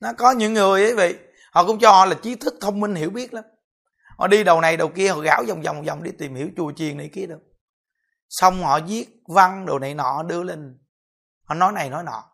Nó 0.00 0.12
có 0.18 0.30
những 0.30 0.54
người 0.54 0.82
ấy 0.82 0.94
vị, 0.94 1.18
họ 1.52 1.66
cũng 1.66 1.78
cho 1.78 1.92
họ 1.92 2.04
là 2.04 2.14
trí 2.22 2.34
thức 2.34 2.54
thông 2.60 2.80
minh, 2.80 2.94
hiểu 2.94 3.10
biết 3.10 3.34
lắm. 3.34 3.44
Họ 4.18 4.26
đi 4.26 4.44
đầu 4.44 4.60
này 4.60 4.76
đầu 4.76 4.88
kia, 4.88 5.08
họ 5.08 5.20
gảo 5.20 5.44
vòng 5.48 5.62
vòng 5.62 5.84
vòng 5.84 6.02
đi 6.02 6.10
tìm 6.18 6.34
hiểu 6.34 6.50
chùa 6.56 6.72
chiền 6.76 6.96
này 6.96 7.10
kia 7.12 7.26
đâu. 7.26 7.38
Xong 8.28 8.62
họ 8.62 8.80
viết 8.88 9.08
văn 9.28 9.66
đồ 9.66 9.78
này 9.78 9.94
nọ, 9.94 10.22
đưa 10.22 10.42
lên. 10.42 10.78
Họ 11.44 11.54
nói 11.54 11.72
này, 11.72 11.90
nói 11.90 12.04
nọ. 12.04 12.24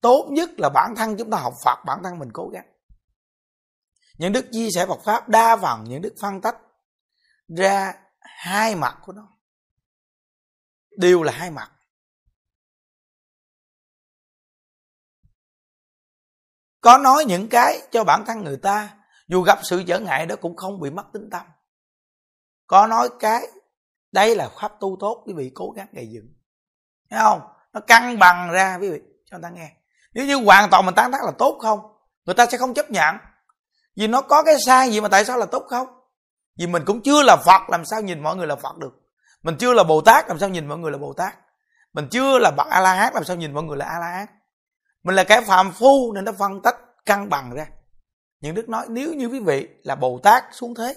Tốt 0.00 0.28
nhất 0.30 0.50
là 0.58 0.68
bản 0.68 0.94
thân 0.96 1.16
chúng 1.18 1.30
ta 1.30 1.38
học 1.38 1.54
phật, 1.64 1.78
bản 1.86 2.00
thân 2.02 2.18
mình 2.18 2.30
cố 2.32 2.48
gắng. 2.48 2.66
Những 4.18 4.32
đức 4.32 4.46
chia 4.52 4.68
sẻ 4.74 4.86
Phật 4.86 5.00
pháp 5.04 5.28
đa 5.28 5.56
phần, 5.56 5.84
những 5.84 6.02
đức 6.02 6.14
phân 6.20 6.40
tách 6.40 6.56
ra 7.56 7.94
hai 8.24 8.74
mặt 8.74 8.98
của 9.02 9.12
nó. 9.12 9.28
Đều 10.98 11.22
là 11.22 11.32
hai 11.32 11.50
mặt. 11.50 11.72
Có 16.80 16.98
nói 16.98 17.24
những 17.24 17.48
cái 17.48 17.80
cho 17.90 18.04
bản 18.04 18.24
thân 18.26 18.44
người 18.44 18.56
ta, 18.56 18.96
dù 19.28 19.42
gặp 19.42 19.58
sự 19.62 19.82
trở 19.86 19.98
ngại 20.00 20.26
đó 20.26 20.36
cũng 20.40 20.56
không 20.56 20.80
bị 20.80 20.90
mất 20.90 21.04
tính 21.12 21.30
tâm. 21.30 21.46
Có 22.66 22.86
nói 22.86 23.08
cái, 23.20 23.46
đây 24.12 24.36
là 24.36 24.48
pháp 24.60 24.72
tu 24.80 24.96
tốt, 25.00 25.22
quý 25.26 25.32
vị 25.36 25.50
cố 25.54 25.70
gắng 25.70 25.88
gây 25.92 26.08
dựng. 26.10 26.34
Thấy 27.10 27.20
không? 27.20 27.40
Nó 27.72 27.80
cân 27.80 28.18
bằng 28.18 28.50
ra, 28.50 28.78
quý 28.80 28.90
vị, 28.90 29.00
cho 29.30 29.38
người 29.38 29.42
ta 29.42 29.50
nghe. 29.50 29.76
Nếu 30.12 30.26
như 30.26 30.44
hoàn 30.44 30.70
toàn 30.70 30.86
mình 30.86 30.94
tán 30.94 31.12
tác 31.12 31.24
là 31.24 31.32
tốt 31.38 31.58
không, 31.62 31.80
người 32.24 32.34
ta 32.34 32.46
sẽ 32.46 32.58
không 32.58 32.74
chấp 32.74 32.90
nhận. 32.90 33.16
Vì 33.96 34.06
nó 34.06 34.22
có 34.22 34.42
cái 34.42 34.54
sai 34.66 34.90
gì 34.90 35.00
mà 35.00 35.08
tại 35.08 35.24
sao 35.24 35.38
là 35.38 35.46
tốt 35.46 35.66
không? 35.68 36.01
Vì 36.58 36.66
mình 36.66 36.82
cũng 36.86 37.02
chưa 37.02 37.22
là 37.22 37.36
phật, 37.36 37.70
làm 37.70 37.84
sao 37.84 38.00
nhìn 38.00 38.20
mọi 38.20 38.36
người 38.36 38.46
là 38.46 38.56
phật 38.56 38.78
được? 38.78 38.92
Mình 39.42 39.56
chưa 39.58 39.72
là 39.72 39.84
bồ 39.84 40.00
tát 40.00 40.28
làm 40.28 40.38
sao 40.38 40.48
nhìn 40.48 40.66
mọi 40.66 40.78
người 40.78 40.92
là 40.92 40.98
bồ 40.98 41.12
tát 41.12 41.34
mình 41.92 42.08
chưa 42.10 42.38
là 42.38 42.50
bậc 42.50 42.66
a 42.66 42.80
la 42.80 42.94
hán 42.94 43.14
làm 43.14 43.24
sao 43.24 43.36
nhìn 43.36 43.54
mọi 43.54 43.62
người 43.62 43.76
là 43.76 43.86
a 43.86 43.98
la 43.98 44.06
hán 44.06 44.26
mình 45.02 45.16
là 45.16 45.24
kẻ 45.24 45.40
phàm 45.46 45.72
phu 45.72 46.12
nên 46.14 46.24
nó 46.24 46.32
phân 46.32 46.62
tách 46.62 46.76
cân 47.04 47.28
bằng 47.28 47.50
ra. 47.54 47.66
Những 48.40 48.54
đức 48.54 48.68
nói, 48.68 48.86
nếu 48.88 49.14
như 49.14 49.26
quý 49.26 49.40
vị 49.40 49.68
là 49.82 49.94
bồ 49.94 50.20
tát 50.22 50.44
xuống 50.52 50.74
thế, 50.74 50.96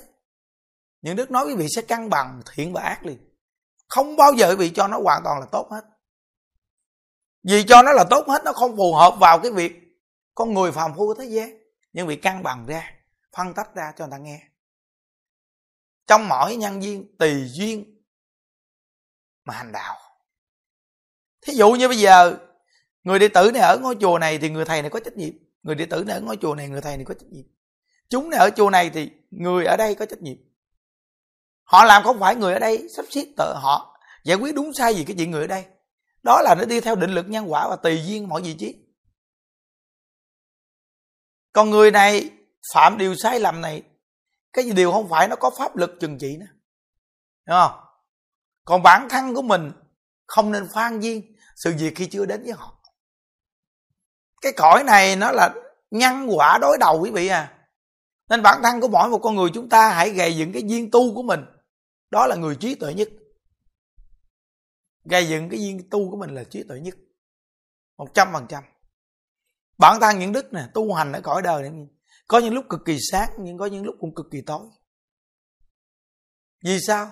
những 1.02 1.16
đức 1.16 1.32
nói 1.32 1.46
quý 1.46 1.56
vị 1.56 1.68
sẽ 1.76 1.82
cân 1.82 2.10
bằng, 2.10 2.42
thiện 2.54 2.74
và 2.74 2.82
ác 2.82 3.06
liền. 3.06 3.18
Không 3.90 4.16
bao 4.16 4.34
giờ 4.34 4.50
quý 4.50 4.56
vị 4.56 4.70
cho 4.70 4.88
nó 4.88 5.00
hoàn 5.04 5.22
toàn 5.24 5.40
là 5.40 5.46
tốt 5.52 5.68
hết. 5.72 5.82
Vì 7.44 7.64
cho 7.64 7.82
nó 7.82 7.92
là 7.92 8.04
tốt 8.10 8.28
hết, 8.28 8.44
nó 8.46 8.54
không 8.54 8.78
phù 8.78 8.94
hợp 8.94 9.16
vào 9.20 9.40
cái 9.40 9.52
việc 9.52 9.74
con 10.36 10.54
người 10.54 10.72
phàm 10.72 10.94
phu 10.96 11.08
của 11.08 11.14
thế 11.14 11.26
gian 11.26 11.50
nhưng 11.94 12.08
bị 12.08 12.16
cân 12.16 12.44
bằng 12.44 12.66
ra, 12.66 12.92
phân 13.38 13.54
tách 13.54 13.76
ra 13.76 13.94
cho 13.98 14.06
người 14.06 14.12
ta 14.12 14.18
nghe 14.18 14.42
trong 16.08 16.28
mỗi 16.28 16.56
nhân 16.56 16.82
viên, 16.82 17.18
tùy 17.18 17.44
duyên 17.48 18.02
mà 19.46 19.54
hành 19.54 19.72
đạo. 19.72 19.98
Thí 21.42 21.54
dụ 21.54 21.72
như 21.72 21.88
bây 21.88 21.98
giờ, 21.98 22.38
người 23.04 23.20
đệ 23.20 23.28
tử 23.28 23.52
này 23.54 23.62
ở 23.62 23.78
ngôi 23.82 23.96
chùa 24.02 24.18
này 24.20 24.38
thì 24.38 24.50
người 24.50 24.66
thầy 24.66 24.82
này 24.82 24.90
có 24.90 25.00
trách 25.00 25.18
nhiệm. 25.18 25.34
Người 25.64 25.76
đệ 25.76 25.86
tử 25.86 26.04
này 26.04 26.16
ở 26.16 26.22
ngôi 26.22 26.38
chùa 26.42 26.56
này, 26.56 26.70
người 26.70 26.82
thầy 26.82 26.98
này 26.98 27.06
có 27.06 27.14
trách 27.14 27.30
nhiệm. 27.30 27.46
Chúng 28.10 28.30
này 28.30 28.40
ở 28.40 28.50
chùa 28.50 28.70
này 28.70 28.90
thì 28.90 29.12
người 29.30 29.66
ở 29.66 29.78
đây 29.78 29.96
có 29.96 30.06
trách 30.06 30.22
nhiệm. 30.22 30.38
Họ 31.64 31.86
làm 31.86 32.04
không 32.04 32.20
phải 32.20 32.36
người 32.36 32.54
ở 32.54 32.60
đây 32.60 32.88
sắp 32.96 33.06
xếp 33.10 33.26
tự 33.38 33.54
họ, 33.56 34.00
giải 34.24 34.38
quyết 34.38 34.56
đúng 34.56 34.74
sai 34.74 34.96
gì 34.96 35.04
cái 35.04 35.16
chuyện 35.18 35.32
người 35.32 35.42
ở 35.42 35.48
đây. 35.48 35.66
Đó 36.24 36.42
là 36.42 36.56
nó 36.56 36.66
đi 36.66 36.82
theo 36.82 36.96
định 36.96 37.12
lực 37.12 37.30
nhân 37.30 37.52
quả 37.52 37.68
và 37.70 37.76
tùy 37.76 38.02
duyên 38.06 38.30
mọi 38.30 38.42
vị 38.42 38.56
trí. 38.60 38.76
Còn 41.54 41.70
người 41.70 41.92
này 41.92 42.30
phạm 42.74 42.98
điều 42.98 43.16
sai 43.16 43.40
lầm 43.40 43.62
này 43.62 43.84
cái 44.56 44.66
gì 44.66 44.74
điều 44.74 44.92
không 44.92 45.10
phải 45.10 45.28
nó 45.28 45.36
có 45.36 45.50
pháp 45.50 45.76
lực 45.76 45.92
trừng 46.00 46.18
trị 46.18 46.38
nữa. 46.38 46.46
Đúng 47.48 47.58
không? 47.60 47.80
Còn 48.66 48.84
bản 48.84 49.08
thân 49.10 49.36
của 49.36 49.42
mình 49.42 49.72
không 50.28 50.52
nên 50.52 50.68
phan 50.74 51.00
duyên 51.00 51.36
sự 51.56 51.76
việc 51.80 51.94
khi 51.96 52.06
chưa 52.06 52.26
đến 52.26 52.44
với 52.44 52.52
họ. 52.52 52.84
Cái 54.42 54.54
cõi 54.58 54.84
này 54.84 55.16
nó 55.16 55.32
là 55.32 55.54
nhân 55.92 56.28
quả 56.30 56.58
đối 56.62 56.78
đầu 56.80 57.02
quý 57.02 57.12
vị 57.12 57.28
à. 57.28 57.68
Nên 58.30 58.42
bản 58.42 58.60
thân 58.64 58.82
của 58.82 58.88
mỗi 58.88 59.10
một 59.10 59.20
con 59.24 59.36
người 59.36 59.50
chúng 59.54 59.70
ta 59.70 59.94
hãy 59.94 60.10
gầy 60.10 60.38
dựng 60.38 60.54
cái 60.54 60.64
duyên 60.66 60.92
tu 60.92 61.16
của 61.16 61.24
mình. 61.24 61.46
Đó 62.12 62.28
là 62.28 62.36
người 62.36 62.56
trí 62.56 62.76
tuệ 62.76 62.94
nhất. 62.94 63.10
Gây 65.04 65.30
dựng 65.30 65.50
cái 65.50 65.60
duyên 65.60 65.90
tu 65.90 66.12
của 66.12 66.18
mình 66.18 66.36
là 66.36 66.44
trí 66.44 66.64
tuệ 66.64 66.80
nhất. 66.80 66.96
Một 67.98 68.08
trăm 68.14 68.34
phần 68.34 68.46
trăm. 68.50 68.64
Bản 69.78 70.00
thân 70.02 70.20
những 70.20 70.32
đức 70.32 70.54
nè, 70.54 70.68
tu 70.74 70.94
hành 70.94 71.12
ở 71.12 71.22
cõi 71.22 71.42
đời 71.42 71.62
này 71.62 71.88
có 72.28 72.38
những 72.40 72.54
lúc 72.54 72.66
cực 72.70 72.80
kỳ 72.86 72.98
sáng 73.12 73.30
nhưng 73.40 73.58
có 73.58 73.66
những 73.66 73.86
lúc 73.86 73.96
cũng 74.00 74.16
cực 74.16 74.26
kỳ 74.32 74.42
tối. 74.42 74.68
Vì 76.64 76.80
sao? 76.88 77.12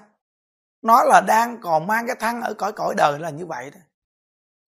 Nó 0.82 1.04
là 1.04 1.21
đang 1.28 1.62
còn 1.62 1.88
mang 1.88 2.08
cái 2.08 2.15
thân 2.19 2.41
ở 2.41 2.54
cõi 2.54 2.73
cõi 2.76 2.93
đời 2.97 3.19
là 3.19 3.30
như 3.30 3.45
vậy 3.45 3.71
đó. 3.71 3.80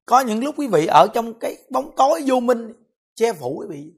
Có 0.06 0.20
những 0.20 0.44
lúc 0.44 0.56
quý 0.58 0.68
vị 0.68 0.86
ở 0.86 1.08
trong 1.14 1.40
cái 1.40 1.58
bóng 1.72 1.96
tối 1.98 2.24
vô 2.28 2.40
minh, 2.40 2.74
che 3.16 3.34
phủ 3.34 3.58
quý 3.60 3.68
vị. 3.70 3.94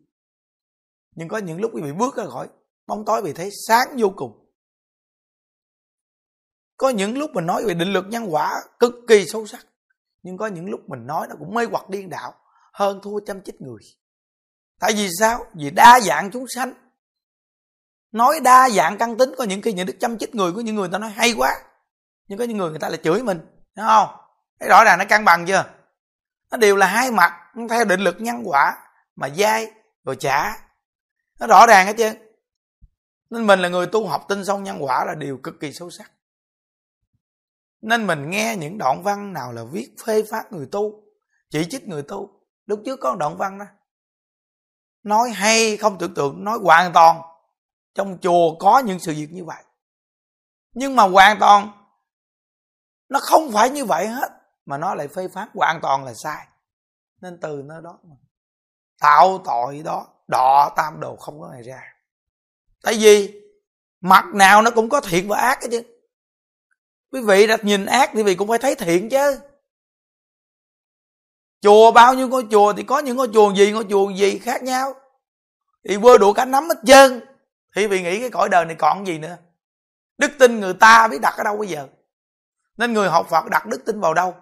Nhưng 1.16 1.28
có 1.28 1.38
những 1.38 1.62
lúc 1.62 1.72
quý 1.74 1.82
vị 1.82 1.92
bước 1.92 2.16
ra 2.16 2.26
khỏi 2.26 2.48
bóng 2.88 3.06
tối 3.06 3.22
vì 3.22 3.34
thấy 3.34 3.50
sáng 3.68 3.88
vô 3.98 4.14
cùng. 4.16 4.46
Có 6.78 6.90
những 6.90 7.18
lúc 7.18 7.32
mình 7.34 7.46
nói 7.46 7.64
về 7.66 7.74
định 7.74 7.94
luật 7.94 8.06
nhân 8.06 8.34
quả 8.34 8.62
cực 8.80 8.94
kỳ 9.08 9.26
sâu 9.26 9.48
sắc, 9.48 9.68
nhưng 10.24 10.38
có 10.38 10.48
những 10.48 10.70
lúc 10.70 10.90
mình 10.90 11.08
nói 11.08 11.28
nó 11.30 11.36
cũng 11.40 11.54
mê 11.54 11.66
hoặc 11.72 11.90
điên 11.90 12.10
đạo 12.10 12.34
hơn 12.74 13.00
thua 13.04 13.20
chăm 13.26 13.42
chích 13.42 13.62
người 13.62 13.82
tại 14.80 14.94
vì 14.94 15.10
sao? 15.20 15.46
Vì 15.54 15.70
đa 15.70 16.00
dạng 16.00 16.32
chúng 16.32 16.46
sanh. 16.48 16.74
Nói 18.12 18.40
đa 18.44 18.70
dạng 18.70 18.98
căn 18.98 19.18
tính, 19.18 19.32
có 19.38 19.44
những 19.44 19.62
khi 19.62 19.74
những 19.74 19.88
đức 19.88 19.96
chăm 20.00 20.18
chích 20.18 20.36
người, 20.36 20.52
có 20.52 20.62
những 20.62 20.76
người 20.76 20.90
ta 20.92 20.98
nói 20.98 21.10
hay 21.10 21.34
quá. 21.38 21.56
Nhưng 22.28 22.40
có 22.40 22.44
những 22.44 22.58
người 22.58 22.70
người 22.70 22.80
ta 22.80 22.90
lại 22.90 23.00
chửi 23.04 23.24
mình 23.24 23.40
đúng 23.76 23.86
không? 23.86 24.10
Thấy 24.60 24.70
rõ 24.70 24.84
ràng 24.84 25.00
nó 25.00 25.06
cân 25.10 25.26
bằng 25.26 25.46
chưa? 25.46 25.66
Nó 26.52 26.58
đều 26.58 26.76
là 26.76 26.88
hai 26.88 27.12
mặt 27.12 27.34
theo 27.70 27.86
định 27.86 28.00
lực 28.00 28.16
nhân 28.20 28.42
quả 28.44 28.78
mà 29.16 29.30
dai 29.30 29.72
rồi 30.04 30.16
trả. 30.16 30.52
Nó 31.40 31.48
rõ 31.48 31.68
ràng 31.68 31.86
hết 31.86 31.94
chứ 31.98 32.14
nên 33.30 33.48
mình 33.48 33.60
là 33.60 33.70
người 33.70 33.88
tu 33.88 34.08
học 34.08 34.26
tinh 34.30 34.46
sâu 34.46 34.60
nhân 34.60 34.78
quả 34.80 35.06
là 35.06 35.16
điều 35.16 35.38
cực 35.38 35.60
kỳ 35.60 35.74
sâu 35.74 35.90
sắc. 35.90 36.12
Nên 37.82 38.08
mình 38.08 38.30
nghe 38.30 38.56
những 38.56 38.78
đoạn 38.78 39.04
văn 39.04 39.34
nào 39.34 39.52
là 39.52 39.64
viết 39.72 39.90
phê 40.06 40.24
phát 40.32 40.52
người 40.52 40.68
tu, 40.72 41.04
chỉ 41.50 41.66
trích 41.70 41.88
người 41.88 42.02
tu. 42.02 42.30
Lúc 42.66 42.82
trước 42.86 43.00
có 43.02 43.16
đoạn 43.16 43.38
văn 43.38 43.60
đó 43.60 43.66
nói 45.04 45.30
hay, 45.30 45.78
không 45.78 45.98
tưởng 45.98 46.14
tượng, 46.14 46.44
nói 46.44 46.60
hoàn 46.64 46.94
toàn. 46.94 47.22
Trong 47.94 48.18
chùa 48.22 48.56
có 48.60 48.80
những 48.80 49.00
sự 49.00 49.14
việc 49.14 49.28
như 49.32 49.46
vậy. 49.46 49.64
Nhưng 50.74 50.96
mà 50.96 51.04
hoàn 51.04 51.40
toàn, 51.40 51.72
nó 53.10 53.20
không 53.20 53.52
phải 53.52 53.70
như 53.70 53.86
vậy 53.86 54.08
hết, 54.08 54.30
mà 54.66 54.78
nó 54.78 54.96
lại 54.96 55.08
phê 55.08 55.28
phán 55.28 55.48
hoàn 55.54 55.82
toàn 55.82 56.06
là 56.06 56.14
sai. 56.14 56.48
Nên 57.22 57.40
từ 57.42 57.62
nơi 57.66 57.82
đó 57.84 58.00
mà 58.04 58.16
tạo 59.00 59.42
tội 59.46 59.82
đó, 59.86 60.08
đọ 60.28 60.74
tam 60.76 61.00
đồ 61.00 61.16
không 61.16 61.42
có 61.42 61.50
ngày 61.52 61.64
ra. 61.64 61.82
Tại 62.84 62.94
vì 63.00 63.42
mặt 64.02 64.26
nào 64.34 64.62
nó 64.62 64.72
cũng 64.72 64.90
có 64.90 65.02
thiện 65.02 65.28
và 65.28 65.38
ác 65.38 65.62
hết 65.62 65.68
chứ. 65.72 65.84
Quý 67.12 67.22
vị 67.22 67.48
đặt 67.48 67.64
nhìn 67.64 67.86
ác 67.86 68.10
thì 68.14 68.18
quý 68.20 68.24
vị 68.24 68.36
cũng 68.36 68.48
phải 68.48 68.58
thấy 68.58 68.76
thiện 68.76 69.10
chứ 69.10 69.40
chùa 71.62 71.92
bao 71.92 72.14
nhiêu 72.14 72.28
ngôi 72.28 72.48
chùa 72.52 72.74
thì 72.74 72.84
có 72.84 73.00
những 73.00 73.18
ngôi 73.18 73.30
chùa 73.34 73.54
gì, 73.54 73.72
ngôi 73.72 73.86
chùa 73.90 74.10
gì 74.10 74.40
khác 74.40 74.64
nhau? 74.64 74.94
Thì 75.84 75.98
vơ 75.98 76.18
đủ 76.18 76.34
cả 76.34 76.46
nắm 76.46 76.70
hết 76.70 76.78
trơn. 76.86 77.22
Thì 77.76 77.88
vì 77.88 78.02
nghĩ 78.02 78.20
cái 78.20 78.30
cõi 78.30 78.50
đời 78.50 78.66
này 78.66 78.76
còn 78.80 79.08
gì 79.08 79.18
nữa? 79.18 79.38
Đức 80.18 80.32
tin 80.40 80.60
người 80.60 80.74
ta 80.74 81.08
biết 81.08 81.22
đặt 81.22 81.34
ở 81.38 81.44
đâu 81.44 81.58
bây 81.58 81.68
giờ? 81.68 81.88
Nên 82.78 82.94
người 82.94 83.10
học 83.10 83.28
phật 83.30 83.50
đặt 83.50 83.66
đức 83.66 83.86
tin 83.86 84.00
vào 84.00 84.14
đâu? 84.14 84.36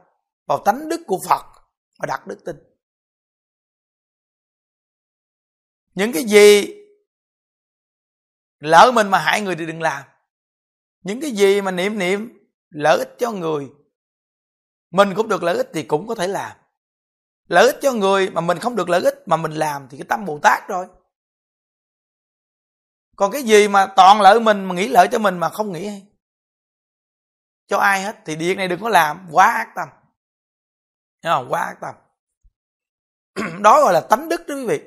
Vào 0.46 0.62
tánh 0.66 0.90
đức 0.90 1.02
của 1.08 1.20
phật 1.30 1.46
mà 2.00 2.06
đặt 2.06 2.28
đức 2.28 2.46
tin. 2.46 2.56
Những 5.96 6.12
cái 6.14 6.24
gì 6.24 6.74
lỡ 8.60 8.92
mình 8.94 9.08
mà 9.08 9.20
hại 9.20 9.42
người 9.42 9.56
thì 9.56 9.66
đừng 9.66 9.82
làm. 9.82 10.04
Những 11.02 11.22
cái 11.22 11.32
gì 11.32 11.62
mà 11.62 11.72
niệm 11.72 12.00
niệm 12.00 12.50
lợi 12.70 12.98
ích 12.98 13.16
cho 13.20 13.32
người, 13.32 13.68
mình 14.92 15.14
cũng 15.16 15.28
được 15.28 15.44
lợi 15.44 15.58
ích 15.58 15.70
thì 15.74 15.84
cũng 15.84 16.08
có 16.08 16.16
thể 16.16 16.28
làm 16.28 16.58
lợi 17.48 17.66
ích 17.66 17.78
cho 17.82 17.94
người 17.94 18.30
mà 18.30 18.42
mình 18.42 18.60
không 18.60 18.76
được 18.76 18.90
lợi 18.90 19.02
ích, 19.04 19.24
mà 19.26 19.38
mình 19.38 19.52
làm 19.52 19.88
thì 19.90 19.98
cái 19.98 20.06
tâm 20.10 20.26
bồ 20.26 20.40
tát 20.44 20.68
rồi. 20.68 20.88
Còn 23.16 23.32
cái 23.32 23.44
gì 23.44 23.68
mà 23.68 23.94
toàn 23.96 24.22
lợi 24.22 24.40
mình, 24.40 24.66
mà 24.66 24.76
nghĩ 24.76 24.88
lợi 24.88 25.08
cho 25.12 25.20
mình 25.20 25.38
mà 25.38 25.50
không 25.50 25.72
nghĩ 25.72 26.04
cho 27.68 27.78
ai 27.78 28.02
hết, 28.02 28.16
thì 28.26 28.36
việc 28.36 28.58
này 28.58 28.68
đừng 28.68 28.82
có 28.82 28.90
làm. 28.90 29.28
Quá 29.32 29.46
ác 29.46 29.68
tâm. 29.76 29.90
Thấy 31.22 31.34
không? 31.34 31.48
quá 31.50 31.62
ác 31.62 31.78
tâm. 31.82 31.96
Đó 33.62 33.82
gọi 33.82 33.94
là 33.94 34.02
tánh 34.02 34.30
đức 34.30 34.42
đó 34.48 34.56
quý 34.56 34.66
vị. 34.66 34.82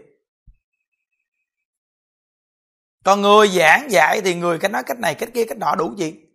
Còn 3.05 3.21
người 3.21 3.49
giảng 3.49 3.91
dạy 3.91 4.21
thì 4.25 4.35
người 4.35 4.59
cách 4.59 4.71
nói 4.71 4.83
cách 4.87 4.99
này, 4.99 5.15
cách 5.15 5.29
kia, 5.35 5.45
cách 5.49 5.59
nọ 5.59 5.75
đủ 5.75 5.95
gì 5.97 6.31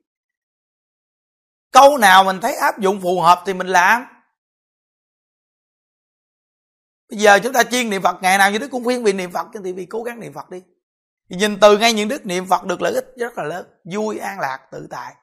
câu 1.76 1.98
nào 1.98 2.24
mình 2.24 2.42
thấy 2.42 2.56
áp 2.56 2.80
dụng 2.80 3.02
phù 3.02 3.22
hợp 3.22 3.44
thì 3.46 3.54
mình 3.54 3.68
làm 3.68 4.06
bây 7.10 7.20
giờ 7.20 7.40
chúng 7.44 7.54
ta 7.54 7.64
chuyên 7.64 7.90
niệm 7.90 8.02
phật 8.02 8.18
ngày 8.22 8.38
nào 8.38 8.52
như 8.52 8.58
đức 8.58 8.68
cũng 8.72 8.84
khuyên 8.84 9.04
vị 9.04 9.14
niệm 9.14 9.32
phật 9.32 9.48
thì 9.64 9.74
vì 9.74 9.86
cố 9.86 10.04
gắng 10.04 10.20
niệm 10.20 10.34
phật 10.34 10.50
đi. 10.50 10.64
Nhìn 11.30 11.60
từ 11.62 11.78
ngay 11.78 11.94
những 11.94 12.08
đức 12.08 12.26
niệm 12.26 12.46
phật 12.48 12.66
được 12.66 12.82
lợi 12.82 12.94
ích 12.94 13.06
rất 13.18 13.38
là 13.38 13.44
lớn 13.44 13.80
vui 13.84 14.18
an 14.18 14.40
lạc 14.40 14.68
tự 14.72 14.88
tại. 14.90 15.16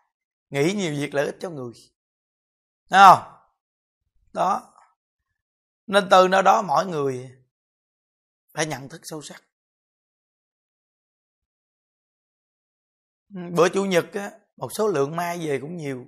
Nghĩ 0.50 0.72
nhiều 0.72 0.92
việc 0.92 1.14
lợi 1.14 1.26
ích 1.26 1.36
cho 1.40 1.50
người. 1.50 1.72
Thấy 2.90 3.00
không? 3.06 3.32
Đó. 4.32 4.74
Nên 5.86 6.08
từ 6.10 6.28
nơi 6.28 6.42
đó 6.42 6.62
mọi 6.62 6.86
người 6.86 7.30
phải 8.54 8.66
nhận 8.66 8.88
thức 8.88 9.00
sâu 9.04 9.22
sắc. 9.22 9.42
Ừ, 13.34 13.40
bữa 13.56 13.68
chủ 13.68 13.84
nhật 13.84 14.06
á, 14.12 14.30
một 14.56 14.68
số 14.74 14.88
lượng 14.88 15.16
mai 15.16 15.46
về 15.46 15.58
cũng 15.60 15.76
nhiều. 15.76 16.06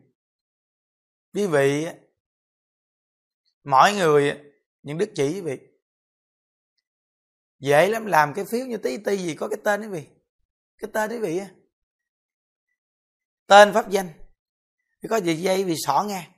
Quý 1.35 1.47
vị 1.47 1.87
mỗi 3.65 3.93
người 3.93 4.41
những 4.85 4.99
đức 4.99 5.11
chỉ 5.15 5.35
quý 5.35 5.41
vị 5.41 5.59
dễ 7.59 7.89
lắm, 7.89 8.07
làm 8.07 8.35
cái 8.35 8.45
phiếu 8.45 8.67
như 8.67 8.77
tí 8.77 8.97
ti 8.97 9.17
gì 9.17 9.35
có 9.35 9.49
cái 9.49 9.59
tên 9.65 9.81
quý 9.81 9.89
vị 9.89 10.07
cái 10.79 10.91
tên 10.95 11.11
quý 11.11 11.19
vị 11.19 11.39
á. 11.39 11.51
Tên 13.47 13.73
pháp 13.75 13.91
danh. 13.91 14.13
Có 15.11 15.17
gì 15.17 15.35
dây 15.35 15.65
vì 15.65 15.75
xỏ 15.87 16.05
nghe 16.09 16.31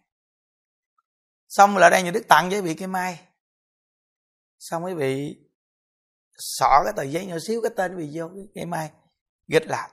xong 1.48 1.76
là 1.76 1.90
đây 1.90 2.02
nhà 2.02 2.10
đức 2.10 2.22
tặng 2.28 2.50
với 2.50 2.62
vị 2.62 2.74
cái 2.74 2.88
mai. 2.88 3.20
Xong 4.58 4.84
quý 4.84 4.94
vị 4.94 5.36
xỏ 6.38 6.82
cái 6.84 6.92
tờ 6.96 7.02
giấy 7.02 7.26
nhỏ 7.26 7.36
xíu, 7.46 7.60
cái 7.62 7.70
tên 7.76 7.96
quý 7.96 8.06
vị 8.06 8.18
vô 8.20 8.30
cái 8.54 8.66
mai. 8.66 8.90
Gịch 9.48 9.66
lại, 9.66 9.90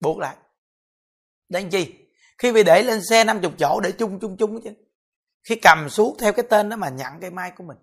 buộc 0.00 0.18
lại. 0.18 0.36
Để 1.48 1.68
chi? 1.72 1.94
Khi 2.38 2.52
bị 2.52 2.62
để 2.62 2.82
lên 2.82 3.00
xe 3.10 3.24
50 3.24 3.50
chỗ 3.58 3.80
để 3.80 3.92
chung 3.98 4.18
chung 4.20 4.36
chung 4.36 4.60
chứ 4.64 4.70
khi 5.44 5.56
cầm 5.62 5.88
xuống 5.88 6.16
theo 6.18 6.32
cái 6.32 6.44
tên 6.50 6.68
đó 6.68 6.76
mà 6.76 6.88
nhận 6.88 7.20
cây 7.20 7.30
mai 7.30 7.50
của 7.56 7.64
mình. 7.64 7.76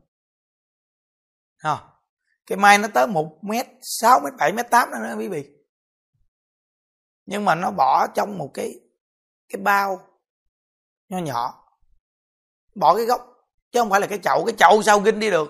À, 1.58 1.78
cái 2.45 2.58
mai 2.58 2.78
nó 2.78 2.88
tới 2.93 3.08
một 3.08 3.38
mét 3.41 3.67
sáu 3.82 4.19
mét 4.19 4.34
bảy 4.38 4.54
mét 4.54 4.69
tám 4.69 4.91
nữa 4.91 5.15
quý 5.17 5.28
vị. 5.28 5.50
Nhưng 7.26 7.45
mà 7.45 7.56
nó 7.56 7.71
bỏ 7.71 8.08
trong 8.08 8.38
một 8.38 8.52
cái 8.54 8.80
cái 9.50 9.62
bao 9.62 10.08
nho 11.10 11.17
nhỏ. 11.17 11.67
Bỏ 12.76 12.95
cái 12.95 13.06
gốc 13.06 13.28
chứ 13.71 13.80
không 13.80 13.89
phải 13.89 14.02
là 14.02 14.08
cái 14.08 14.19
chậu. 14.24 14.45
Cái 14.45 14.56
chậu 14.58 14.84
sao 14.84 15.00
ginh 15.00 15.19
đi 15.19 15.30
được? 15.30 15.50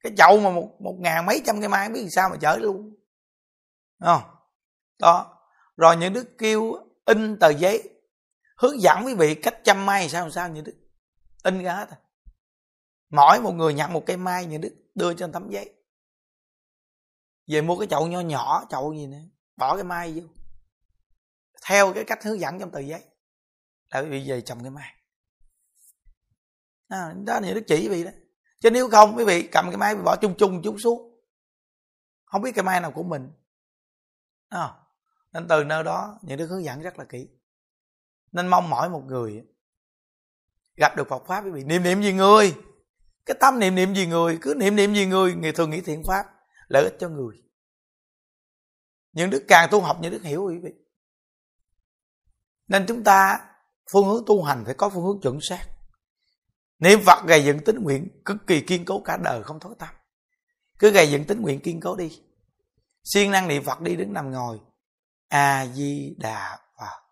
Cái 0.00 0.12
chậu 0.16 0.40
mà 0.40 0.50
một 0.50 0.80
một 0.80 0.96
ngàn 1.00 1.26
mấy 1.26 1.42
trăm 1.46 1.60
cây 1.60 1.68
mai 1.68 1.88
biết 1.88 2.08
sao 2.10 2.28
mà 2.28 2.36
chở 2.40 2.56
luôn? 2.56 2.96
Không 4.00 4.22
đó. 4.98 5.42
Rồi 5.76 5.96
những 5.96 6.12
đứa 6.12 6.24
kêu 6.38 6.74
in 7.04 7.38
tờ 7.38 7.48
giấy 7.48 7.90
hướng 8.56 8.80
dẫn 8.80 9.06
quý 9.06 9.14
vị 9.14 9.34
cách 9.34 9.64
chăm 9.64 9.86
mai 9.86 10.08
sao 10.08 10.30
sao 10.30 10.48
như 10.48 10.60
đức 10.60 10.85
in 11.46 11.62
ra 11.62 11.74
hết 11.74 11.88
à. 11.90 11.96
mỗi 13.10 13.40
một 13.40 13.52
người 13.52 13.74
nhận 13.74 13.92
một 13.92 14.02
cây 14.06 14.16
mai 14.16 14.46
như 14.46 14.58
đức 14.58 14.74
đưa 14.94 15.14
trên 15.14 15.32
tấm 15.32 15.50
giấy. 15.50 15.72
Về 17.46 17.62
mua 17.62 17.78
cái 17.78 17.88
chậu 17.88 18.06
nho 18.06 18.20
nhỏ 18.20 18.64
chậu 18.70 18.94
gì 18.94 19.06
nữa 19.06 19.22
bỏ 19.56 19.74
cái 19.74 19.84
mai 19.84 20.12
vô. 20.12 20.26
Theo 21.66 21.92
cái 21.94 22.04
cách 22.04 22.24
hướng 22.24 22.40
dẫn 22.40 22.58
trong 22.58 22.70
tờ 22.70 22.80
giấy. 22.80 23.04
Là 23.90 24.00
quý 24.00 24.08
vị 24.08 24.24
về 24.28 24.40
trồng 24.40 24.62
cái 24.62 24.70
mai 24.70 24.92
à, 26.88 27.14
đó 27.24 27.40
là 27.40 27.52
đức 27.54 27.62
chỉ 27.66 27.82
quý 27.82 27.88
vị 27.88 28.04
đó. 28.04 28.10
Chứ 28.60 28.70
nếu 28.70 28.90
không 28.90 29.16
quý 29.16 29.24
vị 29.24 29.48
cầm 29.52 29.66
cái 29.68 29.76
mai 29.76 29.96
bỏ 29.96 30.16
chung 30.16 30.34
chung 30.38 30.62
chút 30.62 30.76
xuống. 30.78 31.20
Không 32.24 32.42
biết 32.42 32.52
cái 32.54 32.64
mai 32.64 32.80
nào 32.80 32.92
của 32.92 33.02
mình. 33.02 33.30
À, 34.48 34.74
nên 35.32 35.48
từ 35.48 35.64
nơi 35.64 35.84
đó 35.84 36.18
những 36.22 36.38
đức 36.38 36.46
hướng 36.46 36.64
dẫn 36.64 36.80
rất 36.82 36.98
là 36.98 37.04
kỹ. 37.04 37.28
Nên 38.32 38.48
mong 38.48 38.70
mỏi 38.70 38.88
một 38.88 39.02
người 39.06 39.44
gặp 40.76 40.96
được 40.96 41.08
Phật 41.08 41.22
pháp 41.26 41.44
quý 41.44 41.50
vị, 41.50 41.64
niệm 41.64 41.82
niệm 41.82 42.02
gì 42.02 42.12
người? 42.12 42.54
Cái 43.26 43.36
tâm 43.40 43.58
niệm 43.58 43.74
niệm 43.74 43.94
gì 43.94 44.06
người? 44.06 44.38
Cứ 44.42 44.54
niệm 44.56 44.76
niệm 44.76 44.94
gì 44.94 45.06
người 45.06 45.34
người 45.34 45.52
thường 45.52 45.70
nghĩ 45.70 45.80
thiện 45.80 46.02
pháp, 46.04 46.24
lợi 46.68 46.84
ích 46.84 46.96
cho 47.00 47.08
người. 47.08 47.36
Những 49.12 49.30
đức 49.30 49.44
càng 49.48 49.68
tu 49.70 49.80
học, 49.80 49.98
những 50.00 50.12
đức 50.12 50.22
hiểu 50.22 50.44
quý 50.44 50.58
vị. 50.62 50.70
Nên 52.68 52.84
chúng 52.88 53.04
ta 53.04 53.38
phương 53.92 54.06
hướng 54.06 54.24
tu 54.26 54.42
hành 54.42 54.64
phải 54.64 54.74
có 54.74 54.88
phương 54.88 55.04
hướng 55.04 55.20
chuẩn 55.22 55.38
xác. 55.40 55.66
Niệm 56.78 57.00
phật 57.06 57.26
gầy 57.26 57.44
dựng 57.44 57.64
tính 57.64 57.82
nguyện 57.82 58.22
cực 58.24 58.36
kỳ 58.46 58.60
kiên 58.60 58.84
cố 58.84 59.00
cả 59.04 59.16
đời, 59.24 59.42
không 59.42 59.60
thối 59.60 59.74
tâm. 59.78 59.88
Cứ 60.78 60.90
gầy 60.90 61.10
dựng 61.10 61.24
tính 61.24 61.40
nguyện 61.40 61.60
kiên 61.60 61.80
cố 61.80 61.96
đi. 61.96 62.22
Siêng 63.04 63.30
năng 63.30 63.48
niệm 63.48 63.64
phật 63.64 63.80
đi, 63.80 63.96
đứng 63.96 64.12
nằm 64.12 64.30
ngồi. 64.30 64.58
A 65.28 65.66
di 65.66 66.14
đà 66.18 66.58
phật. 66.78 67.02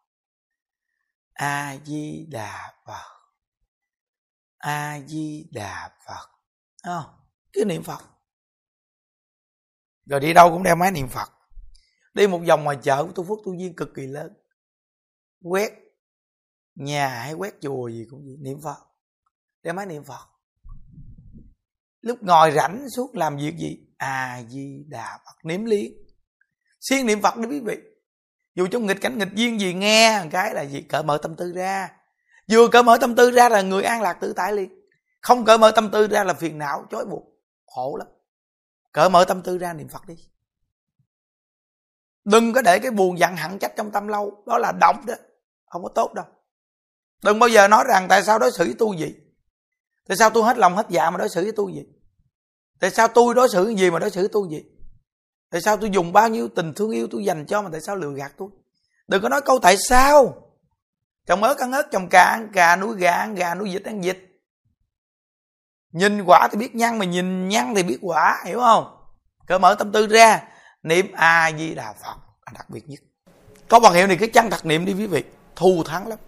A 1.32 1.76
di 1.84 2.26
đà 2.30 2.74
phật 2.86 3.13
a 4.64 5.00
di 5.06 5.46
đà 5.52 5.90
phật 6.06 6.28
à, 6.82 7.02
cứ 7.52 7.64
niệm 7.64 7.82
phật. 7.82 8.00
Rồi 10.06 10.20
đi 10.20 10.32
đâu 10.32 10.50
cũng 10.50 10.62
đeo 10.62 10.76
máy 10.76 10.90
niệm 10.90 11.08
phật. 11.08 11.32
Đi 12.14 12.26
một 12.26 12.40
vòng 12.48 12.64
ngoài 12.64 12.78
chợ 12.82 13.04
của 13.04 13.12
tu 13.12 13.24
phước 13.24 13.38
tu 13.44 13.54
duyên 13.54 13.76
cực 13.76 13.88
kỳ 13.94 14.06
lớn. 14.06 14.32
Quét 15.42 15.72
nhà 16.74 17.08
hay 17.08 17.32
quét 17.32 17.54
chùa 17.60 17.88
gì 17.88 18.06
cũng 18.10 18.24
vậy 18.24 18.36
niệm 18.40 18.58
phật. 18.64 18.78
Đeo 19.62 19.74
máy 19.74 19.86
niệm 19.86 20.04
phật. 20.04 20.26
Lúc 22.00 22.18
ngồi 22.22 22.52
rảnh 22.52 22.86
suốt 22.96 23.14
làm 23.14 23.36
việc 23.36 23.56
gì? 23.58 23.86
A 23.96 24.42
di 24.48 24.84
đà 24.88 25.18
phật 25.24 25.44
niệm 25.44 25.64
liên 25.64 25.92
siêng 26.80 27.06
niệm 27.06 27.22
phật 27.22 27.36
đi 27.36 27.48
quý 27.48 27.60
vị. 27.60 27.76
Dù 28.54 28.66
trong 28.66 28.86
nghịch 28.86 29.00
cảnh 29.00 29.18
nghịch 29.18 29.34
duyên 29.34 29.60
gì 29.60 29.74
nghe 29.74 30.26
cái 30.30 30.54
là 30.54 30.62
gì? 30.62 30.82
Cởi 30.82 31.02
mở 31.02 31.18
tâm 31.22 31.36
tư 31.36 31.52
ra 31.52 32.03
vừa 32.50 32.68
cởi 32.68 32.82
mở 32.82 32.98
tâm 33.00 33.14
tư 33.14 33.30
ra 33.30 33.48
là 33.48 33.62
người 33.62 33.82
an 33.82 34.02
lạc 34.02 34.14
tự 34.20 34.32
tại 34.32 34.52
liền. 34.52 34.80
Không 35.20 35.44
cởi 35.44 35.58
mở 35.58 35.70
tâm 35.70 35.90
tư 35.90 36.06
ra 36.06 36.24
là 36.24 36.34
phiền 36.34 36.58
não 36.58 36.86
chối 36.90 37.04
buộc, 37.04 37.24
khổ 37.66 37.96
lắm. 37.96 38.08
Cởi 38.92 39.10
mở 39.10 39.24
tâm 39.24 39.42
tư 39.42 39.58
ra 39.58 39.72
niệm 39.72 39.88
phật 39.88 40.06
đi. 40.06 40.14
Đừng 42.24 42.52
có 42.52 42.62
để 42.62 42.78
cái 42.78 42.90
buồn 42.90 43.18
giận 43.18 43.36
hận 43.36 43.58
trách 43.58 43.72
trong 43.76 43.90
tâm 43.90 44.08
lâu, 44.08 44.42
đó 44.46 44.58
là 44.58 44.72
động 44.80 45.06
đó, 45.06 45.14
không 45.66 45.82
có 45.82 45.88
tốt 45.94 46.14
đâu. 46.14 46.24
Đừng 47.22 47.38
bao 47.38 47.48
giờ 47.48 47.68
nói 47.68 47.84
rằng 47.88 48.06
tại 48.08 48.22
sao 48.22 48.38
đối 48.38 48.52
xử 48.52 48.64
với 48.64 48.74
tôi 48.78 48.96
gì 48.98 49.14
tại 50.08 50.16
sao 50.16 50.30
tôi 50.30 50.42
hết 50.44 50.58
lòng 50.58 50.76
hết 50.76 50.86
dạ 50.90 51.10
mà 51.10 51.18
đối 51.18 51.28
xử 51.28 51.42
với 51.42 51.52
tôi 51.56 51.72
gì 51.74 51.82
tại 52.80 52.90
sao 52.90 53.08
tôi 53.08 53.34
đối 53.34 53.48
xử 53.48 53.68
gì 53.68 53.90
mà 53.90 53.98
đối 53.98 54.10
xử 54.10 54.20
với 54.20 54.28
tôi 54.32 54.48
gì 54.50 54.64
tại 55.50 55.60
sao 55.60 55.76
tôi 55.76 55.90
dùng 55.90 56.12
bao 56.12 56.28
nhiêu 56.28 56.48
tình 56.48 56.74
thương 56.74 56.90
yêu 56.90 57.08
tôi 57.10 57.24
dành 57.24 57.46
cho 57.46 57.62
mà 57.62 57.68
tại 57.72 57.80
sao 57.80 57.96
lừa 57.96 58.12
gạt 58.12 58.32
tôi? 58.36 58.48
Đừng 59.08 59.22
có 59.22 59.28
nói 59.28 59.40
câu 59.44 59.58
tại 59.62 59.76
sao 59.88 60.43
trồng 61.26 61.42
ớt, 61.42 61.58
ăn 61.58 61.72
ớt, 61.72 61.82
trồng 61.92 62.08
cà, 62.08 62.24
ăn 62.24 62.48
cà, 62.52 62.76
nuôi 62.76 62.96
gà, 62.98 63.12
ăn 63.12 63.34
gà, 63.34 63.54
nuôi 63.54 63.70
vịt, 63.72 63.84
ăn 63.84 64.00
vịt. 64.00 64.18
Nhìn 65.92 66.22
quả 66.26 66.48
thì 66.52 66.58
biết 66.58 66.74
nhăn, 66.74 66.98
mà 66.98 67.04
nhìn 67.04 67.48
nhăn 67.48 67.74
thì 67.76 67.82
biết 67.82 67.98
quả, 68.02 68.42
hiểu 68.46 68.58
không? 68.58 68.96
Cỡ 69.46 69.58
mở 69.58 69.74
tâm 69.74 69.92
tư 69.92 70.06
ra. 70.06 70.42
Niệm 70.82 71.12
a 71.12 71.50
di 71.58 71.74
đà 71.74 71.92
phật 71.92 72.16
là 72.46 72.52
đặc 72.54 72.70
biệt 72.70 72.88
nhất. 72.88 73.00
Có 73.68 73.80
bằng 73.80 73.92
hiệu 73.92 74.06
này 74.06 74.16
cái 74.16 74.28
chân 74.28 74.50
thật 74.50 74.66
niệm 74.66 74.84
đi 74.84 74.94
quý 74.94 75.06
vị. 75.06 75.24
Thù 75.56 75.82
thắng 75.84 76.08
lắm. 76.08 76.18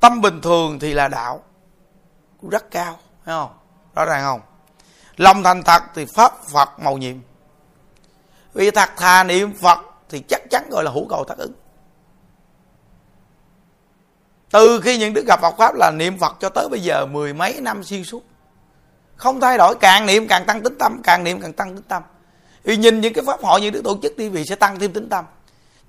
Tâm 0.00 0.20
bình 0.20 0.40
thường 0.40 0.78
thì 0.78 0.94
là 0.94 1.08
đạo. 1.08 1.42
Rất 2.50 2.70
cao 2.70 2.98
thấy 3.24 3.34
không? 3.34 3.58
Rõ 3.94 4.04
ràng 4.04 4.22
không? 4.22 4.40
Lòng 5.16 5.42
thành 5.42 5.62
thật 5.62 5.82
thì 5.94 6.04
pháp 6.04 6.44
phật 6.44 6.68
màu 6.78 6.98
nhiệm. 6.98 7.16
Vì 8.54 8.70
thật 8.70 8.90
thà 8.96 9.24
niệm 9.24 9.54
phật 9.54 9.78
thì 10.08 10.24
chắc 10.28 10.42
chắn 10.50 10.68
gọi 10.70 10.84
là 10.84 10.90
hữu 10.90 11.08
cầu 11.08 11.24
tác 11.24 11.38
ứng 11.38 11.52
từ 14.50 14.80
khi 14.80 14.98
những 14.98 15.14
đức 15.14 15.24
gặp 15.26 15.40
Phật 15.42 15.54
pháp 15.58 15.74
là 15.74 15.90
niệm 15.90 16.18
Phật 16.18 16.36
cho 16.40 16.48
tới 16.48 16.68
bây 16.68 16.80
giờ 16.80 17.06
mười 17.06 17.32
mấy 17.32 17.60
năm 17.60 17.84
xuyên 17.84 18.04
suốt. 18.04 18.22
Không 19.16 19.40
thay 19.40 19.58
đổi, 19.58 19.74
càng 19.80 20.06
niệm 20.06 20.28
càng 20.28 20.44
tăng 20.44 20.62
tính 20.62 20.78
tâm, 20.78 21.00
càng 21.04 21.24
niệm 21.24 21.40
càng 21.40 21.52
tăng 21.52 21.74
tính 21.74 21.84
tâm. 21.88 22.02
Vì 22.64 22.76
nhìn 22.76 23.00
những 23.00 23.12
cái 23.12 23.24
pháp 23.26 23.42
hội, 23.42 23.60
những 23.60 23.72
đức 23.72 23.84
tổ 23.84 23.98
chức 24.02 24.16
đi 24.16 24.28
vì 24.28 24.44
sẽ 24.44 24.54
tăng 24.54 24.78
thêm 24.78 24.92
tính 24.92 25.08
tâm. 25.08 25.24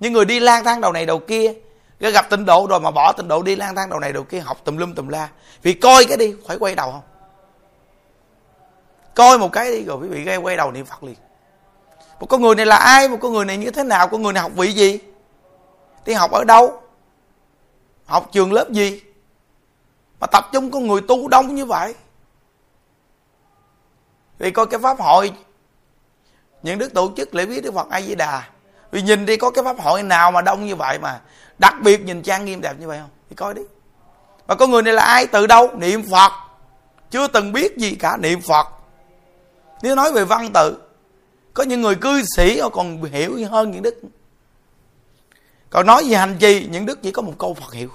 Những 0.00 0.12
người 0.12 0.24
đi 0.24 0.40
lang 0.40 0.64
thang 0.64 0.80
đầu 0.80 0.92
này 0.92 1.06
đầu 1.06 1.18
kia, 1.18 1.52
cái 2.00 2.12
gặp 2.12 2.30
tịnh 2.30 2.44
độ 2.44 2.66
rồi 2.70 2.80
mà 2.80 2.90
bỏ 2.90 3.12
tịnh 3.12 3.28
độ 3.28 3.42
đi 3.42 3.56
lang 3.56 3.76
thang 3.76 3.90
đầu 3.90 4.00
này 4.00 4.12
đầu 4.12 4.22
kia, 4.22 4.40
học 4.40 4.58
tùm 4.64 4.76
lum 4.76 4.94
tùm 4.94 5.08
la. 5.08 5.28
Vì 5.62 5.72
coi 5.72 6.04
cái 6.04 6.16
đi, 6.16 6.34
phải 6.46 6.58
quay 6.58 6.74
đầu 6.74 6.92
không? 6.92 7.02
Coi 9.14 9.38
một 9.38 9.52
cái 9.52 9.70
đi 9.70 9.84
rồi 9.84 9.96
quý 9.96 10.08
vị 10.08 10.24
gây 10.24 10.36
quay 10.36 10.56
đầu 10.56 10.72
niệm 10.72 10.84
phật 10.84 11.02
liền. 11.02 11.16
Một 12.20 12.26
con 12.26 12.42
người 12.42 12.54
này 12.54 12.66
là 12.66 12.76
ai? 12.76 13.08
Một 13.08 13.18
con 13.20 13.32
người 13.32 13.44
này 13.44 13.56
như 13.56 13.70
thế 13.70 13.84
nào? 13.84 14.08
Con 14.08 14.22
người 14.22 14.32
này 14.32 14.42
học 14.42 14.52
vị 14.54 14.72
gì? 14.72 14.98
Đi 16.04 16.12
học 16.12 16.30
ở 16.30 16.44
đâu? 16.44 16.82
Học 18.06 18.28
trường 18.32 18.52
lớp 18.52 18.70
gì? 18.70 19.02
Mà 20.20 20.26
tập 20.26 20.48
trung 20.52 20.70
con 20.70 20.86
người 20.86 21.00
tu 21.08 21.28
đông 21.28 21.54
như 21.54 21.64
vậy. 21.64 21.94
Vì 24.38 24.50
coi 24.50 24.66
cái 24.66 24.80
pháp 24.80 25.00
hội, 25.00 25.32
những 26.62 26.78
đức 26.78 26.94
tổ 26.94 27.12
chức 27.16 27.34
lễ 27.34 27.46
viết 27.46 27.64
đức 27.64 27.74
phật 27.74 27.90
a 27.90 28.00
di 28.00 28.14
đà 28.14 28.42
vì 28.90 29.02
nhìn 29.02 29.26
đi 29.26 29.36
có 29.36 29.50
cái 29.50 29.64
pháp 29.64 29.80
hội 29.80 30.02
nào 30.02 30.30
mà 30.30 30.42
đông 30.42 30.66
như 30.66 30.76
vậy 30.76 30.98
mà, 30.98 31.20
đặc 31.58 31.74
biệt 31.82 32.04
nhìn 32.04 32.22
trang 32.22 32.44
nghiêm 32.44 32.60
đẹp 32.60 32.76
như 32.80 32.88
vậy 32.88 32.98
không? 33.00 33.10
Thì 33.30 33.36
coi 33.36 33.54
đi. 33.54 33.62
Và 34.46 34.54
con 34.54 34.70
người 34.70 34.82
này 34.82 34.92
là 34.92 35.02
ai? 35.02 35.26
Từ 35.26 35.46
đâu? 35.46 35.70
Niệm 35.76 36.02
phật. 36.10 36.32
Chưa 37.10 37.28
từng 37.28 37.52
biết 37.52 37.76
gì 37.76 37.94
cả, 37.94 38.16
niệm 38.16 38.40
phật. 38.40 38.66
Nếu 39.82 39.94
nói 39.94 40.12
về 40.12 40.24
văn 40.24 40.50
tự, 40.54 40.78
có 41.54 41.62
những 41.62 41.82
người 41.82 41.94
cư 41.94 42.22
sĩ 42.36 42.60
họ 42.60 42.68
còn 42.68 43.02
hiểu 43.02 43.38
hơn 43.50 43.70
những 43.70 43.82
đức 43.82 44.00
còn 45.70 45.86
nói 45.86 46.04
về 46.08 46.16
hành 46.16 46.36
trì, 46.38 46.68
những 46.70 46.86
đức 46.86 47.02
chỉ 47.02 47.12
có 47.12 47.22
một 47.22 47.32
câu 47.38 47.54
phật 47.54 47.72
hiệu. 47.72 47.90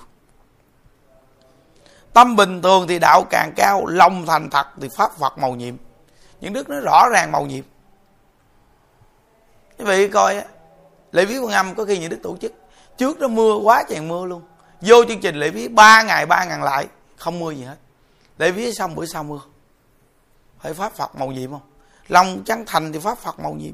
Tâm 2.14 2.36
bình 2.36 2.62
thường 2.62 2.88
thì 2.88 3.00
đạo 3.00 3.24
càng 3.30 3.54
cao, 3.56 3.86
lòng 3.86 4.26
thành 4.26 4.50
thật 4.50 4.68
thì 4.82 4.88
pháp 4.98 5.18
phật 5.18 5.38
màu 5.38 5.56
nhiệm. 5.56 5.76
Những 6.42 6.54
đức 6.54 6.70
nó 6.70 6.80
rõ 6.80 7.10
ràng 7.12 7.32
màu 7.32 7.46
nhiệm. 7.46 7.64
Quý 9.80 9.86
vị 9.86 10.08
coi 10.08 10.44
lễ 11.12 11.26
viết 11.26 11.40
quan 11.40 11.52
âm 11.54 11.76
có 11.76 11.86
khi 11.86 11.98
những 11.98 12.10
đức 12.10 12.20
tổ 12.24 12.38
chức, 12.42 12.54
trước 12.98 13.20
đó 13.20 13.28
mưa 13.28 13.56
quá 13.56 13.84
trời 13.90 14.02
mưa 14.02 14.26
luôn. 14.26 14.42
Vô 14.82 15.06
chương 15.08 15.22
trình 15.22 15.36
lễ 15.36 15.50
viết 15.50 15.72
ba 15.72 16.04
ngày, 16.04 16.26
ba 16.26 16.46
ngàn 16.46 16.64
lại, 16.64 16.88
không 17.18 17.40
mưa 17.40 17.52
gì 17.52 17.64
hết. 17.64 17.76
Lễ 18.38 18.52
viết 18.52 18.74
xong, 18.78 18.96
bữa 18.96 19.06
sau 19.06 19.24
mưa. 19.24 19.40
Phải 20.60 20.74
pháp 20.74 20.94
phật 20.94 21.16
màu 21.16 21.32
nhiệm 21.32 21.52
không? 21.52 21.62
Lòng 22.08 22.44
chân 22.44 22.64
thành 22.68 22.94
thì 22.94 23.00
pháp 23.00 23.18
phật 23.18 23.40
màu 23.40 23.54
nhiệm 23.54 23.74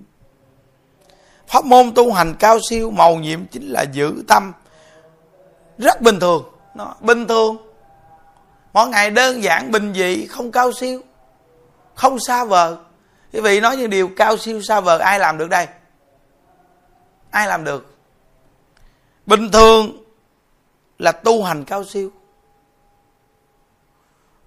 pháp 1.47 1.65
môn 1.65 1.91
tu 1.95 2.13
hành 2.13 2.35
cao 2.39 2.59
siêu, 2.69 2.91
màu 2.91 3.15
nhiệm 3.15 3.45
chính 3.45 3.67
là 3.67 3.81
giữ 3.81 4.23
tâm. 4.27 4.53
Rất 5.77 6.01
bình 6.01 6.19
thường. 6.19 6.43
Nó 6.75 6.95
bình 7.01 7.27
thường. 7.27 7.57
Mỗi 8.73 8.87
ngày 8.87 9.09
đơn 9.09 9.43
giản, 9.43 9.71
bình 9.71 9.93
dị, 9.93 10.25
không 10.25 10.51
cao 10.51 10.71
siêu, 10.71 11.01
không 11.95 12.19
xa 12.19 12.45
vời. 12.45 12.75
Quý 13.33 13.41
vị 13.41 13.59
nói 13.59 13.77
những 13.77 13.89
điều 13.89 14.09
cao 14.15 14.37
siêu, 14.37 14.61
xa 14.61 14.79
vời, 14.79 14.99
ai 14.99 15.19
làm 15.19 15.37
được 15.37 15.49
đây? 15.49 15.67
Ai 17.29 17.47
làm 17.47 17.63
được? 17.63 17.95
Bình 19.25 19.51
thường 19.51 20.03
là 20.99 21.11
tu 21.11 21.43
hành 21.43 21.65
cao 21.65 21.83
siêu. 21.83 22.11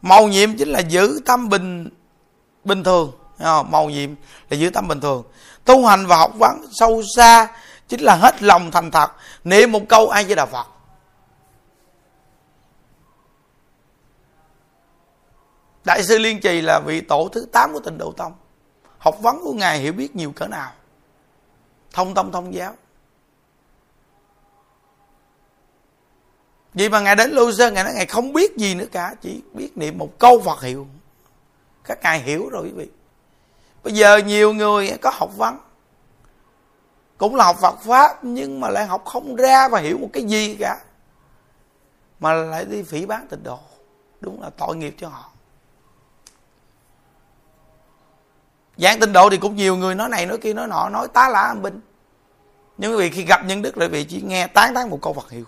Màu 0.03 0.29
nhiệm 0.29 0.57
chính 0.57 0.69
là 0.69 0.81
giữ 0.81 1.21
tâm 1.27 1.49
bình 1.49 1.89
bình 2.65 2.85
thường. 2.85 3.13
Màu 3.71 3.91
nhiệm 3.91 4.15
là 4.51 4.57
giữ 4.57 4.71
tâm 4.71 4.89
bình 4.89 5.01
thường 5.01 5.23
tu 5.65 5.87
hành 5.87 6.07
và 6.07 6.17
học 6.17 6.33
vấn 6.39 6.67
sâu 6.73 7.03
xa 7.17 7.49
chính 7.89 8.01
là 8.01 8.15
hết 8.15 8.43
lòng 8.43 8.71
thành 8.71 8.91
thật. 8.91 9.11
Niệm 9.45 9.73
một 9.73 9.83
câu 9.89 10.09
ai 10.09 10.25
với 10.25 10.35
đà 10.35 10.47
phật. 10.47 10.67
Đại 15.85 16.03
sư 16.03 16.19
liên 16.19 16.41
trì 16.41 16.61
là 16.61 16.81
vị 16.81 17.01
tổ 17.01 17.29
thứ 17.33 17.47
8 17.53 17.73
của 17.73 17.81
tịnh 17.81 17.99
độ 17.99 18.13
tông. 18.13 18.33
Học 18.99 19.17
vấn 19.23 19.41
của 19.45 19.53
ngài 19.53 19.79
hiểu 19.79 19.93
biết 19.93 20.17
nhiều 20.17 20.33
cỡ 20.37 20.47
nào? 20.47 20.73
Thông 21.93 22.15
tâm 22.15 22.33
thông 22.33 22.55
giáo. 22.55 22.75
Vì 26.75 26.89
mà 26.89 27.01
ngài 27.01 27.17
đến 27.17 27.31
lưu 27.31 27.53
sơn, 27.53 27.75
ngài 27.75 27.85
nói 27.85 27.93
ngài 27.95 28.07
không 28.07 28.33
biết 28.33 28.57
gì 28.57 28.75
nữa 28.75 28.87
cả, 28.93 29.15
chỉ 29.21 29.43
biết 29.53 29.77
niệm 29.77 29.99
một 29.99 30.19
câu 30.19 30.41
phật 30.41 30.61
hiệu. 30.63 30.87
Các 31.85 31.99
ngài 32.03 32.21
hiểu 32.21 32.49
rồi 32.49 32.63
quý 32.63 32.73
vị 32.73 32.89
bây 33.85 33.93
giờ 33.93 34.17
nhiều 34.17 34.53
người 34.53 34.99
có 35.03 35.11
học 35.15 35.31
vấn 35.37 35.59
cũng 37.21 37.35
là 37.35 37.45
học 37.45 37.57
Phật 37.61 37.81
pháp, 37.81 38.25
nhưng 38.25 38.61
mà 38.61 38.69
lại 38.69 38.87
học 38.87 39.05
không 39.05 39.37
ra 39.37 39.69
và 39.69 39.81
hiểu 39.81 39.99
một 39.99 40.09
cái 40.13 40.25
gì 40.25 40.57
cả, 40.61 40.79
mà 42.21 42.33
lại 42.33 42.65
đi 42.65 42.83
phỉ 42.83 43.07
bán 43.07 43.27
tịnh 43.29 43.43
độ. 43.43 43.59
Đúng 44.21 44.43
là 44.43 44.51
tội 44.51 44.77
nghiệp 44.77 44.95
cho 44.99 45.09
họ. 45.09 45.31
Giảng 48.77 49.01
tịnh 49.01 49.13
độ 49.13 49.31
thì 49.31 49.37
cũng 49.37 49.57
nhiều 49.57 49.77
người 49.77 49.95
nói 49.95 50.09
này 50.09 50.27
nói 50.27 50.39
kia, 50.39 50.55
nói 50.55 50.67
nọ, 50.69 50.89
nói 50.89 51.09
tá 51.09 51.29
lả 51.29 51.41
âm 51.41 51.63
binh. 51.63 51.81
Nhưng 52.79 52.97
vì 52.97 53.11
khi 53.11 53.25
gặp 53.25 53.45
nhân 53.45 53.63
đức 53.63 53.79
lại 53.79 53.89
vị 53.89 54.05
chỉ 54.05 54.23
nghe 54.23 54.47
tán 54.47 54.75
tán 54.75 54.91
một 54.91 54.99
câu 55.03 55.13
Phật 55.13 55.31
hiệu. 55.31 55.45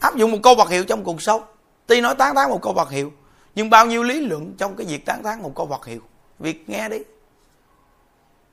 Áp 0.00 0.16
dụng 0.16 0.30
một 0.30 0.38
câu 0.42 0.54
Phật 0.56 0.68
hiệu 0.68 0.84
trong 0.84 1.04
cuộc 1.04 1.22
sống. 1.22 1.42
Tuy 1.86 2.00
nói 2.00 2.14
tán 2.14 2.34
tán 2.34 2.50
một 2.50 2.62
câu 2.62 2.74
Phật 2.74 2.90
hiệu, 2.90 3.12
nhưng 3.54 3.70
bao 3.70 3.86
nhiêu 3.86 4.02
lý 4.02 4.20
luận 4.20 4.54
trong 4.58 4.76
cái 4.76 4.86
việc 4.86 5.06
tán 5.06 5.22
tán 5.22 5.42
một 5.42 5.52
câu 5.54 5.66
Phật 5.66 5.86
hiệu 5.86 6.00
việc 6.38 6.70
nghe 6.70 6.88
đi. 6.88 6.98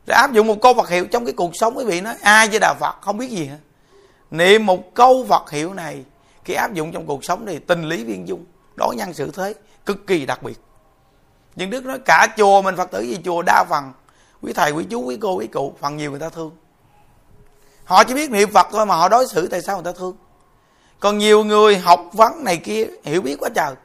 Rồi 0.08 0.16
áp 0.16 0.34
dụng 0.34 0.48
một 0.48 0.62
câu 0.62 0.74
Phật 0.74 0.90
hiệu 0.90 1.06
trong 1.12 1.26
cái 1.26 1.34
cuộc 1.34 1.52
sống 1.54 1.78
quý 1.78 1.86
vị 1.86 2.02
nói, 2.02 2.16
ai 2.22 2.48
với 2.48 2.60
đạo 2.60 2.76
Phật 2.80 2.96
không 3.02 3.18
biết 3.18 3.30
gì 3.30 3.46
hả 3.46 3.58
niệm 4.32 4.66
một 4.66 4.94
câu 4.94 5.26
Phật 5.30 5.52
hiệu 5.52 5.74
này 5.74 6.04
khi 6.44 6.54
áp 6.54 6.74
dụng 6.74 6.92
trong 6.92 7.06
cuộc 7.06 7.26
sống 7.26 7.46
thì 7.46 7.60
tình 7.60 7.84
lý 7.84 8.04
viên 8.04 8.28
dung 8.28 8.46
đối 8.76 8.96
nhân 8.96 9.14
xử 9.14 9.32
thế, 9.32 9.54
cực 9.86 10.08
kỳ 10.08 10.26
đặc 10.26 10.44
biệt. 10.44 10.60
Nhưng 11.56 11.70
Đức 11.70 11.86
nói, 11.86 12.00
cả 12.06 12.28
chùa 12.38 12.62
mình 12.62 12.76
Phật 12.76 12.92
tử 12.92 13.02
gì 13.02 13.20
chùa 13.26 13.42
đa 13.42 13.64
phần, 13.70 13.94
quý 14.42 14.54
thầy, 14.54 14.72
quý 14.72 14.86
chú, 14.90 15.02
quý 15.02 15.18
cô, 15.22 15.36
quý 15.36 15.48
cụ, 15.48 15.74
phần 15.82 15.98
nhiều 15.98 16.12
người 16.12 16.20
ta 16.20 16.30
thương. 16.30 16.52
Họ 17.86 18.04
chỉ 18.04 18.14
biết 18.14 18.32
niệm 18.32 18.50
Phật 18.52 18.68
thôi 18.72 18.86
mà 18.86 18.96
họ 18.96 19.10
đối 19.10 19.28
xử 19.28 19.48
tại 19.48 19.62
sao 19.62 19.76
người 19.76 19.94
ta 19.94 20.00
thương. 20.00 20.16
Còn 21.00 21.18
nhiều 21.18 21.44
người 21.44 21.78
học 21.78 22.10
vấn 22.14 22.44
này 22.44 22.58
kia 22.58 22.88
hiểu 23.04 23.22
biết 23.22 23.36
quá 23.40 23.50
trời, 23.56 23.76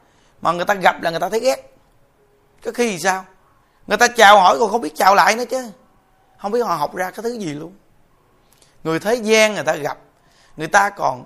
mà 0.40 0.52
người 0.52 0.64
ta 0.64 0.74
gặp 0.74 1.02
là 1.02 1.10
người 1.10 1.20
ta 1.20 1.28
thấy 1.28 1.40
ghét. 1.40 1.76
Có 2.64 2.72
khi 2.72 2.90
thì 2.90 2.98
sao? 2.98 3.24
Người 3.90 3.98
ta 3.98 4.08
chào 4.08 4.40
hỏi 4.40 4.58
còn 4.58 4.70
không 4.70 4.80
biết 4.80 4.92
chào 4.96 5.14
lại 5.14 5.36
nữa 5.36 5.44
chứ. 5.50 5.70
Không 6.38 6.52
biết 6.52 6.60
họ 6.60 6.74
học 6.74 6.94
ra 6.94 7.10
cái 7.10 7.22
thứ 7.22 7.38
gì 7.38 7.52
luôn. 7.54 7.74
Người 8.84 9.00
thế 9.00 9.14
gian 9.14 9.54
người 9.54 9.64
ta 9.64 9.74
gặp, 9.74 9.98
người 10.56 10.66
ta 10.66 10.90
còn 10.90 11.24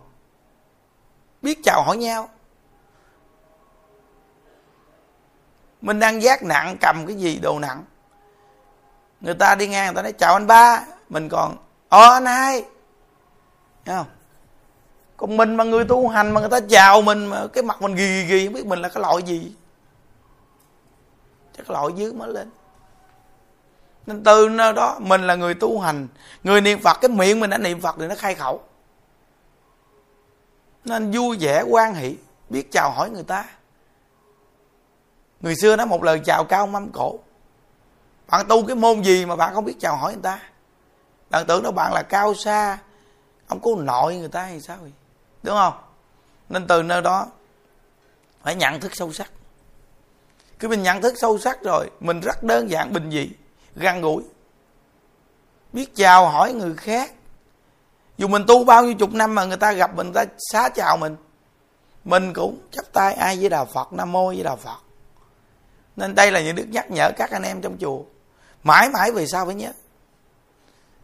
biết 1.42 1.59
chào 1.64 1.83
hỏi 1.83 1.96
nhau. 1.96 2.29
Mình 5.81 5.98
đang 5.98 6.22
giác 6.22 6.42
nặng, 6.42 6.77
cầm 6.81 7.07
cái 7.07 7.16
gì 7.16 7.38
đồ 7.38 7.59
nặng. 7.59 7.85
Người 9.20 9.35
ta 9.35 9.55
đi 9.55 9.68
ngang, 9.68 9.87
người 9.87 9.94
ta 9.96 10.03
nói, 10.03 10.12
chào 10.12 10.33
anh 10.33 10.46
ba. 10.46 10.81
Mình 11.09 11.29
còn 11.29 11.57
ờ 11.88 12.12
anh 12.12 12.27
hai. 12.27 12.64
Thấy 13.85 13.96
không? 13.96 14.07
Còn 15.16 15.37
mình 15.37 15.57
mà 15.57 15.64
người 15.64 15.85
tu 15.85 16.09
hành 16.09 16.31
mà 16.31 16.40
người 16.40 16.50
ta 16.50 16.61
chào 16.68 17.03
mình 17.03 17.27
mà 17.27 17.46
cái 17.53 17.62
mặt 17.62 17.83
mình 17.83 17.94
ghi 17.94 18.07
ghi 18.07 18.24
ghi 18.24 18.46
không 18.46 18.55
biết 18.55 18.66
mình 18.66 18.83
là 18.83 18.88
cái 18.88 19.00
loại 19.00 19.22
gì 19.22 19.53
chắc 21.57 21.71
loại 21.71 21.87
dưới 21.97 22.12
mới 22.12 22.29
lên. 22.29 22.51
Nên 24.07 24.25
từ 24.25 24.49
nơi 24.49 24.73
đó, 24.73 24.99
mình 25.01 25.27
là 25.27 25.35
người 25.35 25.55
tu 25.55 25.81
hành, 25.81 26.09
người 26.45 26.61
niệm 26.61 26.81
phật, 26.83 26.99
cái 27.01 27.09
miệng 27.09 27.40
mình 27.40 27.51
đã 27.51 27.59
niệm 27.59 27.81
phật 27.81 27.97
thì 27.99 28.07
nó 28.07 28.14
khai 28.14 28.35
khẩu. 28.35 28.62
Nên 30.85 31.11
vui 31.11 31.37
vẻ, 31.40 31.62
quan 31.62 31.95
hệ 31.95 32.12
biết 32.49 32.73
chào 32.73 32.90
hỏi 32.90 33.11
người 33.11 33.23
ta. 33.23 33.45
Người 35.40 35.55
xưa 35.57 35.77
nói 35.77 35.87
một 35.87 36.03
lời 36.03 36.21
chào 36.25 36.45
cao 36.45 36.67
mâm 36.67 36.90
cổ. 36.93 37.19
Bạn 38.27 38.47
tu 38.49 38.67
cái 38.67 38.77
môn 38.77 39.03
gì 39.03 39.27
mà 39.27 39.37
bạn 39.37 39.55
không 39.55 39.64
biết 39.64 39.77
chào 39.81 39.97
hỏi 39.97 40.12
người 40.12 40.23
ta? 40.23 40.40
Bạn 41.31 41.47
tưởng 41.47 41.62
đâu 41.62 41.73
bạn 41.73 41.93
là 41.93 42.03
cao 42.03 42.35
xa 42.35 42.79
ông 43.47 43.61
có 43.61 43.71
nội 43.79 44.17
người 44.17 44.29
ta 44.29 44.43
hay 44.43 44.61
sao 44.61 44.77
vậy? 44.81 44.93
Đúng 45.43 45.55
không? 45.55 45.75
Nên 46.49 46.67
từ 46.67 46.83
nơi 46.83 47.03
đó 47.03 47.27
phải 48.43 48.55
nhận 48.55 48.81
thức 48.81 48.95
sâu 48.95 49.12
sắc 49.12 49.31
khi 50.59 50.69
mình 50.69 50.83
nhận 50.83 51.03
thức 51.03 51.14
sâu 51.17 51.38
sắc 51.38 51.62
rồi, 51.62 51.90
mình 52.01 52.21
rất 52.21 52.43
đơn 52.43 52.71
giản, 52.71 52.93
bình 52.93 53.11
dị, 53.11 53.31
gần 53.77 54.01
gũi. 54.01 54.23
Biết 55.73 55.95
chào 55.95 56.29
hỏi 56.29 56.53
người 56.53 56.75
khác. 56.77 57.12
Dù 58.19 58.29
mình 58.29 58.45
tu 58.47 58.64
bao 58.64 58.85
nhiêu 58.85 58.95
chục 58.95 59.12
năm 59.12 59.35
mà 59.35 59.45
người 59.45 59.57
ta 59.57 59.73
gặp 59.73 59.97
mình, 59.97 60.07
người 60.07 60.27
ta 60.27 60.33
xá 60.53 60.69
chào 60.69 60.97
mình 60.97 61.17
mình 62.05 62.33
cũng 62.33 62.59
chắp 62.71 62.85
tay, 62.93 63.14
ai 63.14 63.37
với 63.40 63.49
đạo 63.49 63.64
phật, 63.64 63.93
nam 63.93 64.12
mô 64.12 64.27
với 64.27 64.43
đạo 64.43 64.57
phật. 64.57 64.79
Nên 65.97 66.14
đây 66.14 66.33
là 66.33 66.40
những 66.40 66.57
đức 66.57 66.67
nhắc 66.71 66.90
nhở 66.90 67.11
các 67.17 67.31
anh 67.31 67.43
em 67.43 67.61
trong 67.61 67.77
chùa. 67.81 68.01
Mãi 68.62 68.88
mãi 68.88 69.12
về 69.12 69.27
sau 69.27 69.46
phải 69.46 69.55
nhớ. 69.55 69.73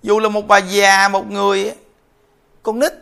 Dù 0.02 0.20
là 0.20 0.28
một 0.28 0.46
bà 0.48 0.58
già, 0.58 1.08
một 1.08 1.30
người 1.30 1.74
con 2.62 2.78
nít, 2.78 2.92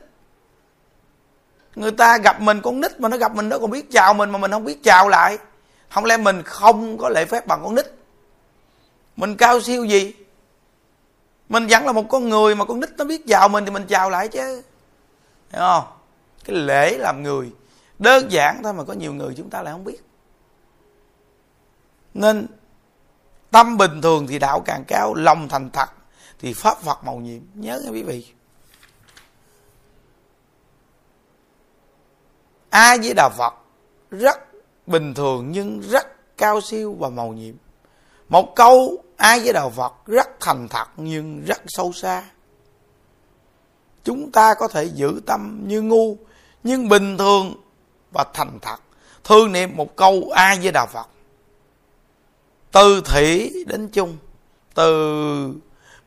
người 1.76 1.92
ta 1.92 2.18
gặp 2.18 2.40
mình, 2.40 2.60
con 2.62 2.80
nít 2.80 3.00
mà 3.00 3.08
nó 3.08 3.16
gặp 3.16 3.34
mình 3.34 3.48
nó 3.48 3.58
còn 3.58 3.70
biết 3.70 3.90
chào 3.90 4.14
mình 4.14 4.30
mà 4.30 4.38
mình 4.38 4.50
không 4.50 4.64
biết 4.64 4.78
chào 4.84 5.08
lại 5.08 5.38
không 5.90 6.04
lẽ 6.04 6.16
mình 6.16 6.42
không 6.42 6.98
có 6.98 7.08
lễ 7.08 7.24
phép 7.24 7.46
bằng 7.46 7.60
con 7.64 7.74
nít? 7.74 7.86
Mình 9.16 9.36
cao 9.36 9.60
siêu 9.60 9.84
gì? 9.84 10.14
Mình 11.48 11.66
vẫn 11.66 11.86
là 11.86 11.92
một 11.92 12.04
con 12.08 12.28
người 12.28 12.54
mà 12.54 12.64
con 12.64 12.80
nít 12.80 12.90
nó 12.98 13.04
biết 13.04 13.26
chào 13.26 13.48
mình 13.48 13.64
thì 13.64 13.70
mình 13.70 13.86
chào 13.88 14.10
lại 14.10 14.28
chứ. 14.28 14.62
Hiểu 15.52 15.60
không? 15.60 15.84
Cái 16.44 16.56
lễ 16.56 16.98
làm 16.98 17.22
người, 17.22 17.50
đơn 17.98 18.32
giản 18.32 18.62
thôi 18.62 18.72
mà 18.72 18.84
có 18.84 18.92
nhiều 18.92 19.14
người 19.14 19.34
chúng 19.36 19.50
ta 19.50 19.62
lại 19.62 19.72
không 19.72 19.84
biết. 19.84 19.98
Nên, 22.14 22.46
tâm 23.50 23.76
bình 23.76 24.02
thường 24.02 24.26
thì 24.26 24.38
đạo 24.38 24.60
càng 24.60 24.84
cao, 24.86 25.14
lòng 25.14 25.48
thành 25.48 25.70
thật 25.70 25.88
thì 26.38 26.54
pháp 26.54 26.78
phật 26.78 27.04
màu 27.04 27.16
nhiệm. 27.16 27.40
Nhớ 27.54 27.80
nghe 27.84 27.90
quý 27.90 28.02
vị. 28.02 28.26
A 32.70 32.96
với 32.96 33.14
đạo 33.14 33.30
phật? 33.30 33.54
Rất 34.10 34.47
bình 34.88 35.14
thường 35.14 35.52
nhưng 35.52 35.80
rất 35.80 36.36
cao 36.38 36.60
siêu 36.60 36.96
và 36.98 37.08
màu 37.08 37.32
nhiệm. 37.32 37.54
Một 38.28 38.56
câu 38.56 39.02
ai 39.16 39.40
với 39.40 39.52
đạo 39.52 39.70
phật 39.70 39.92
rất 40.06 40.28
thành 40.40 40.68
thật 40.68 40.86
nhưng 40.96 41.44
rất 41.44 41.62
sâu 41.66 41.92
xa. 41.92 42.24
Chúng 44.04 44.32
ta 44.32 44.54
có 44.54 44.68
thể 44.68 44.84
giữ 44.84 45.20
tâm 45.26 45.64
như 45.66 45.82
ngu, 45.82 46.16
nhưng 46.62 46.88
bình 46.88 47.18
thường 47.18 47.54
và 48.14 48.24
thành 48.34 48.58
thật. 48.62 48.76
Thương 49.24 49.52
niệm 49.52 49.76
một 49.76 49.96
câu 49.96 50.30
ai 50.34 50.58
với 50.62 50.72
đạo 50.72 50.86
phật. 50.86 51.08
Từ 52.72 53.00
thủy 53.04 53.52
đến 53.66 53.88
chung, 53.88 54.16
từ 54.74 55.52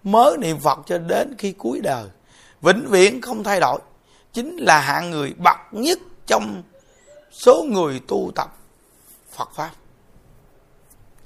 mới 0.04 0.38
niệm 0.38 0.60
phật 0.60 0.80
cho 0.86 0.98
đến 0.98 1.36
khi 1.38 1.52
cuối 1.52 1.80
đời, 1.84 2.06
vĩnh 2.62 2.86
viễn 2.90 3.22
không 3.22 3.44
thay 3.44 3.60
đổi. 3.60 3.80
Chính 4.34 4.58
là 4.58 4.80
hạng 4.80 5.12
người 5.12 5.34
bậc 5.38 5.58
nhất 5.72 6.00
trong 6.28 6.64
số 7.32 7.64
người 7.64 8.02
tu 8.08 8.32
tập 8.36 8.58
phật 9.32 9.50
pháp. 9.54 9.72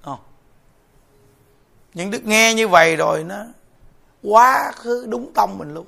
Không? 0.02 0.20
những 1.94 2.12
đức 2.12 2.26
nghe 2.26 2.54
như 2.54 2.68
vậy 2.68 2.96
rồi 2.96 3.24
nó 3.24 3.46
quá 4.24 4.72
khứ 4.76 5.06
đúng 5.10 5.34
tông 5.34 5.58
mình 5.58 5.74
luôn. 5.74 5.86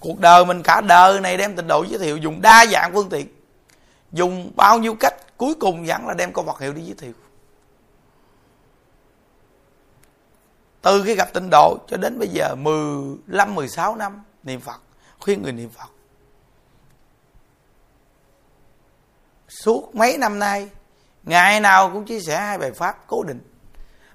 Cuộc 0.00 0.20
đời 0.20 0.44
mình 0.44 0.62
cả 0.62 0.80
đời 0.80 1.20
này 1.20 1.36
đem 1.36 1.56
tình 1.56 1.66
độ 1.68 1.84
giới 1.88 1.98
thiệu 1.98 2.16
dùng 2.16 2.42
đa 2.42 2.66
dạng 2.66 2.94
phương 2.94 3.08
tiện, 3.08 3.28
dùng 4.12 4.52
bao 4.56 4.78
nhiêu 4.78 4.94
cách, 4.94 5.36
cuối 5.36 5.54
cùng 5.60 5.84
vẫn 5.86 6.06
là 6.06 6.14
đem 6.14 6.32
câu 6.32 6.44
vật 6.44 6.60
hiệu 6.60 6.72
đi 6.72 6.82
giới 6.82 6.94
thiệu. 6.94 7.12
Từ 10.82 11.02
khi 11.06 11.14
gặp 11.14 11.32
tịnh 11.34 11.48
độ 11.50 11.78
cho 11.88 11.96
đến 11.96 12.18
bây 12.18 12.28
giờ 12.28 12.54
15 12.54 13.54
16 13.54 13.96
năm 13.96 14.22
niệm 14.42 14.60
Phật, 14.60 14.80
khuyên 15.20 15.42
người 15.42 15.52
niệm 15.52 15.70
Phật. 15.70 15.88
Suốt 19.48 19.94
mấy 19.94 20.18
năm 20.18 20.38
nay 20.38 20.68
ngày 21.24 21.60
nào 21.60 21.90
cũng 21.92 22.04
chia 22.04 22.20
sẻ 22.20 22.36
hai 22.36 22.58
bài 22.58 22.72
pháp 22.72 23.04
cố 23.06 23.22
định. 23.22 23.40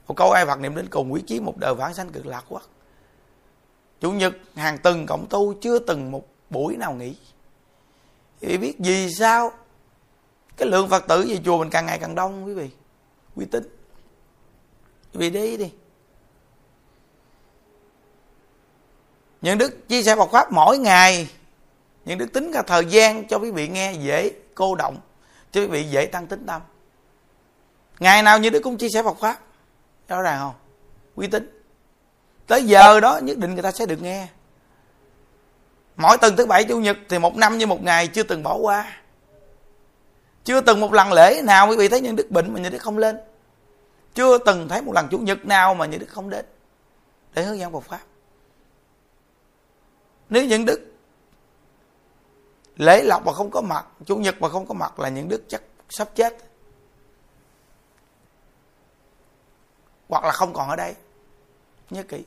Một 0.07 0.13
câu 0.17 0.31
ai 0.31 0.45
Phật 0.45 0.59
niệm 0.59 0.75
đến 0.75 0.87
cùng 0.89 1.13
quý 1.13 1.23
chí, 1.27 1.39
một 1.39 1.57
đời 1.57 1.75
vãng 1.75 1.93
sanh 1.93 2.09
cực 2.09 2.25
lạc 2.25 2.43
quốc 2.49 2.63
chủ 3.99 4.11
nhật, 4.11 4.33
hàng 4.55 4.77
tuần 4.77 5.05
cộng 5.05 5.27
tu, 5.29 5.53
chưa 5.61 5.79
từng 5.79 6.11
một 6.11 6.27
buổi 6.49 6.77
nào 6.77 6.93
nghỉ. 6.93 7.15
Thì 8.41 8.57
biết 8.57 8.75
vì 8.79 9.13
sao? 9.13 9.51
Cái 10.57 10.67
lượng 10.67 10.89
phật 10.89 11.07
tử 11.07 11.25
về 11.27 11.39
chùa 11.45 11.57
mình 11.57 11.69
càng 11.69 11.85
ngày 11.85 11.99
càng 11.99 12.15
đông, 12.15 12.45
quý 12.45 12.53
vị. 12.53 12.69
Uy 13.35 13.45
tín 13.45 13.63
quý 15.13 15.29
vị 15.29 15.29
đi. 15.29 15.57
Đi 15.57 15.71
những 19.41 19.57
đức 19.57 19.87
chia 19.87 20.03
sẻ 20.03 20.15
Phật 20.15 20.29
pháp 20.31 20.51
mỗi 20.51 20.77
ngày, 20.77 21.29
những 22.05 22.17
đức 22.17 22.33
tính 22.33 22.51
cả 22.53 22.61
thời 22.61 22.85
gian 22.85 23.27
cho 23.27 23.39
quý 23.39 23.51
vị 23.51 23.67
nghe 23.67 23.93
dễ 23.93 24.31
cô 24.55 24.75
động, 24.75 24.97
cho 25.51 25.61
quý 25.61 25.67
vị 25.67 25.83
dễ 25.83 26.05
tăng 26.05 26.27
tính 26.27 26.45
tâm 26.45 26.61
ngày 27.99 28.23
nào 28.23 28.39
như 28.39 28.49
đức 28.49 28.59
cũng 28.63 28.77
chia 28.77 28.89
sẻ 28.89 29.03
Phật 29.03 29.17
pháp. 29.19 29.39
Rõ 30.07 30.21
ràng 30.21 30.39
không? 30.39 30.53
Uy 31.15 31.27
tín 31.27 31.61
tới 32.47 32.63
giờ 32.63 32.99
đó 32.99 33.19
nhất 33.23 33.37
định 33.37 33.53
người 33.53 33.63
ta 33.63 33.71
sẽ 33.71 33.85
được 33.85 34.01
nghe. 34.01 34.27
Mỗi 35.95 36.17
tuần 36.17 36.35
thứ 36.35 36.45
bảy, 36.45 36.63
chủ 36.63 36.79
nhật 36.79 36.97
thì 37.09 37.19
một 37.19 37.35
năm 37.35 37.57
như 37.57 37.67
một 37.67 37.83
ngày 37.83 38.07
chưa 38.07 38.23
từng 38.23 38.43
bỏ 38.43 38.55
qua. 38.55 39.01
Chưa 40.43 40.61
từng 40.61 40.79
một 40.79 40.93
lần 40.93 41.13
lễ 41.13 41.41
nào 41.43 41.67
quý 41.67 41.77
vị 41.77 41.87
thấy 41.87 42.01
những 42.01 42.15
đức 42.15 42.31
bệnh 42.31 42.53
mà 42.53 42.59
như 42.59 42.69
đức 42.69 42.77
không 42.77 42.97
lên. 42.97 43.17
Chưa 44.13 44.37
từng 44.37 44.69
thấy 44.69 44.81
một 44.81 44.91
lần 44.95 45.07
chủ 45.11 45.17
nhật 45.17 45.45
nào 45.45 45.73
mà 45.73 45.85
như 45.85 45.97
đức 45.97 46.09
không 46.09 46.29
đến 46.29 46.45
để 47.33 47.43
hướng 47.43 47.59
dẫn 47.59 47.73
Phật 47.73 47.83
pháp. 47.83 48.01
Nếu 50.29 50.45
những 50.45 50.65
đức 50.65 50.81
lễ 52.77 53.03
lọc 53.03 53.25
mà 53.25 53.33
không 53.33 53.51
có 53.51 53.61
mặt, 53.61 53.85
chủ 54.05 54.17
nhật 54.17 54.41
mà 54.41 54.49
không 54.49 54.65
có 54.65 54.73
mặt 54.73 54.99
là 54.99 55.09
những 55.09 55.29
đức 55.29 55.43
chắc 55.47 55.61
sắp 55.89 56.09
chết. 56.15 56.37
Hoặc 60.09 60.23
là 60.23 60.31
không 60.31 60.53
còn 60.53 60.69
ở 60.69 60.75
đây. 60.75 60.95
Nhớ 61.89 62.03
kỹ. 62.03 62.23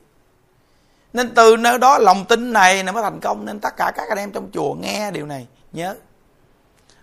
Nên 1.13 1.35
từ 1.35 1.57
nơi 1.57 1.79
đó 1.79 1.99
lòng 1.99 2.25
tin 2.29 2.53
này 2.53 2.83
nó 2.83 2.93
mới 2.93 3.03
thành 3.03 3.21
công, 3.21 3.45
nên 3.45 3.61
tất 3.61 3.77
cả 3.77 3.93
các 3.97 4.09
anh 4.09 4.19
em 4.19 4.33
trong 4.33 4.51
chùa 4.53 4.75
nghe 4.75 5.11
điều 5.11 5.27
này, 5.27 5.47
nhớ. 5.73 5.97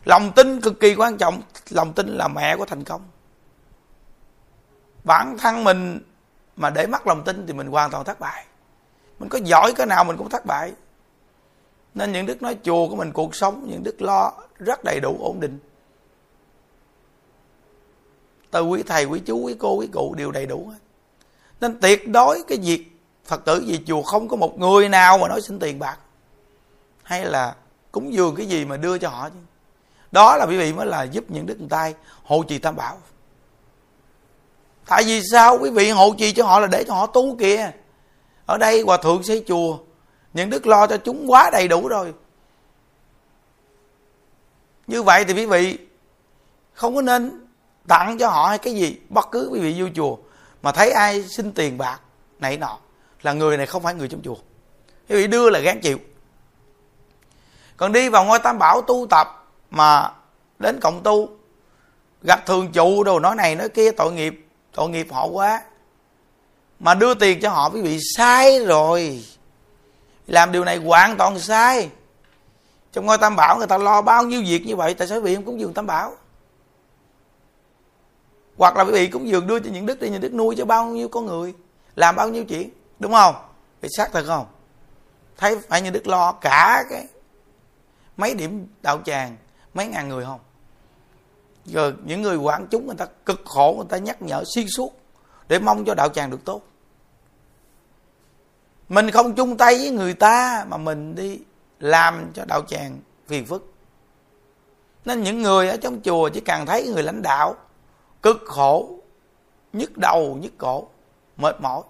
Lòng 0.05 0.31
tin 0.35 0.61
cực 0.61 0.79
kỳ 0.79 0.95
quan 0.95 1.17
trọng, 1.17 1.41
lòng 1.69 1.93
tin 1.93 2.07
là 2.07 2.27
mẹ 2.27 2.57
của 2.57 2.65
thành 2.65 2.83
công. 2.83 3.01
Bản 5.03 5.37
thân 5.37 5.63
mình 5.63 5.99
mà 6.55 6.69
để 6.69 6.87
mất 6.87 7.07
lòng 7.07 7.23
tin 7.23 7.47
thì 7.47 7.53
mình 7.53 7.67
hoàn 7.67 7.91
toàn 7.91 8.03
thất 8.03 8.19
bại. 8.19 8.45
Mình 9.19 9.29
có 9.29 9.39
giỏi 9.43 9.73
cái 9.75 9.87
nào 9.87 10.03
mình 10.03 10.17
cũng 10.17 10.29
thất 10.29 10.45
bại. 10.45 10.73
Nên 11.93 12.11
những 12.11 12.25
đức 12.25 12.41
nói 12.41 12.57
chùa 12.63 12.89
của 12.89 12.95
mình 12.95 13.11
cuộc 13.11 13.35
sống, 13.35 13.67
những 13.69 13.83
đức 13.83 14.01
lo 14.01 14.33
rất 14.59 14.83
đầy 14.83 14.99
đủ 14.99 15.17
ổn 15.19 15.39
định 15.39 15.59
từ 18.55 18.63
quý 18.63 18.83
thầy, 18.83 19.05
quý 19.05 19.19
chú, 19.19 19.37
quý 19.37 19.55
cô, 19.59 19.73
quý 19.73 19.87
cụ 19.87 20.15
đều 20.17 20.31
đầy 20.31 20.45
đủ 20.45 20.67
hết. 20.71 20.77
Nên 21.61 21.79
tuyệt 21.79 22.07
đối 22.07 22.43
cái 22.47 22.57
việc 22.57 22.99
phật 23.25 23.45
tử 23.45 23.63
về 23.67 23.79
chùa 23.87 24.01
không 24.01 24.27
có 24.27 24.35
một 24.35 24.59
người 24.59 24.89
nào 24.89 25.17
mà 25.17 25.27
nói 25.27 25.41
xin 25.41 25.59
tiền 25.59 25.79
bạc. 25.79 25.97
Hay 27.03 27.25
là 27.25 27.55
cúng 27.91 28.13
dường 28.13 28.35
cái 28.35 28.45
gì 28.45 28.65
mà 28.65 28.77
đưa 28.77 28.97
cho 28.97 29.09
họ 29.09 29.29
chứ. 29.29 29.39
Đó 30.11 30.37
là 30.37 30.45
quý 30.45 30.57
vị 30.57 30.73
mới 30.73 30.85
là 30.85 31.03
giúp 31.03 31.23
những 31.27 31.45
đức 31.45 31.57
tay 31.69 31.93
hộ 32.23 32.43
trì 32.43 32.57
tam 32.57 32.75
bảo. 32.75 32.97
Tại 34.87 35.03
vì 35.03 35.21
sao 35.31 35.57
quý 35.61 35.69
vị 35.69 35.89
hộ 35.89 36.15
trì 36.17 36.31
cho 36.31 36.45
họ 36.45 36.59
là 36.59 36.67
để 36.67 36.83
cho 36.87 36.93
họ 36.93 37.05
tu 37.05 37.35
kìa. 37.39 37.71
Ở 38.45 38.57
đây 38.57 38.81
hòa 38.81 38.97
thượng 38.97 39.23
xây 39.23 39.43
chùa, 39.47 39.77
những 40.33 40.49
đức 40.49 40.67
lo 40.67 40.87
cho 40.87 40.97
chúng 40.97 41.31
quá 41.31 41.49
đầy 41.53 41.67
đủ 41.67 41.87
rồi. 41.87 42.13
Như 44.87 45.03
vậy 45.03 45.25
thì 45.25 45.33
quý 45.33 45.45
vị 45.45 45.77
không 46.73 46.95
có 46.95 47.01
nên 47.01 47.44
tặng 47.87 48.17
cho 48.17 48.29
họ 48.29 48.47
hay 48.47 48.57
cái 48.57 48.73
gì, 48.73 48.97
bất 49.09 49.31
cứ 49.31 49.49
quý 49.51 49.59
vị 49.59 49.81
vô 49.81 49.87
chùa 49.95 50.17
mà 50.61 50.71
thấy 50.71 50.91
ai 50.91 51.23
xin 51.23 51.51
tiền 51.51 51.77
bạc 51.77 51.99
này 52.39 52.57
nọ, 52.57 52.77
là 53.21 53.33
người 53.33 53.57
này 53.57 53.65
không 53.65 53.83
phải 53.83 53.93
người 53.93 54.07
trong 54.07 54.21
chùa. 54.21 54.35
Quý 55.09 55.15
vị 55.15 55.27
đưa 55.27 55.49
là 55.49 55.59
gán 55.59 55.79
chịu. 55.81 55.97
Còn 57.77 57.91
đi 57.91 58.09
vào 58.09 58.25
ngôi 58.25 58.39
tam 58.39 58.59
bảo 58.59 58.81
tu 58.81 59.07
tập 59.09 59.47
mà 59.71 60.11
đến 60.59 60.79
cộng 60.81 61.03
tu, 61.03 61.29
gặp 62.23 62.45
thường 62.45 62.71
trụ 62.71 63.03
đồ 63.03 63.19
nói 63.19 63.35
này 63.35 63.55
nói 63.55 63.69
kia, 63.69 63.91
tội 63.91 64.11
nghiệp 64.11 64.47
tội 64.73 64.89
nghiệp 64.89 65.07
họ 65.11 65.27
quá, 65.27 65.61
mà 66.79 66.93
đưa 66.93 67.13
tiền 67.13 67.39
cho 67.41 67.49
họ, 67.49 67.69
quý 67.69 67.81
vị 67.81 67.99
sai 68.17 68.65
rồi. 68.65 69.25
Làm 70.27 70.51
điều 70.51 70.63
này 70.63 70.77
hoàn 70.77 71.17
toàn 71.17 71.39
sai. 71.39 71.89
Trong 72.93 73.05
ngôi 73.05 73.17
tam 73.17 73.35
bảo 73.35 73.57
người 73.57 73.67
ta 73.67 73.77
lo 73.77 74.01
bao 74.01 74.23
nhiêu 74.23 74.41
việc 74.47 74.65
như 74.65 74.75
vậy, 74.75 74.93
tại 74.93 75.07
sao 75.07 75.17
quý 75.17 75.23
vị 75.23 75.35
không 75.35 75.45
cúng 75.45 75.59
dường 75.59 75.73
tam 75.73 75.87
bảo? 75.87 76.13
Hoặc 78.57 78.77
là 78.77 78.83
quý 78.83 78.91
vị 78.91 79.07
cúng 79.07 79.27
dường 79.27 79.47
đưa 79.47 79.59
cho 79.59 79.69
những 79.71 79.85
đức 79.85 80.01
đi 80.01 80.09
những 80.09 80.21
đức 80.21 80.33
nuôi 80.33 80.55
cho 80.57 80.65
bao 80.65 80.87
nhiêu 80.87 81.07
con 81.07 81.25
người, 81.25 81.53
làm 81.95 82.15
bao 82.15 82.29
nhiêu 82.29 82.45
chuyện, 82.45 82.69
đúng 82.99 83.11
không? 83.11 83.35
Bị 83.81 83.89
xác 83.97 84.11
thật 84.11 84.23
không? 84.27 84.45
Thấy 85.37 85.59
phải 85.59 85.81
như 85.81 85.89
đức 85.89 86.07
lo 86.07 86.31
cả 86.31 86.83
cái 86.89 87.07
mấy 88.17 88.33
điểm 88.33 88.67
đạo 88.81 88.99
tràng, 89.05 89.37
mấy 89.73 89.87
ngàn 89.87 90.09
người 90.09 90.25
không? 90.25 90.39
Rồi 91.65 91.93
những 92.05 92.21
người 92.21 92.37
quản 92.37 92.67
chúng 92.71 92.87
người 92.87 92.95
ta 92.95 93.05
cực 93.25 93.41
khổ, 93.45 93.73
người 93.77 93.87
ta 93.89 93.97
nhắc 93.97 94.21
nhở 94.21 94.43
xuyên 94.55 94.65
suốt 94.67 94.93
để 95.47 95.59
mong 95.59 95.85
cho 95.85 95.93
đạo 95.93 96.09
tràng 96.09 96.29
được 96.29 96.45
tốt. 96.45 96.61
Mình 98.89 99.11
không 99.11 99.35
chung 99.35 99.57
tay 99.57 99.77
với 99.77 99.89
người 99.89 100.13
ta 100.13 100.65
mà 100.69 100.77
mình 100.77 101.15
đi 101.15 101.39
làm 101.79 102.31
cho 102.33 102.45
đạo 102.45 102.61
tràng 102.67 102.99
phiền 103.27 103.45
phức. 103.45 103.73
Nên 105.05 105.23
những 105.23 105.41
người 105.41 105.69
ở 105.69 105.77
trong 105.77 106.01
chùa 106.01 106.29
chỉ 106.29 106.39
cần 106.39 106.65
thấy 106.65 106.87
người 106.87 107.03
lãnh 107.03 107.21
đạo 107.21 107.55
cực 108.25 108.43
khổ, 108.45 108.89
nhức 109.73 109.97
đầu, 109.97 110.37
nhức 110.41 110.57
cổ, 110.57 110.87
mệt 111.37 111.61
mỏi, 111.61 111.81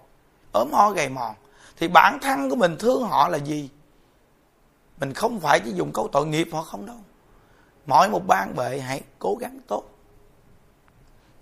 ốm 0.52 0.68
ho 0.72 0.90
gầy 0.90 1.08
mòn. 1.08 1.34
Thì 1.76 1.88
bản 1.88 2.18
thân 2.22 2.50
của 2.50 2.56
mình 2.56 2.76
thương 2.78 3.02
họ 3.02 3.28
là 3.28 3.38
gì? 3.38 3.70
Mình 5.00 5.14
không 5.14 5.40
phải 5.40 5.60
chỉ 5.60 5.72
dùng 5.72 5.92
câu 5.92 6.08
tội 6.12 6.26
nghiệp 6.26 6.48
họ 6.52 6.62
không 6.62 6.86
đâu. 6.86 6.96
Mỗi 7.86 8.08
một 8.08 8.26
ban 8.26 8.56
bệ 8.56 8.78
hãy 8.78 9.02
cố 9.18 9.36
gắng 9.40 9.60
tốt 9.66 9.84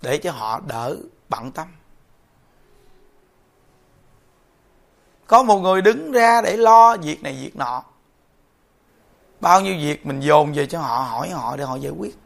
để 0.01 0.17
cho 0.17 0.31
họ 0.31 0.61
đỡ 0.67 0.97
bận 1.29 1.51
tâm. 1.51 1.67
Có 5.27 5.43
một 5.43 5.59
người 5.59 5.81
đứng 5.81 6.11
ra 6.11 6.41
để 6.41 6.57
lo 6.57 6.97
việc 6.97 7.23
này 7.23 7.33
việc 7.41 7.55
nọ. 7.55 7.83
Bao 9.39 9.61
nhiêu 9.61 9.75
việc 9.77 10.05
mình 10.05 10.19
dồn 10.19 10.53
về 10.53 10.65
cho 10.65 10.79
họ, 10.79 11.01
hỏi 11.01 11.29
họ 11.29 11.57
để 11.57 11.63
họ 11.63 11.75
giải 11.75 11.91
quyết 11.91 12.17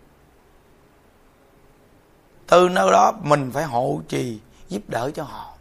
từ 2.49 2.69
nơi 2.69 2.91
đó 2.91 3.11
mình 3.21 3.51
phải 3.51 3.63
hộ 3.63 4.01
trì, 4.07 4.39
giúp 4.69 4.81
đỡ 4.87 5.11
cho 5.15 5.23
họ. 5.23 5.53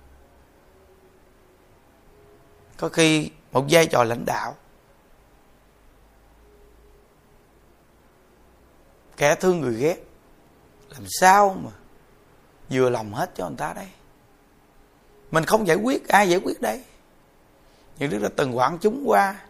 Có 2.77 2.89
khi 2.89 3.31
một 3.53 3.65
vai 3.71 3.87
trò 3.87 4.05
lãnh 4.05 4.25
đạo. 4.25 4.57
Kẻ 9.17 9.35
thương 9.35 9.61
người 9.61 9.75
ghét, 9.75 10.05
làm 10.91 11.03
sao 11.21 11.57
mà 11.65 11.71
vừa 12.71 12.91
lòng 12.91 13.15
hết 13.15 13.31
cho 13.35 13.49
người 13.49 13.59
ta 13.59 13.73
đây? 13.73 13.89
Mình 15.31 15.45
không 15.45 15.67
giải 15.67 15.77
quyết, 15.77 16.09
ai 16.09 16.29
giải 16.29 16.41
quyết 16.45 16.61
đây? 16.61 16.85
Những 17.99 18.11
đứa 18.11 18.19
đã 18.19 18.29
từng 18.37 18.57
quản 18.57 18.79
chúng 18.79 19.03
qua, 19.07 19.41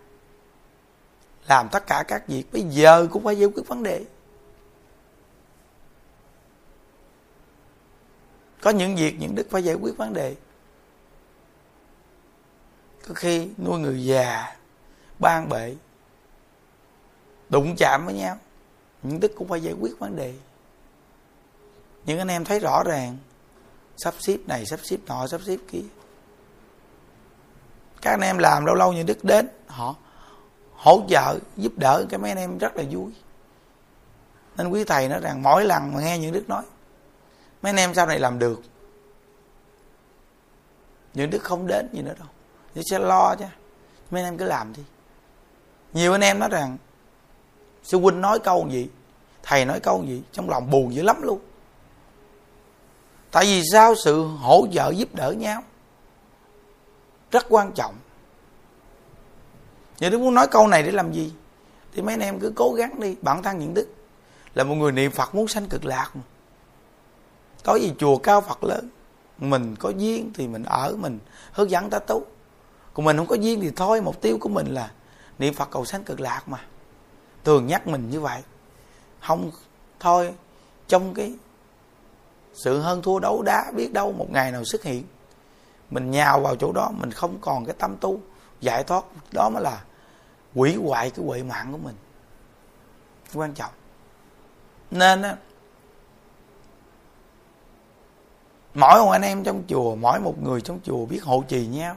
làm 1.46 1.68
tất 1.68 1.86
cả 1.86 2.04
các 2.08 2.28
việc. 2.28 2.52
Bây 2.52 2.62
giờ 2.62 3.08
cũng 3.10 3.24
phải 3.24 3.36
giải 3.38 3.48
quyết 3.54 3.68
vấn 3.68 3.82
đề. 3.82 4.04
Có 8.62 8.70
những 8.70 8.96
việc 8.96 9.16
những 9.20 9.34
đức 9.34 9.46
phải 9.50 9.64
giải 9.64 9.74
quyết 9.74 9.96
vấn 9.96 10.12
đề. 10.12 10.36
Có 13.08 13.14
khi 13.14 13.48
nuôi 13.64 13.78
người 13.78 14.04
già, 14.04 14.56
ban 15.18 15.48
bệ, 15.48 15.74
đụng 17.48 17.74
chạm 17.76 18.06
với 18.06 18.14
nhau, 18.14 18.38
những 19.02 19.20
đức 19.20 19.32
cũng 19.36 19.48
phải 19.48 19.60
giải 19.60 19.74
quyết 19.80 19.98
vấn 19.98 20.16
đề. 20.16 20.34
Những 22.06 22.18
anh 22.18 22.28
em 22.28 22.44
thấy 22.44 22.60
rõ 22.60 22.82
ràng, 22.86 23.16
sắp 23.96 24.14
xếp 24.18 24.38
này, 24.46 24.66
sắp 24.66 24.80
xếp 24.82 24.96
nọ, 25.06 25.26
sắp 25.26 25.40
xếp 25.46 25.56
kia. 25.68 25.82
Các 28.02 28.10
anh 28.10 28.20
em 28.20 28.38
làm 28.38 28.64
lâu 28.64 28.74
lâu 28.74 28.92
như 28.92 29.02
đức 29.02 29.24
đến, 29.24 29.48
họ 29.66 29.94
hỗ 30.74 31.02
trợ, 31.08 31.38
giúp 31.56 31.72
đỡ, 31.76 32.04
cái 32.08 32.18
mấy 32.18 32.30
anh 32.30 32.38
em 32.38 32.58
rất 32.58 32.76
là 32.76 32.82
vui. 32.90 33.12
Nên 34.56 34.68
quý 34.68 34.84
thầy 34.84 35.08
nói 35.08 35.20
rằng, 35.20 35.42
mỗi 35.42 35.64
lần 35.64 35.94
mà 35.94 36.00
nghe 36.00 36.18
những 36.18 36.32
đức 36.32 36.48
nói 36.48 36.62
mấy 37.62 37.70
anh 37.70 37.76
em 37.76 37.94
sau 37.94 38.06
này 38.06 38.18
làm 38.18 38.38
được. 38.38 38.62
Những 41.14 41.30
đức 41.30 41.42
không 41.42 41.66
đến 41.66 41.88
gì 41.92 42.02
nữa 42.02 42.14
đâu. 42.18 42.28
Nhưng 42.74 42.84
sẽ 42.90 42.98
lo 42.98 43.34
chứ. 43.38 43.44
Mấy 44.10 44.22
anh 44.22 44.32
em 44.32 44.38
cứ 44.38 44.44
làm 44.44 44.72
đi. 44.72 44.82
Nhiều 45.92 46.12
anh 46.12 46.20
em 46.20 46.38
nói 46.38 46.48
rằng, 46.52 46.76
sư 47.82 48.00
huynh 48.00 48.20
nói 48.20 48.38
câu 48.38 48.68
gì, 48.70 48.88
thầy 49.42 49.64
nói 49.64 49.80
câu 49.80 50.04
gì, 50.06 50.22
trong 50.32 50.50
lòng 50.50 50.70
buồn 50.70 50.94
dữ 50.94 51.02
lắm 51.02 51.22
luôn. 51.22 51.40
Tại 53.30 53.44
vì 53.44 53.62
sao 53.72 53.94
sự 54.04 54.24
hỗ 54.24 54.66
trợ 54.72 54.90
giúp 54.90 55.14
đỡ 55.14 55.32
nhau 55.32 55.62
rất 57.30 57.46
quan 57.48 57.72
trọng. 57.72 57.94
Những 59.98 60.10
đức 60.10 60.18
muốn 60.18 60.34
nói 60.34 60.46
câu 60.50 60.68
này 60.68 60.82
để 60.82 60.90
làm 60.90 61.12
gì? 61.12 61.32
Thì 61.92 62.02
mấy 62.02 62.14
anh 62.14 62.20
em 62.20 62.38
cứ 62.40 62.52
cố 62.56 62.72
gắng 62.72 63.00
đi. 63.00 63.16
Bản 63.22 63.42
thân 63.42 63.58
những 63.58 63.74
đức 63.74 63.88
là 64.54 64.64
một 64.64 64.74
người 64.74 64.92
niệm 64.92 65.10
phật 65.10 65.34
muốn 65.34 65.48
sanh 65.48 65.68
cực 65.68 65.84
lạc 65.84 66.10
mà 66.14 66.22
có 67.64 67.74
gì 67.74 67.92
chùa 67.98 68.18
cao 68.18 68.40
phật 68.40 68.64
lớn, 68.64 68.88
mình 69.38 69.76
có 69.76 69.90
duyên 69.90 70.30
thì 70.34 70.48
mình 70.48 70.64
ở, 70.64 70.94
mình 70.98 71.18
hướng 71.52 71.70
dẫn 71.70 71.90
ta 71.90 71.98
tu. 71.98 72.22
Còn 72.94 73.04
mình 73.04 73.16
không 73.16 73.26
có 73.26 73.34
duyên 73.34 73.60
thì 73.60 73.70
thôi, 73.76 74.00
mục 74.00 74.20
tiêu 74.20 74.38
của 74.40 74.48
mình 74.48 74.66
là 74.66 74.90
niệm 75.38 75.54
phật 75.54 75.70
cầu 75.70 75.84
sanh 75.84 76.04
cực 76.04 76.20
lạc 76.20 76.42
mà. 76.48 76.58
Thường 77.44 77.66
nhắc 77.66 77.86
mình 77.86 78.10
như 78.10 78.20
vậy. 78.20 78.42
Không, 79.20 79.50
thôi, 80.00 80.34
trong 80.88 81.14
cái 81.14 81.34
sự 82.54 82.80
hơn 82.80 83.02
thua 83.02 83.18
đấu 83.18 83.42
đá 83.42 83.70
biết 83.74 83.92
đâu 83.92 84.12
một 84.12 84.30
ngày 84.30 84.52
nào 84.52 84.64
xuất 84.64 84.82
hiện, 84.82 85.04
mình 85.90 86.10
nhào 86.10 86.40
vào 86.40 86.56
chỗ 86.56 86.72
đó, 86.72 86.90
mình 86.98 87.10
không 87.10 87.38
còn 87.40 87.64
cái 87.64 87.74
tâm 87.78 87.96
tu 88.00 88.20
giải 88.60 88.84
thoát. 88.84 89.04
Đó 89.32 89.48
mới 89.48 89.62
là 89.62 89.84
quỷ 90.54 90.74
hoại 90.74 91.10
cái 91.10 91.26
huệ 91.26 91.42
mạng 91.42 91.72
của 91.72 91.78
mình. 91.78 91.96
Quan 93.34 93.54
trọng. 93.54 93.72
Nên 94.90 95.22
á 95.22 95.36
mỗi 98.78 99.00
một 99.00 99.10
anh 99.10 99.22
em 99.22 99.44
trong 99.44 99.62
chùa, 99.68 99.94
mỗi 99.94 100.20
một 100.20 100.42
người 100.42 100.60
trong 100.60 100.78
chùa 100.84 101.06
biết 101.06 101.22
hộ 101.22 101.44
trì 101.48 101.66
nhau. 101.66 101.96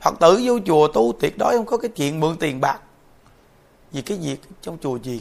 Phật 0.00 0.14
tử 0.20 0.40
vô 0.44 0.58
chùa 0.66 0.88
tu 0.88 1.12
tuyệt 1.20 1.38
đối 1.38 1.56
không 1.56 1.66
có 1.66 1.76
cái 1.76 1.90
chuyện 1.90 2.20
mượn 2.20 2.36
tiền 2.36 2.60
bạc 2.60 2.80
vì 3.90 4.02
cái 4.02 4.18
việc 4.18 4.40
trong 4.60 4.78
chùa 4.78 4.98
chiền. 4.98 5.20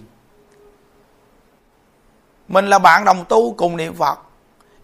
Mình 2.47 2.67
là 2.67 2.79
bạn 2.79 3.05
đồng 3.05 3.25
tu 3.29 3.53
cùng 3.53 3.77
niệm 3.77 3.93
phật. 3.93 4.19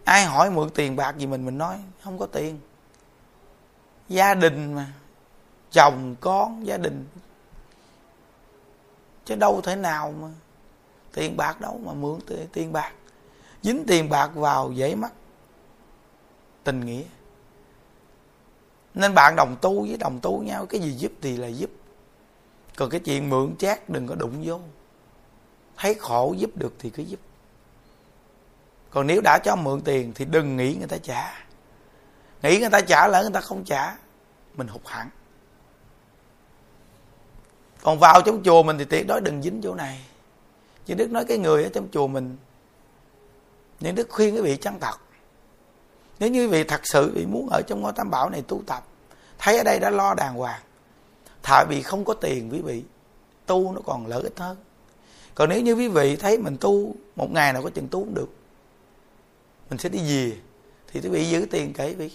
Ai 0.04 0.24
hỏi 0.24 0.50
mượn 0.50 0.70
tiền 0.70 0.96
bạc 0.96 1.16
gì 1.18 1.26
mình 1.26 1.44
mình 1.44 1.58
nói 1.58 1.76
không 2.04 2.18
có 2.18 2.26
tiền. 2.26 2.58
Gia 4.08 4.34
đình 4.34 4.74
mà, 4.74 4.86
chồng, 5.72 6.14
con, 6.20 6.66
gia 6.66 6.76
đình. 6.76 7.06
Chứ 9.24 9.34
đâu 9.34 9.60
thể 9.60 9.76
nào 9.76 10.14
mà 10.20 10.28
tiền 11.14 11.36
bạc 11.36 11.60
đâu 11.60 11.80
mà 11.84 11.92
mượn 11.92 12.18
tiền 12.52 12.72
bạc. 12.72 12.92
Dính 13.62 13.84
tiền 13.86 14.08
bạc 14.08 14.30
vào 14.34 14.72
dễ 14.72 14.94
mất 14.94 15.10
tình 16.64 16.80
nghĩa. 16.86 17.02
Nên 18.94 19.14
bạn 19.14 19.36
đồng 19.36 19.56
tu 19.62 19.80
với 19.80 19.96
đồng 19.96 20.20
tu 20.20 20.42
nhau, 20.42 20.66
cái 20.66 20.80
gì 20.80 20.90
giúp 20.90 21.12
thì 21.22 21.36
là 21.36 21.46
giúp. 21.46 21.70
Còn 22.76 22.90
cái 22.90 23.00
chuyện 23.00 23.30
mượn 23.30 23.56
chát 23.56 23.88
đừng 23.88 24.06
có 24.06 24.14
đụng 24.14 24.42
vô. 24.44 24.60
Thấy 25.76 25.94
khổ 25.94 26.34
giúp 26.38 26.50
được 26.54 26.74
thì 26.78 26.90
cứ 26.90 27.02
giúp. 27.02 27.20
Còn 28.90 29.06
nếu 29.06 29.20
đã 29.20 29.38
cho 29.44 29.56
mượn 29.56 29.80
tiền 29.80 30.12
thì 30.14 30.24
đừng 30.24 30.56
nghĩ 30.56 30.74
người 30.74 30.88
ta 30.88 30.98
trả. 30.98 31.46
Nghĩ 32.42 32.58
người 32.58 32.70
ta 32.70 32.80
trả 32.80 33.08
lỡ 33.08 33.22
người 33.22 33.32
ta 33.34 33.40
không 33.40 33.64
trả, 33.64 33.96
mình 34.54 34.68
hụt 34.68 34.82
hẳn. 34.86 35.10
Còn 37.82 37.98
vào 37.98 38.22
trong 38.22 38.42
chùa 38.44 38.62
mình 38.62 38.78
thì 38.78 38.84
tuyệt 38.84 39.06
đối 39.06 39.20
đừng 39.20 39.42
dính 39.42 39.60
chỗ 39.62 39.74
này. 39.74 40.04
Chứ 40.86 40.94
đức 40.94 41.10
nói 41.10 41.24
cái 41.28 41.38
người 41.38 41.64
ở 41.64 41.70
trong 41.74 41.88
chùa 41.92 42.06
mình, 42.06 42.36
những 43.80 43.94
đức 43.94 44.08
khuyên 44.10 44.34
cái 44.34 44.42
vị 44.42 44.56
chăn 44.56 44.80
thật 44.80 44.96
nếu 46.18 46.30
như 46.30 46.48
vị 46.48 46.64
thật 46.64 46.80
sự 46.84 47.12
vị 47.14 47.26
muốn 47.26 47.48
ở 47.48 47.62
trong 47.66 47.80
ngôi 47.80 47.92
tam 47.92 48.10
bảo 48.10 48.30
này 48.30 48.42
tu 48.48 48.62
tập, 48.66 48.84
thấy 49.38 49.58
ở 49.58 49.64
đây 49.64 49.78
đã 49.80 49.90
lo 49.90 50.14
đàng 50.14 50.34
hoàng, 50.34 50.60
thà 51.42 51.64
vì 51.64 51.82
không 51.82 52.04
có 52.04 52.14
tiền 52.14 52.48
quý 52.52 52.60
vị, 52.60 52.82
tu 53.46 53.72
nó 53.72 53.80
còn 53.86 54.06
lợi 54.06 54.22
ích 54.22 54.38
hơn. 54.38 54.56
Còn 55.34 55.48
nếu 55.48 55.60
như 55.60 55.74
quý 55.74 55.88
vị 55.88 56.16
thấy 56.16 56.38
mình 56.38 56.56
tu, 56.60 56.94
một 57.16 57.30
ngày 57.32 57.52
nào 57.52 57.62
có 57.62 57.70
chừng 57.70 57.88
tu 57.88 58.00
cũng 58.00 58.14
được. 58.14 58.28
Mình 59.70 59.78
sẽ 59.78 59.88
đi 59.88 59.98
về, 59.98 60.36
thì 60.92 61.00
quý 61.00 61.08
vị 61.08 61.24
giữ 61.24 61.46
tiền 61.50 61.72
kể 61.72 61.94
vị. 61.94 62.10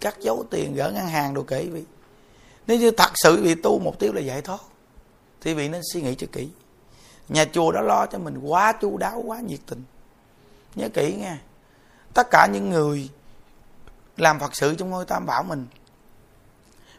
Cắt 0.00 0.20
dấu 0.20 0.44
tiền, 0.50 0.74
gỡ 0.74 0.90
ngân 0.90 1.06
hàng 1.06 1.34
đồ 1.34 1.42
kể 1.42 1.66
vị. 1.66 1.84
Nếu 2.66 2.78
như 2.78 2.90
thật 2.90 3.10
sự 3.14 3.42
vị 3.42 3.54
tu 3.54 3.78
mục 3.78 3.98
tiêu 3.98 4.12
là 4.12 4.20
giải 4.20 4.42
thoát, 4.42 4.60
thì 5.40 5.54
vị 5.54 5.68
nên 5.68 5.82
suy 5.92 6.02
nghĩ 6.02 6.14
cho 6.14 6.26
kỹ. 6.32 6.48
Nhà 7.28 7.44
chùa 7.44 7.72
đã 7.72 7.82
lo 7.82 8.06
cho 8.06 8.18
mình 8.18 8.38
quá 8.38 8.72
chu 8.80 8.96
đáo, 8.96 9.22
quá 9.26 9.40
nhiệt 9.40 9.60
tình. 9.66 9.82
Nhớ 10.74 10.88
kỹ 10.88 11.14
nghe 11.18 11.36
tất 12.16 12.30
cả 12.30 12.46
những 12.52 12.70
người 12.70 13.10
làm 14.16 14.38
phật 14.38 14.56
sự 14.56 14.74
trong 14.74 14.90
ngôi 14.90 15.04
tam 15.04 15.26
bảo 15.26 15.42
mình. 15.42 15.66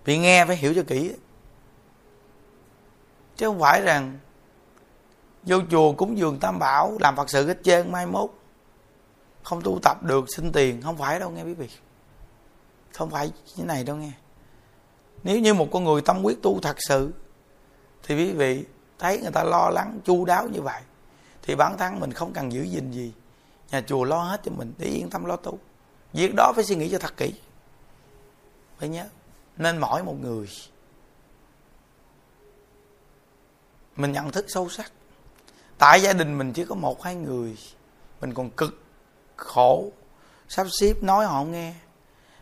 Vì 0.05 0.18
nghe 0.18 0.45
phải 0.45 0.55
hiểu 0.55 0.74
cho 0.76 0.84
kỹ. 0.88 1.13
Chứ 3.36 3.45
không 3.45 3.59
phải 3.59 3.82
rằng 3.82 4.20
vô 5.43 5.57
chùa 5.72 5.93
cúng 5.93 6.18
dường 6.18 6.39
tam 6.39 6.59
bảo 6.59 6.97
làm 6.99 7.15
phật 7.15 7.30
sự 7.30 7.47
hết 7.47 7.57
trơn, 7.63 7.91
mai 7.91 8.05
mốt 8.05 8.30
không 9.43 9.61
tu 9.61 9.80
tập 9.84 10.03
được, 10.03 10.26
xin 10.36 10.51
tiền. 10.51 10.82
Không 10.82 10.97
phải 10.97 11.20
đâu 11.20 11.30
nghe 11.30 11.43
quý 11.43 11.53
vị. 11.53 11.70
Không 12.93 13.09
phải 13.09 13.32
như 13.55 13.63
này 13.63 13.84
đâu 13.84 13.95
nghe. 13.95 14.11
Nếu 15.24 15.39
như 15.39 15.53
một 15.53 15.68
con 15.72 15.84
người 15.84 16.01
tâm 16.01 16.24
quyết 16.24 16.41
tu 16.43 16.59
thật 16.61 16.76
sự, 16.80 17.13
thì 18.03 18.15
quý 18.15 18.32
vị 18.32 18.65
thấy 18.99 19.20
người 19.22 19.32
ta 19.32 19.43
lo 19.43 19.70
lắng, 19.70 19.99
chu 20.05 20.26
đáo 20.26 20.47
như 20.47 20.61
vậy, 20.61 20.82
thì 21.41 21.55
bản 21.55 21.78
thân 21.78 21.99
mình 21.99 22.13
không 22.13 22.34
cần 22.34 22.51
giữ 22.51 22.63
gìn 22.63 22.91
gì 22.91 23.13
nhà 23.72 23.82
chùa 23.82 24.03
lo 24.03 24.24
hết 24.24 24.41
cho 24.43 24.51
mình 24.51 24.74
để 24.78 24.88
yên 24.88 25.09
tâm 25.09 25.26
lo 25.26 25.36
tu. 25.36 25.59
Việc 26.13 26.32
đó 26.36 26.53
phải 26.55 26.63
suy 26.63 26.76
nghĩ 26.76 26.89
cho 26.91 26.99
thật 26.99 27.18
kỹ. 27.18 27.34
Phải 28.78 28.89
nhớ, 28.89 29.05
nên 29.57 29.78
mỗi 29.78 30.03
một 30.03 30.15
người, 30.22 30.49
mình 33.95 34.11
nhận 34.11 34.32
thức 34.32 34.45
sâu 34.47 34.70
sắc. 34.70 34.91
Tại 35.78 36.01
gia 36.01 36.13
đình 36.13 36.38
mình 36.38 36.53
chỉ 36.53 36.65
có 36.65 36.76
một 36.76 37.03
hai 37.03 37.15
người, 37.15 37.57
mình 38.22 38.34
còn 38.34 38.49
cực 38.49 38.82
khổ, 39.36 39.91
sắp 40.47 40.68
xếp 40.80 40.93
nói 41.03 41.26
họ 41.26 41.34
không 41.34 41.51
nghe. 41.51 41.74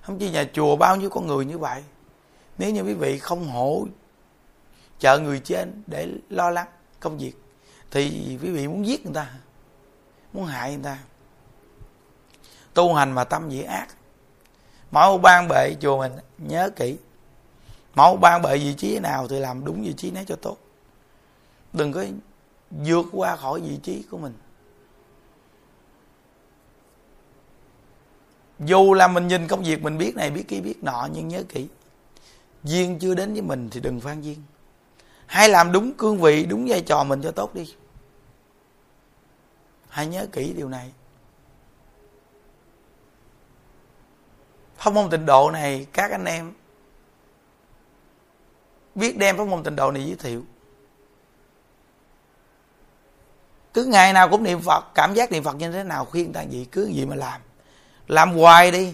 Không 0.02 0.20
chỉ 0.20 0.32
nhà 0.32 0.50
chùa 0.54 0.76
bao 0.76 0.96
nhiêu 0.96 1.10
con 1.10 1.28
người 1.28 1.46
như 1.46 1.58
vậy. 1.58 1.84
Nếu 2.58 2.72
như 2.72 2.82
quý 2.82 2.94
vị 2.94 3.20
không 3.20 3.48
hỗ 3.48 3.88
trợ 5.00 5.20
người 5.20 5.40
trên 5.40 5.84
để 5.88 6.08
lo 6.30 6.50
lắng 6.50 6.68
công 7.00 7.18
việc, 7.18 7.34
thì 7.92 8.38
quý 8.42 8.52
vị 8.52 8.68
muốn 8.68 8.88
giết 8.88 9.06
người 9.06 9.14
ta, 9.14 9.34
muốn 10.34 10.46
hại 10.46 10.74
người 10.74 10.84
ta 10.84 11.00
tu 12.76 12.94
hành 12.94 13.12
mà 13.12 13.24
tâm 13.24 13.52
dị 13.52 13.62
ác. 13.62 13.88
Mỗi 14.92 15.18
ban 15.18 15.48
bệ 15.48 15.76
chùa 15.82 15.98
mình, 15.98 16.12
nhớ 16.38 16.70
kỹ. 16.76 16.98
Mỗi 17.96 18.18
ban 18.18 18.42
bệ 18.42 18.58
vị 18.58 18.74
trí 18.74 19.00
nào 19.00 19.28
thì 19.28 19.40
làm 19.40 19.66
đúng 19.66 19.84
vị 19.84 19.94
trí 19.94 20.12
nấy 20.12 20.26
cho 20.26 20.36
tốt. 20.36 20.58
Đừng 21.74 21.94
có 21.94 22.06
vượt 22.72 23.06
qua 23.12 23.36
khỏi 23.36 23.62
vị 23.62 23.80
trí 23.84 24.04
của 24.12 24.18
mình. 24.18 24.34
Dù 28.60 28.94
là 28.94 29.08
mình 29.08 29.28
nhìn 29.28 29.48
công 29.48 29.64
việc 29.64 29.84
mình 29.84 29.98
biết 29.98 30.16
này, 30.16 30.32
biết 30.32 30.48
kia, 30.48 30.62
biết 30.62 30.84
nọ, 30.84 31.08
nhưng 31.14 31.28
nhớ 31.28 31.44
kỹ. 31.50 31.68
Duyên 32.64 33.00
chưa 33.00 33.16
đến 33.16 33.34
với 33.34 33.42
mình 33.42 33.70
thì 33.72 33.80
đừng 33.80 34.00
phan 34.00 34.22
duyên. 34.22 34.44
Hãy 35.26 35.50
làm 35.50 35.72
đúng 35.72 35.94
cương 35.94 36.18
vị, 36.18 36.46
đúng 36.46 36.66
vai 36.70 36.82
trò 36.82 37.04
mình 37.04 37.22
cho 37.22 37.32
tốt 37.32 37.56
đi. 37.56 37.76
Hãy 39.90 40.08
nhớ 40.08 40.28
kỹ 40.32 40.54
điều 40.54 40.70
này. 40.70 40.92
Pháp 44.86 44.94
môn 44.94 45.10
tịnh 45.10 45.26
độ 45.26 45.52
này, 45.52 45.88
các 45.94 46.12
anh 46.12 46.26
em 46.26 46.54
biết 48.96 49.18
đem 49.18 49.38
pháp 49.38 49.44
môn 49.48 49.64
tịnh 49.64 49.76
độ 49.76 49.92
này 49.92 50.06
giới 50.06 50.16
thiệu. 50.16 50.44
Cứ 53.74 53.86
ngày 53.86 54.14
nào 54.14 54.30
cũng 54.30 54.44
niệm 54.44 54.62
phật, 54.62 54.84
cảm 54.96 55.14
giác 55.14 55.32
niệm 55.32 55.44
phật 55.44 55.56
như 55.56 55.72
thế 55.72 55.84
nào, 55.84 56.06
khuyên 56.06 56.34
ta 56.34 56.42
gì 56.42 56.66
cứ 56.72 56.86
gì 56.86 57.06
mà 57.06 57.16
làm. 57.16 57.42
Làm 58.08 58.34
hoài 58.34 58.72
đi. 58.72 58.94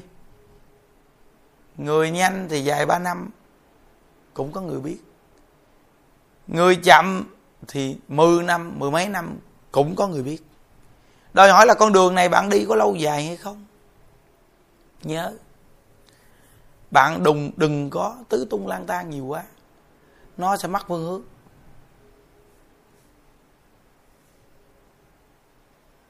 Người 1.77 2.11
nhanh 2.11 2.47
thì 2.49 2.63
dài 2.63 2.85
ba 2.85 2.99
năm, 2.99 3.29
cũng 4.33 4.51
có 4.51 4.61
người 4.61 4.79
biết. 4.79 4.97
Người 6.47 6.75
chậm 6.75 7.23
thì 7.67 7.97
mười 8.07 8.43
năm, 8.43 8.79
mười 8.79 8.91
mấy 8.91 9.09
năm, 9.09 9.37
cũng 9.71 9.95
có 9.95 10.07
người 10.07 10.23
biết. 10.23 10.43
Đòi 11.33 11.51
hỏi 11.51 11.65
là 11.65 11.73
con 11.73 11.93
đường 11.93 12.15
này 12.15 12.29
bạn 12.29 12.49
đi 12.49 12.65
có 12.69 12.75
lâu 12.75 12.95
dài 12.95 13.25
hay 13.25 13.37
không? 13.37 13.65
Nhớ 15.03 15.33
bạn 16.91 17.23
đừng 17.23 17.51
đừng 17.57 17.89
có 17.89 18.17
tứ 18.29 18.47
tung 18.49 18.67
lang 18.67 18.85
tan 18.85 19.09
nhiều 19.09 19.25
quá. 19.25 19.43
Nó 20.37 20.57
sẽ 20.57 20.67
mất 20.67 20.87
phương 20.87 21.03
hướng. 21.03 21.21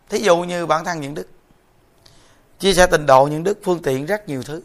Thí 0.09 0.19
dụ 0.19 0.37
như 0.37 0.65
bản 0.65 0.85
thân 0.85 1.01
những 1.01 1.13
đức. 1.13 1.27
Chia 2.59 2.73
sẻ 2.73 2.87
tình 2.87 3.05
độ 3.05 3.27
những 3.27 3.43
đức 3.43 3.59
phương 3.63 3.81
tiện 3.81 4.05
rất 4.05 4.27
nhiều 4.27 4.43
thứ. 4.43 4.63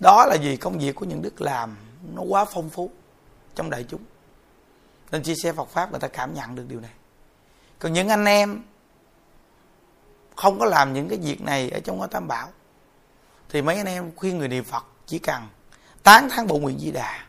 Đó 0.00 0.26
là 0.26 0.34
gì 0.34 0.56
công 0.56 0.78
việc 0.78 0.94
của 0.94 1.04
những 1.04 1.22
đức 1.22 1.40
làm 1.40 1.76
nó 2.14 2.22
quá 2.22 2.44
phong 2.44 2.70
phú 2.70 2.90
trong 3.54 3.70
đại 3.70 3.84
chúng. 3.88 4.00
Nên 5.10 5.22
chia 5.22 5.34
sẻ 5.34 5.52
Phật 5.52 5.68
pháp 5.68 5.90
người 5.90 6.00
ta 6.00 6.08
cảm 6.08 6.34
nhận 6.34 6.54
được 6.54 6.64
điều 6.68 6.80
này. 6.80 6.90
Còn 7.78 7.92
những 7.92 8.08
anh 8.08 8.24
em 8.24 8.62
không 10.36 10.58
có 10.58 10.64
làm 10.64 10.92
những 10.92 11.08
cái 11.08 11.18
việc 11.18 11.42
này 11.42 11.70
ở 11.70 11.80
trong 11.80 11.98
ngôi 11.98 12.08
tam 12.08 12.28
bảo 12.28 12.48
thì 13.52 13.62
mấy 13.62 13.76
anh 13.76 13.86
em 13.86 14.12
khuyên 14.16 14.38
người 14.38 14.48
niệm 14.48 14.64
phật 14.64 14.84
chỉ 15.06 15.18
cần 15.18 15.42
tán 16.02 16.28
thán 16.30 16.46
bộ 16.46 16.58
nguyện 16.58 16.78
di 16.78 16.92
đà. 16.92 17.26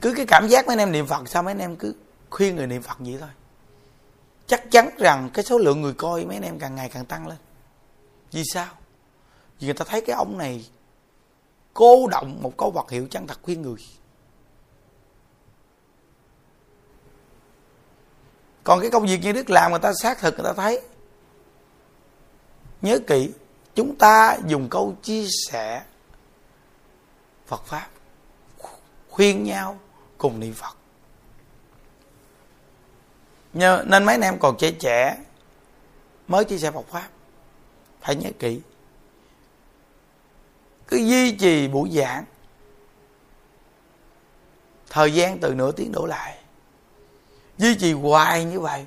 Cứ 0.00 0.14
cái 0.16 0.26
cảm 0.28 0.48
giác 0.48 0.66
mấy 0.66 0.72
anh 0.72 0.78
em 0.78 0.92
niệm 0.92 1.06
phật 1.06 1.28
sao 1.28 1.42
mấy 1.42 1.52
anh 1.52 1.58
em 1.58 1.76
cứ 1.76 1.94
khuyên 2.30 2.56
người 2.56 2.66
niệm 2.66 2.82
phật 2.82 2.96
vậy 2.98 3.16
thôi. 3.20 3.28
Chắc 4.46 4.70
chắn 4.70 4.90
rằng 4.98 5.30
cái 5.34 5.44
số 5.44 5.58
lượng 5.58 5.80
người 5.80 5.92
coi 5.92 6.24
mấy 6.24 6.36
anh 6.36 6.42
em 6.42 6.58
càng 6.58 6.74
ngày 6.74 6.88
càng 6.88 7.04
tăng 7.04 7.28
lên. 7.28 7.38
Vì 8.32 8.42
sao? 8.52 8.68
Vì 9.60 9.66
người 9.66 9.74
ta 9.74 9.84
thấy 9.88 10.00
cái 10.00 10.16
ông 10.16 10.38
này 10.38 10.64
cô 11.74 12.06
động 12.10 12.38
một 12.42 12.56
câu 12.56 12.70
vật 12.70 12.90
hiệu 12.90 13.06
chân 13.10 13.26
thật 13.26 13.38
khuyên 13.42 13.62
người. 13.62 13.86
Còn 18.64 18.80
cái 18.80 18.90
công 18.90 19.06
việc 19.06 19.20
như 19.22 19.32
đức 19.32 19.50
làm 19.50 19.70
người 19.70 19.80
ta 19.80 19.92
xác 20.02 20.18
thực 20.18 20.34
người 20.34 20.44
ta 20.44 20.52
thấy. 20.52 20.80
Nhớ 22.82 22.98
kỹ 23.06 23.30
chúng 23.74 23.96
ta 23.96 24.38
dùng 24.46 24.68
câu 24.68 24.96
chia 25.02 25.24
sẻ 25.48 25.82
phật 27.46 27.64
pháp 27.64 27.88
khuyên 29.10 29.44
nhau 29.44 29.78
cùng 30.18 30.40
niệm 30.40 30.54
phật. 30.54 30.76
Nhờ, 33.52 33.84
nên 33.86 34.04
mấy 34.04 34.14
anh 34.14 34.20
em 34.20 34.38
còn 34.38 34.56
trẻ 34.58 34.70
trẻ 34.70 35.16
mới 36.28 36.44
chia 36.44 36.58
sẻ 36.58 36.70
Phật 36.70 36.86
pháp 36.88 37.08
phải 38.00 38.16
nhớ 38.16 38.30
kỹ. 38.38 38.60
Cứ 40.88 40.96
duy 40.96 41.36
trì 41.36 41.68
buổi 41.68 41.90
giảng 41.90 42.24
thời 44.90 45.14
gian 45.14 45.38
từ 45.38 45.54
nửa 45.54 45.72
tiếng 45.72 45.92
đổ 45.92 46.06
lại 46.06 46.38
duy 47.58 47.74
trì 47.74 47.92
hoài 47.92 48.44
như 48.44 48.60
vậy. 48.60 48.86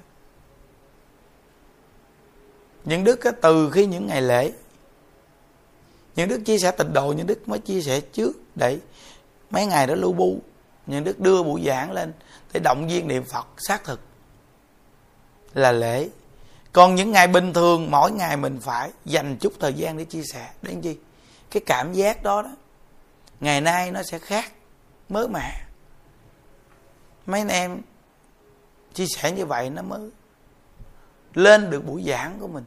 Những 2.85 3.03
đức 3.03 3.19
từ 3.41 3.71
khi 3.71 3.85
những 3.85 4.07
ngày 4.07 4.21
lễ 4.21 4.51
những 6.15 6.29
đức 6.29 6.41
chia 6.45 6.57
sẻ 6.57 6.71
tịnh 6.71 6.93
độ, 6.93 7.13
những 7.13 7.27
đức 7.27 7.49
mới 7.49 7.59
chia 7.59 7.81
sẻ 7.81 8.01
trước. 8.01 8.31
Để 8.55 8.79
mấy 9.49 9.65
ngày 9.65 9.87
đó 9.87 9.95
lưu 9.95 10.13
bu, 10.13 10.39
những 10.85 11.03
đức 11.03 11.19
đưa 11.19 11.43
buổi 11.43 11.63
giảng 11.65 11.91
lên 11.91 12.13
để 12.53 12.59
động 12.59 12.87
viên 12.87 13.07
niệm 13.07 13.23
phật 13.23 13.47
xác 13.57 13.83
thực 13.83 13.99
là 15.53 15.71
lễ. 15.71 16.09
Còn 16.71 16.95
những 16.95 17.11
ngày 17.11 17.27
bình 17.27 17.53
thường, 17.53 17.91
mỗi 17.91 18.11
ngày 18.11 18.37
mình 18.37 18.59
phải 18.59 18.91
dành 19.05 19.37
chút 19.37 19.53
thời 19.59 19.73
gian 19.73 19.97
để 19.97 20.05
chia 20.05 20.23
sẻ. 20.33 20.49
Đến 20.61 20.81
chi? 20.81 20.97
Cái 21.51 21.63
cảm 21.65 21.93
giác 21.93 22.23
đó 22.23 22.41
đó, 22.41 22.55
ngày 23.39 23.61
nay 23.61 23.91
nó 23.91 24.03
sẽ 24.03 24.19
khác, 24.19 24.51
mới 25.09 25.27
mẻ. 25.27 25.61
Mấy 27.25 27.41
anh 27.41 27.47
em 27.47 27.81
chia 28.93 29.05
sẻ 29.15 29.31
như 29.31 29.45
vậy 29.45 29.69
nó 29.69 29.81
mới 29.81 30.09
lên 31.33 31.69
được 31.69 31.85
buổi 31.85 32.03
giảng 32.03 32.39
của 32.39 32.47
mình 32.47 32.63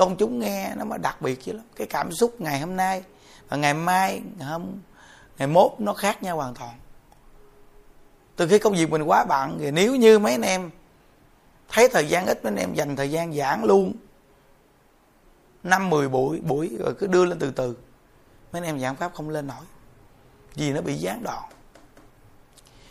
công 0.00 0.16
chúng 0.16 0.38
nghe 0.38 0.74
nó 0.76 0.84
mới 0.84 0.98
đặc 0.98 1.22
biệt 1.22 1.44
chứ 1.44 1.52
lắm. 1.52 1.64
Cái 1.76 1.86
cảm 1.86 2.12
xúc 2.12 2.40
ngày 2.40 2.60
hôm 2.60 2.76
nay 2.76 3.02
và 3.48 3.56
ngày 3.56 3.74
mai, 3.74 4.22
ngày 4.38 4.48
hôm, 4.48 4.66
ngày 5.38 5.48
mốt 5.48 5.70
nó 5.78 5.94
khác 5.94 6.22
nhau 6.22 6.36
hoàn 6.36 6.54
toàn. 6.54 6.74
Từ 8.36 8.48
khi 8.48 8.58
công 8.58 8.72
việc 8.72 8.90
mình 8.90 9.02
quá 9.02 9.24
bận, 9.24 9.56
thì 9.60 9.70
nếu 9.70 9.96
như 9.96 10.18
mấy 10.18 10.32
anh 10.32 10.42
em 10.42 10.70
thấy 11.68 11.88
thời 11.88 12.08
gian 12.08 12.26
ít, 12.26 12.44
mấy 12.44 12.52
anh 12.52 12.56
em 12.56 12.74
dành 12.74 12.96
thời 12.96 13.10
gian 13.10 13.32
giảng 13.32 13.64
luôn, 13.64 13.92
năm, 15.62 15.90
mười 15.90 16.08
buổi 16.08 16.40
buổi 16.40 16.76
rồi 16.78 16.94
cứ 16.98 17.06
đưa 17.06 17.24
lên 17.24 17.38
từ 17.38 17.50
từ, 17.50 17.76
mấy 18.52 18.62
anh 18.62 18.64
em 18.64 18.80
giảng 18.80 18.96
pháp 18.96 19.14
không 19.14 19.28
lên 19.28 19.46
nổi. 19.46 19.64
Vì 20.54 20.72
nó 20.72 20.80
bị 20.80 20.94
gián 20.94 21.22
đoạn. 21.22 21.42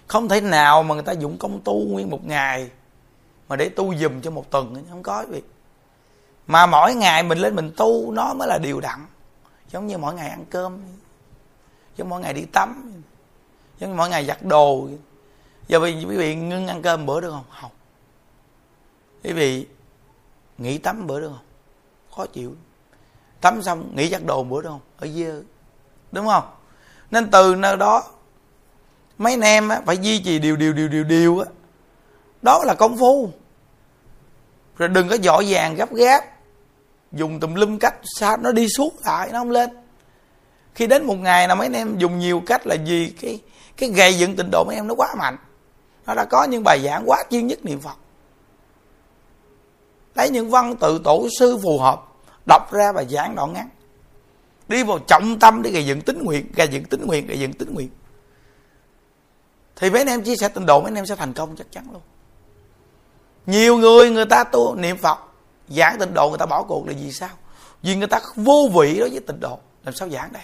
Không 0.08 0.30
thể 0.30 0.42
nào 0.42 0.84
mà 0.84 0.96
người 0.96 1.04
ta 1.04 1.12
dụng 1.12 1.38
công 1.38 1.62
tu 1.64 1.80
nguyên 1.88 2.10
một 2.10 2.26
ngày 2.26 2.70
mà 3.48 3.56
để 3.56 3.70
tu 3.70 3.96
dùm 3.96 4.22
cho 4.22 4.32
một 4.32 4.52
tuần, 4.52 4.86
không 4.90 5.04
có 5.04 5.26
việc 5.30 5.50
mà 6.50 6.66
mỗi 6.66 6.96
ngày 6.96 7.24
mình 7.24 7.38
lên 7.38 7.56
mình 7.56 7.72
tu 7.78 8.12
nó 8.12 8.34
mới 8.34 8.48
là 8.48 8.58
điều 8.58 8.80
đặn. 8.80 9.06
Giống 9.72 9.88
như 9.88 9.98
mỗi 9.98 10.14
ngày 10.14 10.30
ăn 10.30 10.46
cơm. 10.50 10.82
Giống 11.98 12.10
mỗi 12.10 12.22
ngày 12.22 12.34
đi 12.34 12.46
tắm. 12.54 12.92
Giống 13.80 13.90
như 13.90 13.96
mỗi 13.96 14.10
ngày 14.10 14.26
giặt 14.26 14.44
đồ. 14.44 14.90
Giờ 15.68 15.80
quý 15.80 16.06
vị 16.06 16.36
ngưng 16.36 16.68
ăn 16.68 16.82
cơm 16.82 17.06
bữa 17.06 17.22
được 17.22 17.32
không? 17.32 17.44
Không. 17.62 17.72
Quý 19.24 19.34
vị 19.34 19.68
nghỉ 20.58 20.78
tắm 20.78 21.08
bữa 21.08 21.20
được 21.20 21.28
không? 21.28 21.46
Khó 22.16 22.26
chịu. 22.26 22.56
Tắm 23.42 23.62
xong 23.62 23.96
nghỉ 23.96 24.10
giặt 24.10 24.26
đồ 24.26 24.44
bữa 24.44 24.62
được 24.62 24.70
không? 24.70 24.82
Ở 25.00 25.08
dơ 25.08 25.42
đúng 26.12 26.28
không? 26.28 26.44
Nên 27.12 27.32
từ 27.32 27.56
nơi 27.56 27.78
đó 27.78 28.04
mấy 29.18 29.34
anh 29.34 29.42
em 29.42 29.70
á, 29.70 29.82
phải 29.86 29.98
duy 29.98 30.22
trì 30.24 30.40
điều 30.40 30.56
điều 30.56 30.74
điều 30.74 30.88
điều 30.88 31.04
điều 31.04 31.40
á. 31.40 31.46
Đó 32.42 32.64
là 32.66 32.76
công 32.76 32.98
phu. 32.98 33.32
Rồi 34.78 34.90
đừng 34.90 35.10
có 35.10 35.18
dội 35.18 35.46
vàng 35.48 35.76
gấp 35.76 35.94
gáp 35.94 36.39
dùng 37.12 37.40
tùm 37.40 37.54
lum 37.54 37.78
cách, 37.78 37.96
sao 38.04 38.38
nó 38.38 38.52
đi 38.52 38.68
suốt 38.68 38.94
lại, 39.06 39.30
nó 39.34 39.40
không 39.40 39.52
lên. 39.52 39.70
Khi 40.76 40.88
đến 40.88 41.04
một 41.04 41.16
ngày 41.16 41.48
nào 41.48 41.56
mấy 41.56 41.66
anh 41.66 41.74
em 41.74 41.98
dùng 41.98 42.20
nhiều 42.20 42.42
cách 42.46 42.68
là 42.68 42.76
gì 42.76 43.14
cái 43.22 43.40
cái 43.78 43.90
gầy 43.90 44.14
dựng 44.14 44.36
tình 44.36 44.50
độ 44.52 44.64
mấy 44.68 44.76
em 44.76 44.88
nó 44.88 44.96
quá 44.96 45.16
mạnh. 45.18 45.38
Nó 46.06 46.14
đã 46.14 46.26
có 46.26 46.44
những 46.44 46.64
bài 46.64 46.80
giảng 46.84 47.04
quá 47.06 47.24
chuyên 47.30 47.48
nhất 47.48 47.60
niệm 47.66 47.80
phật. 47.82 47.96
Lấy 50.16 50.30
những 50.30 50.50
văn 50.50 50.76
tự 50.76 51.02
tổ 51.04 51.28
sư 51.40 51.60
phù 51.64 51.80
hợp, 51.80 52.02
đọc 52.46 52.72
ra 52.72 52.92
và 52.92 53.04
giảng 53.04 53.36
đoạn 53.36 53.54
ngắn. 53.54 53.70
Đi 54.68 54.84
vào 54.84 55.00
trọng 55.00 55.40
tâm 55.40 55.62
để 55.62 55.72
gây 55.72 55.86
dựng 55.86 56.02
tính 56.02 56.24
nguyện, 56.24 56.52
gây 56.56 56.68
dựng 56.68 56.84
tính 56.84 57.02
nguyện, 57.06 57.28
gây 57.28 57.40
dựng 57.40 57.54
tính 57.54 57.74
nguyện. 57.74 57.90
Thì 59.76 59.90
mấy 59.90 60.02
anh 60.02 60.08
em 60.08 60.24
chia 60.24 60.36
sẻ 60.36 60.50
tình 60.50 60.66
độ, 60.66 60.82
mấy 60.82 60.88
anh 60.88 60.96
em 60.96 61.06
sẽ 61.06 61.16
thành 61.16 61.34
công 61.34 61.56
chắc 61.56 61.72
chắn 61.72 61.84
luôn. 61.94 62.02
Nhiều 63.46 63.78
người 63.78 64.10
người 64.10 64.26
ta 64.26 64.44
tu 64.44 64.76
niệm 64.76 64.98
phật 64.98 65.18
giảng 65.70 66.00
tịnh 66.00 66.14
độ, 66.14 66.30
người 66.30 66.38
ta 66.38 66.46
bỏ 66.46 66.64
cuộc 66.64 66.88
là 66.88 66.94
vì 67.00 67.12
sao? 67.12 67.30
Vì 67.82 67.96
người 67.96 68.08
ta 68.08 68.20
vô 68.36 68.70
vị 68.74 69.00
đối 69.00 69.10
với 69.10 69.20
tịnh 69.20 69.40
độ. 69.40 69.60
Làm 69.84 69.94
sao 69.94 70.10
giảng 70.10 70.34
đây? 70.34 70.44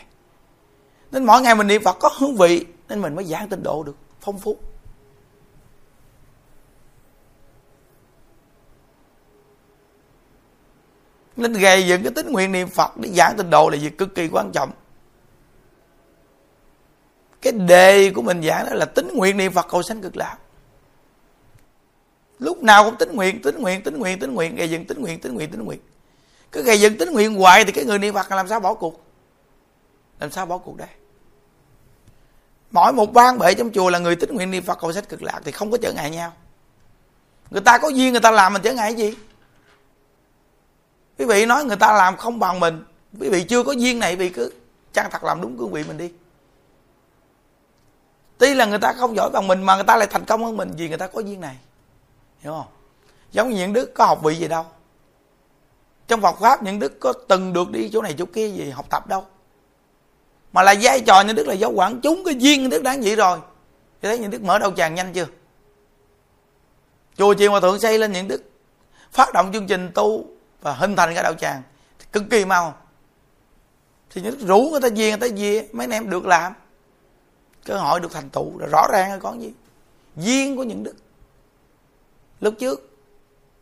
Nên 1.11 1.23
mỗi 1.23 1.41
ngày 1.41 1.55
mình 1.55 1.67
niệm 1.67 1.81
phật 1.83 1.97
có 1.99 2.09
hương 2.17 2.35
vị, 2.35 2.65
nên 2.89 3.01
mình 3.01 3.15
mới 3.15 3.25
giảng 3.25 3.49
tịnh 3.49 3.63
độ 3.63 3.83
được, 3.83 3.95
phong 4.21 4.39
phú. 4.39 4.57
Nên 11.35 11.53
gầy 11.53 11.87
dựng 11.87 12.03
cái 12.03 12.11
tính 12.11 12.31
nguyện 12.31 12.51
niệm 12.51 12.67
phật 12.67 12.97
để 12.97 13.09
giảng 13.09 13.37
tịnh 13.37 13.49
độ 13.49 13.69
là 13.69 13.77
việc 13.81 13.97
cực 13.97 14.15
kỳ 14.15 14.29
quan 14.31 14.51
trọng. 14.51 14.71
Cái 17.41 17.53
đề 17.53 18.11
của 18.15 18.21
mình 18.21 18.43
giảng 18.43 18.65
đó 18.65 18.71
là 18.73 18.85
tính 18.85 19.09
nguyện 19.13 19.37
niệm 19.37 19.51
phật 19.51 19.65
cầu 19.69 19.83
sanh 19.83 20.01
cực 20.01 20.17
lạc 20.17 20.37
lúc 22.39 22.63
nào 22.63 22.83
cũng 22.83 22.97
tính 22.97 23.15
nguyện 23.15 23.41
tính 23.41 23.61
nguyện 23.61 23.83
tính 23.83 23.99
nguyện 23.99 24.19
tính 24.19 24.33
nguyện, 24.33 24.55
gây 24.55 24.69
dựng, 24.69 24.85
tính 24.85 25.01
nguyện 25.01 25.19
tính 25.19 25.33
nguyện 25.33 25.51
tính 25.51 25.65
nguyện. 25.65 25.79
Cứ 26.51 26.63
gây 26.63 26.79
dựng 26.79 26.97
tính 26.97 27.11
nguyện 27.11 27.33
hoài 27.33 27.65
thì 27.65 27.71
cái 27.71 27.85
người 27.85 27.99
niệm 27.99 28.13
phật 28.13 28.31
làm 28.31 28.47
sao 28.47 28.59
bỏ 28.59 28.73
cuộc? 28.73 29.05
Làm 30.19 30.31
sao 30.31 30.45
bỏ 30.45 30.57
cuộc 30.57 30.77
đây? 30.77 30.87
Mỗi 32.71 32.93
một 32.93 33.13
ban 33.13 33.39
bệ 33.39 33.53
trong 33.53 33.71
chùa 33.71 33.89
là 33.89 33.99
người 33.99 34.15
tính 34.15 34.35
nguyện 34.35 34.51
niệm 34.51 34.63
phật 34.63 34.77
cầu 34.81 34.93
sách 34.93 35.09
cực 35.09 35.23
lạc 35.23 35.41
thì 35.43 35.51
không 35.51 35.71
có 35.71 35.77
trở 35.81 35.93
ngại 35.93 36.09
nhau. 36.09 36.33
Người 37.51 37.61
ta 37.61 37.77
có 37.77 37.87
duyên, 37.87 38.11
người 38.11 38.21
ta 38.21 38.31
làm 38.31 38.53
mình 38.53 38.61
trở 38.61 38.73
ngại 38.73 38.93
gì? 38.93 39.13
Quý 41.17 41.25
vị 41.25 41.45
nói 41.45 41.65
người 41.65 41.77
ta 41.77 41.93
làm 41.93 42.17
không 42.17 42.39
bằng 42.39 42.59
mình, 42.59 42.83
quý 43.19 43.29
vị 43.29 43.43
chưa 43.43 43.63
có 43.63 43.71
duyên 43.71 43.99
này 43.99 44.15
vì 44.15 44.29
cứ 44.29 44.51
chăng 44.93 45.11
thật 45.11 45.23
làm 45.23 45.41
đúng 45.41 45.57
cương 45.57 45.71
vị 45.71 45.83
mình 45.87 45.97
đi. 45.97 46.11
Tuy 48.37 48.53
là 48.53 48.65
người 48.65 48.79
ta 48.79 48.93
không 48.93 49.15
giỏi 49.15 49.29
bằng 49.29 49.47
mình 49.47 49.63
mà 49.63 49.75
người 49.75 49.83
ta 49.83 49.97
lại 49.97 50.07
thành 50.11 50.25
công 50.25 50.45
hơn 50.45 50.57
mình 50.57 50.71
vì 50.77 50.89
người 50.89 50.97
ta 50.97 51.07
có 51.07 51.19
duyên 51.19 51.41
này 51.41 51.55
hiểu 52.39 52.53
không? 52.53 52.67
Giống 53.31 53.49
như 53.49 53.57
những 53.57 53.73
đức 53.73 53.93
có 53.93 54.05
học 54.05 54.19
vị 54.23 54.35
gì 54.35 54.47
đâu. 54.47 54.65
Trong 56.07 56.21
Phật 56.21 56.39
pháp, 56.39 56.63
những 56.63 56.79
đức 56.79 56.99
có 56.99 57.13
từng 57.27 57.53
được 57.53 57.71
đi 57.71 57.89
chỗ 57.93 58.01
này 58.01 58.15
chỗ 58.17 58.25
kia 58.25 58.49
gì 58.49 58.69
học 58.69 58.85
tập 58.89 59.07
đâu. 59.07 59.25
Mà 60.53 60.63
là 60.63 60.75
vai 60.81 60.99
trò 60.99 61.21
những 61.21 61.35
đức 61.35 61.47
là 61.47 61.53
giáo 61.53 61.71
quản. 61.75 62.01
Chúng 62.01 62.23
cái 62.25 62.35
duyên 62.35 62.61
những 62.61 62.69
đức 62.69 62.83
đáng 62.83 63.01
vậy 63.01 63.15
rồi. 63.15 63.39
Thì 64.01 64.07
thấy 64.07 64.19
những 64.19 64.31
đức 64.31 64.41
mở 64.41 64.59
đầu 64.59 64.71
tràng 64.71 64.95
nhanh 64.95 65.13
chưa? 65.13 65.27
Chùa 67.17 67.33
chiền 67.33 67.51
hòa 67.51 67.59
thượng 67.59 67.79
xây 67.79 67.97
lên 67.97 68.11
những 68.11 68.27
đức 68.27 68.43
phát 69.11 69.33
động 69.33 69.53
chương 69.53 69.67
trình 69.67 69.91
tu 69.93 70.25
và 70.61 70.73
hình 70.73 70.95
thành 70.95 71.13
cái 71.13 71.23
đạo 71.23 71.33
tràng 71.33 71.61
cực 72.11 72.23
kỳ 72.29 72.45
mau. 72.45 72.77
Thì 74.09 74.21
những 74.21 74.39
đức 74.39 74.47
rủ 74.47 74.69
người 74.71 74.81
ta 74.81 74.87
về, 74.95 75.09
người 75.09 75.29
ta 75.29 75.35
về, 75.37 75.67
mấy 75.71 75.83
anh 75.83 75.91
em 75.91 76.09
được 76.09 76.25
làm. 76.25 76.53
Cơ 77.65 77.77
hội 77.77 77.99
được 77.99 78.11
thành 78.11 78.29
tựu 78.29 78.59
là 78.59 78.67
rõ 78.71 78.87
ràng 78.91 79.11
là 79.11 79.17
có 79.17 79.35
gì. 79.39 79.53
Duyên 80.15 80.57
của 80.57 80.63
những 80.63 80.83
đức 80.83 80.95
lúc 82.39 82.53
trước, 82.59 82.97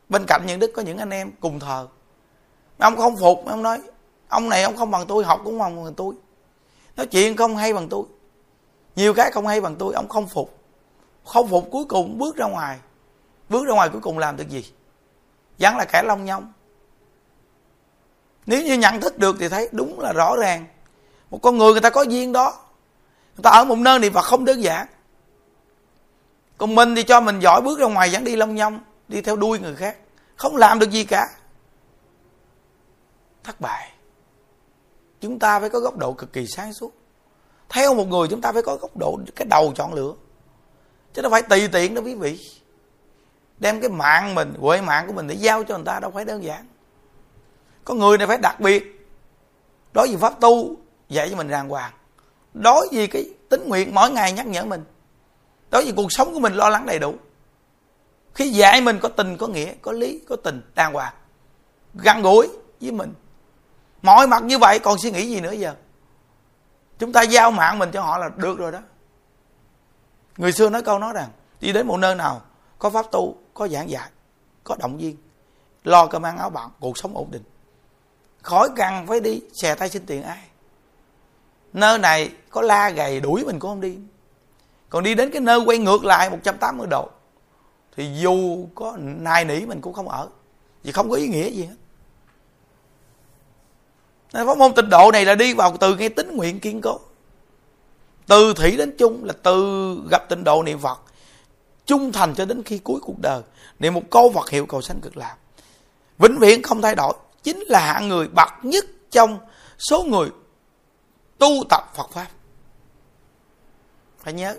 bên 0.10 0.26
cạnh 0.28 0.42
những 0.46 0.60
đức 0.60 0.72
có 0.76 0.82
những 0.82 0.98
anh 0.98 1.10
em 1.10 1.32
cùng 1.40 1.60
thờ. 1.60 1.88
Ông 2.78 2.98
không 2.98 3.18
phục, 3.18 3.46
ông 3.46 3.64
nói, 3.64 3.82
ông 4.28 4.50
này 4.50 4.64
ông 4.64 4.78
không 4.78 4.92
bằng 4.92 5.06
tôi, 5.08 5.24
học 5.24 5.42
cũng 5.44 5.60
không 5.60 5.84
bằng 5.84 5.94
tôi. 5.94 6.16
Nói 6.96 7.08
chuyện 7.08 7.36
không 7.36 7.58
hay 7.58 7.74
bằng 7.74 7.90
tôi. 7.90 8.04
Nhiều 8.96 9.14
cái 9.14 9.32
không 9.32 9.48
hay 9.48 9.62
bằng 9.62 9.76
tôi, 9.76 9.94
ông 9.94 10.08
không 10.08 10.28
phục. 10.28 10.60
Không 11.24 11.48
phục 11.48 11.68
cuối 11.72 11.86
cùng 11.86 12.18
bước 12.18 12.36
ra 12.36 12.46
ngoài. 12.46 12.80
Bước 13.50 13.66
ra 13.68 13.74
ngoài 13.74 13.90
cuối 13.90 14.02
cùng 14.02 14.18
làm 14.20 14.38
được 14.38 14.50
gì? 14.50 14.72
Vẫn 15.60 15.78
là 15.78 15.86
kẻ 15.86 16.04
long 16.04 16.26
nhông. 16.26 16.54
Nếu 18.46 18.64
như 18.64 18.74
nhận 18.74 19.02
thức 19.02 19.20
được 19.20 19.36
thì 19.40 19.50
thấy 19.50 19.70
đúng 19.72 20.00
là 20.00 20.14
rõ 20.14 20.36
ràng. 20.36 20.66
Một 21.30 21.40
con 21.42 21.58
người 21.58 21.72
người 21.72 21.82
ta 21.82 21.90
có 21.90 22.02
duyên 22.02 22.32
đó. 22.32 22.60
Người 23.36 23.44
ta 23.44 23.50
ở 23.50 23.66
một 23.66 23.78
nơi 23.78 24.00
niệm 24.00 24.14
phật 24.14 24.22
không 24.22 24.46
đơn 24.46 24.64
giản 24.64 24.88
còn 26.58 26.76
mình 26.76 26.96
thì 26.96 27.04
cho 27.04 27.22
mình 27.22 27.40
giỏi 27.40 27.62
bước 27.62 27.80
ra 27.80 27.86
ngoài 27.86 28.10
vẫn 28.12 28.24
đi 28.24 28.36
long 28.36 28.56
nhông, 28.56 28.80
đi 29.08 29.22
theo 29.22 29.36
đuôi 29.36 29.60
người 29.60 29.76
khác. 29.76 29.98
Không 30.36 30.56
làm 30.56 30.80
được 30.80 30.92
gì 30.92 31.04
cả. 31.06 31.28
Thất 33.44 33.62
bại. 33.62 33.92
Chúng 35.22 35.40
ta 35.40 35.60
phải 35.60 35.70
có 35.70 35.80
góc 35.80 35.98
độ 35.98 36.14
cực 36.14 36.34
kỳ 36.34 36.48
sáng 36.48 36.74
suốt. 36.74 36.94
Theo 37.70 37.94
một 37.94 38.08
người, 38.08 38.28
chúng 38.28 38.42
ta 38.42 38.52
phải 38.52 38.62
có 38.62 38.78
góc 38.82 38.98
độ, 38.98 39.20
cái 39.36 39.48
đầu 39.50 39.74
chọn 39.76 39.94
lựa. 39.94 40.14
Chứ 41.14 41.22
nó 41.22 41.30
phải 41.30 41.42
tùy 41.42 41.68
tiện 41.68 41.96
đó 41.96 42.02
quý 42.06 42.16
vị. 42.16 42.40
Đem 43.58 43.82
cái 43.82 43.90
mạng 43.90 44.36
mình 44.36 44.54
quệ 44.62 44.82
mạng 44.82 45.08
của 45.08 45.14
mình 45.14 45.28
để 45.28 45.36
giao 45.36 45.64
cho 45.64 45.76
người 45.76 45.86
ta 45.86 46.00
đâu 46.00 46.12
phải 46.12 46.26
đơn 46.26 46.44
giản. 46.44 46.68
Có 47.84 47.94
người 47.94 48.18
này 48.18 48.28
phải 48.28 48.38
đặc 48.38 48.60
biệt. 48.60 49.08
Đối 49.94 50.08
với 50.08 50.18
pháp 50.18 50.42
tu, 50.42 50.76
dạy 51.10 51.30
cho 51.30 51.36
mình 51.36 51.48
ràng 51.48 51.70
hoàng. 51.70 51.92
Đối 52.54 52.88
với 52.92 53.08
cái 53.08 53.30
tính 53.50 53.64
nguyện 53.68 53.96
mỗi 53.96 54.12
ngày 54.12 54.32
nhắc 54.32 54.48
nhở 54.48 54.66
mình 54.66 54.84
đối 55.74 55.84
với 55.84 55.94
cuộc 55.96 56.12
sống 56.12 56.34
của 56.34 56.40
mình, 56.40 56.54
lo 56.54 56.70
lắng 56.70 56.86
đầy 56.86 57.00
đủ. 57.00 57.16
Khi 58.34 58.50
dạy 58.50 58.82
mình 58.82 59.00
có 59.02 59.10
tình, 59.10 59.38
có 59.38 59.48
nghĩa, 59.48 59.74
có 59.82 59.92
lý, 59.92 60.22
có 60.30 60.36
tình, 60.36 60.62
đàng 60.76 60.94
hoàng, 60.94 61.14
gần 61.94 62.22
gũi 62.22 62.48
với 62.82 62.92
mình. 62.92 63.14
Mọi 64.02 64.28
mặt 64.28 64.44
như 64.44 64.58
vậy, 64.58 64.80
còn 64.80 64.98
suy 64.98 65.12
nghĩ 65.12 65.30
gì 65.30 65.42
nữa 65.42 65.52
giờ? 65.52 65.76
Chúng 67.00 67.14
ta 67.14 67.22
giao 67.22 67.52
mạng 67.52 67.80
mình 67.80 67.92
cho 67.92 68.02
họ 68.02 68.18
là 68.18 68.30
được 68.36 68.58
rồi 68.58 68.72
đó. 68.72 68.80
Người 70.38 70.52
xưa 70.52 70.70
nói 70.70 70.82
câu 70.82 71.00
nói 71.00 71.14
rằng, 71.14 71.30
đi 71.62 71.72
đến 71.72 71.88
một 71.88 71.98
nơi 71.98 72.16
nào 72.16 72.42
có 72.80 72.90
pháp 72.90 73.06
tu, 73.12 73.38
có 73.54 73.68
giảng 73.68 73.90
dạy, 73.90 74.10
có 74.64 74.76
động 74.80 74.98
viên, 74.98 75.18
lo 75.84 76.08
cơm 76.08 76.26
ăn 76.26 76.38
áo 76.38 76.50
bạc 76.50 76.70
cuộc 76.80 76.98
sống 76.98 77.18
ổn 77.18 77.32
định. 77.32 77.44
Khỏi 78.42 78.70
cần 78.76 79.08
phải 79.08 79.20
đi 79.20 79.42
xè 79.54 79.76
tay 79.76 79.90
xin 79.90 80.06
tiền 80.06 80.24
ai. 80.24 80.44
Nơi 81.74 82.00
này 82.00 82.32
có 82.50 82.62
la 82.62 82.90
gầy 82.90 83.20
đuổi 83.20 83.44
mình 83.46 83.60
cũng 83.60 83.72
không 83.72 83.82
đi 83.82 83.98
còn 84.94 85.04
đi 85.04 85.16
đến 85.16 85.32
cái 85.32 85.42
nơi 85.42 85.60
quay 85.60 85.78
ngược 85.78 86.06
lại 86.06 86.30
180 86.30 86.88
độ, 86.88 87.10
thì 87.96 88.10
dù 88.22 88.68
có 88.76 88.98
nài 89.00 89.46
nỉ 89.46 89.66
mình 89.66 89.82
cũng 89.82 89.94
không 89.94 90.10
ở, 90.10 90.30
vì 90.84 90.92
không 90.92 91.10
có 91.10 91.16
ý 91.16 91.28
nghĩa 91.28 91.50
gì 91.50 91.64
hết. 91.64 91.76
Nên 94.34 94.48
pháp 94.48 94.58
môn 94.58 94.74
tịnh 94.74 94.90
độ 94.90 95.12
này 95.12 95.26
là 95.26 95.36
đi 95.36 95.54
vào 95.54 95.78
từ 95.78 95.96
cái 95.96 96.10
tính 96.10 96.36
nguyện 96.36 96.60
kiên 96.60 96.82
cố. 96.82 97.00
Từ 98.28 98.54
thủy 98.54 98.78
đến 98.78 98.96
chung 98.98 99.24
là 99.24 99.34
từ 99.44 99.98
gặp 100.12 100.30
tịnh 100.30 100.44
độ 100.44 100.64
niệm 100.64 100.80
phật, 100.80 101.00
trung 101.86 102.12
thành 102.12 102.36
cho 102.36 102.46
đến 102.46 102.64
khi 102.64 102.78
cuối 102.78 103.00
cuộc 103.02 103.20
đời. 103.20 103.42
Niệm 103.80 103.94
một 103.94 104.04
câu 104.12 104.32
Phật 104.32 104.50
hiệu 104.50 104.66
cầu 104.66 104.82
sanh 104.82 105.00
cực 105.02 105.18
lạc. 105.18 105.36
Vĩnh 106.18 106.40
viễn 106.40 106.64
không 106.64 106.82
thay 106.82 106.96
đổi, 106.96 107.14
chính 107.44 107.60
là 107.60 107.80
hạng 107.80 108.08
người 108.08 108.28
bậc 108.28 108.50
nhất 108.64 108.86
trong 109.12 109.40
số 109.78 110.04
người 110.04 110.30
tu 111.38 111.50
tập 111.70 111.84
Phật 111.96 112.10
pháp. 112.12 112.28
Phải 114.20 114.34
nhớ 114.34 114.56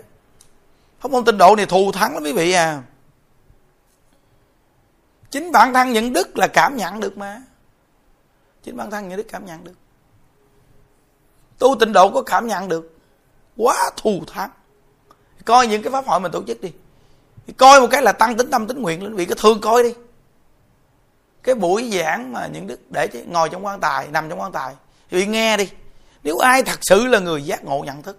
pháp 1.05 1.11
môn 1.11 1.25
tịnh 1.25 1.37
độ 1.37 1.55
này 1.55 1.65
thù 1.65 1.91
thắng 1.91 2.13
lắm 2.13 2.23
quý 2.23 2.33
vị 2.33 2.51
à. 2.51 2.81
Chính 5.31 5.51
bản 5.51 5.73
thân 5.73 5.93
những 5.93 6.13
đức 6.13 6.37
là 6.37 6.47
cảm 6.47 6.77
nhận 6.77 6.99
được 6.99 7.17
mà. 7.17 7.41
Chính 8.63 8.77
bản 8.77 8.91
thân 8.91 9.09
những 9.09 9.17
đức 9.17 9.25
cảm 9.31 9.45
nhận 9.45 9.63
được. 9.63 9.73
Tu 11.59 11.75
tịnh 11.79 11.93
độ 11.93 12.11
có 12.11 12.21
cảm 12.21 12.47
nhận 12.47 12.69
được. 12.69 12.97
Quá 13.57 13.91
thù 13.97 14.21
thắng. 14.27 14.49
Coi 15.45 15.67
những 15.67 15.83
cái 15.83 15.91
pháp 15.91 16.05
hội 16.07 16.19
mình 16.19 16.31
tổ 16.31 16.43
chức 16.47 16.61
đi. 16.61 16.71
Coi 17.57 17.81
một 17.81 17.87
cái 17.91 18.01
là 18.01 18.11
tăng 18.11 18.37
tính 18.37 18.49
tâm 18.51 18.67
tính 18.67 18.81
nguyện 18.81 19.03
lên 19.03 19.15
vị, 19.15 19.25
cái 19.25 19.37
thương 19.41 19.61
coi 19.61 19.83
đi. 19.83 19.93
Cái 21.43 21.55
buổi 21.55 21.91
giảng 21.93 22.33
mà 22.33 22.47
những 22.47 22.67
đức, 22.67 22.79
để 22.89 23.07
ngồi 23.27 23.49
trong 23.49 23.65
quan 23.65 23.79
tài, 23.79 24.07
nằm 24.07 24.29
trong 24.29 24.39
quan 24.39 24.51
tài. 24.51 24.75
Thì 25.09 25.25
nghe 25.25 25.57
đi. 25.57 25.69
Nếu 26.23 26.37
ai 26.37 26.63
thật 26.63 26.79
sự 26.81 27.07
là 27.07 27.19
người 27.19 27.43
giác 27.43 27.63
ngộ 27.63 27.83
nhận 27.83 28.01
thức, 28.01 28.17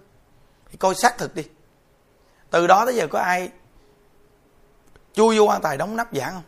thì 0.71 0.77
coi 0.77 0.95
xác 0.95 1.17
thực 1.17 1.35
đi 1.35 1.43
từ 2.49 2.67
đó 2.67 2.85
tới 2.85 2.95
giờ 2.95 3.07
có 3.07 3.19
ai 3.19 3.51
chui 5.13 5.37
vô 5.37 5.43
quan 5.43 5.61
tài 5.61 5.77
đóng 5.77 5.95
nắp 5.95 6.13
giảng 6.13 6.33
không? 6.33 6.43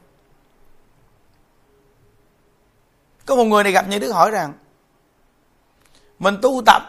Có 3.26 3.36
một 3.36 3.44
người 3.44 3.64
này 3.64 3.72
gặp 3.72 3.88
như 3.88 4.00
đức 4.00 4.12
hỏi 4.12 4.32
rằng, 4.32 4.54
mình 6.20 6.38
tu 6.42 6.62
tập, 6.66 6.82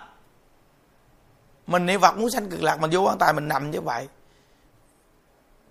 mình 1.67 1.87
niệm 1.87 2.01
phật 2.01 2.17
muốn 2.17 2.31
sanh 2.31 2.51
cực 2.51 2.63
lạc, 2.63 2.81
mình 2.81 2.91
vô 2.93 3.01
quan 3.01 3.19
tài 3.19 3.33
mình 3.33 3.49
nằm 3.49 3.71
như 3.71 3.81
vậy, 3.81 4.09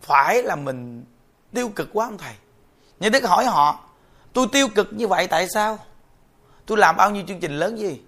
phải 0.02 0.44
là 0.44 0.56
mình 0.56 1.06
tiêu 1.54 1.70
cực 1.76 1.90
quá 1.94 2.08
ông 2.08 2.18
thầy? 2.18 2.34
Như 3.00 3.10
đức 3.10 3.24
hỏi 3.24 3.46
họ, 3.46 3.80
tôi 4.34 4.48
tiêu 4.52 4.68
cực 4.76 4.94
như 4.94 5.08
vậy 5.08 5.28
tại 5.28 5.48
sao? 5.54 5.80
Tôi 6.66 6.78
làm 6.78 6.98
bao 6.98 7.12
nhiêu 7.12 7.24
chương 7.28 7.40
trình 7.40 7.52
lớn 7.52 7.80
gì? 7.80 8.02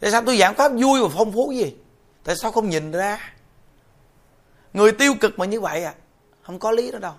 Tại 0.00 0.10
sao 0.10 0.22
tôi 0.26 0.38
giảng 0.38 0.54
pháp 0.54 0.68
vui 0.68 1.02
và 1.02 1.08
phong 1.16 1.32
phú 1.32 1.52
gì? 1.52 1.76
Tại 2.24 2.36
sao 2.36 2.52
không 2.52 2.70
nhìn 2.70 2.90
ra? 2.90 3.35
Người 4.76 4.92
tiêu 4.92 5.14
cực 5.20 5.38
mà 5.38 5.44
như 5.46 5.60
vậy 5.60 5.84
à 5.84 5.94
không 6.42 6.58
có 6.58 6.70
lý 6.70 6.90
đó 6.90 6.98
đâu. 6.98 7.14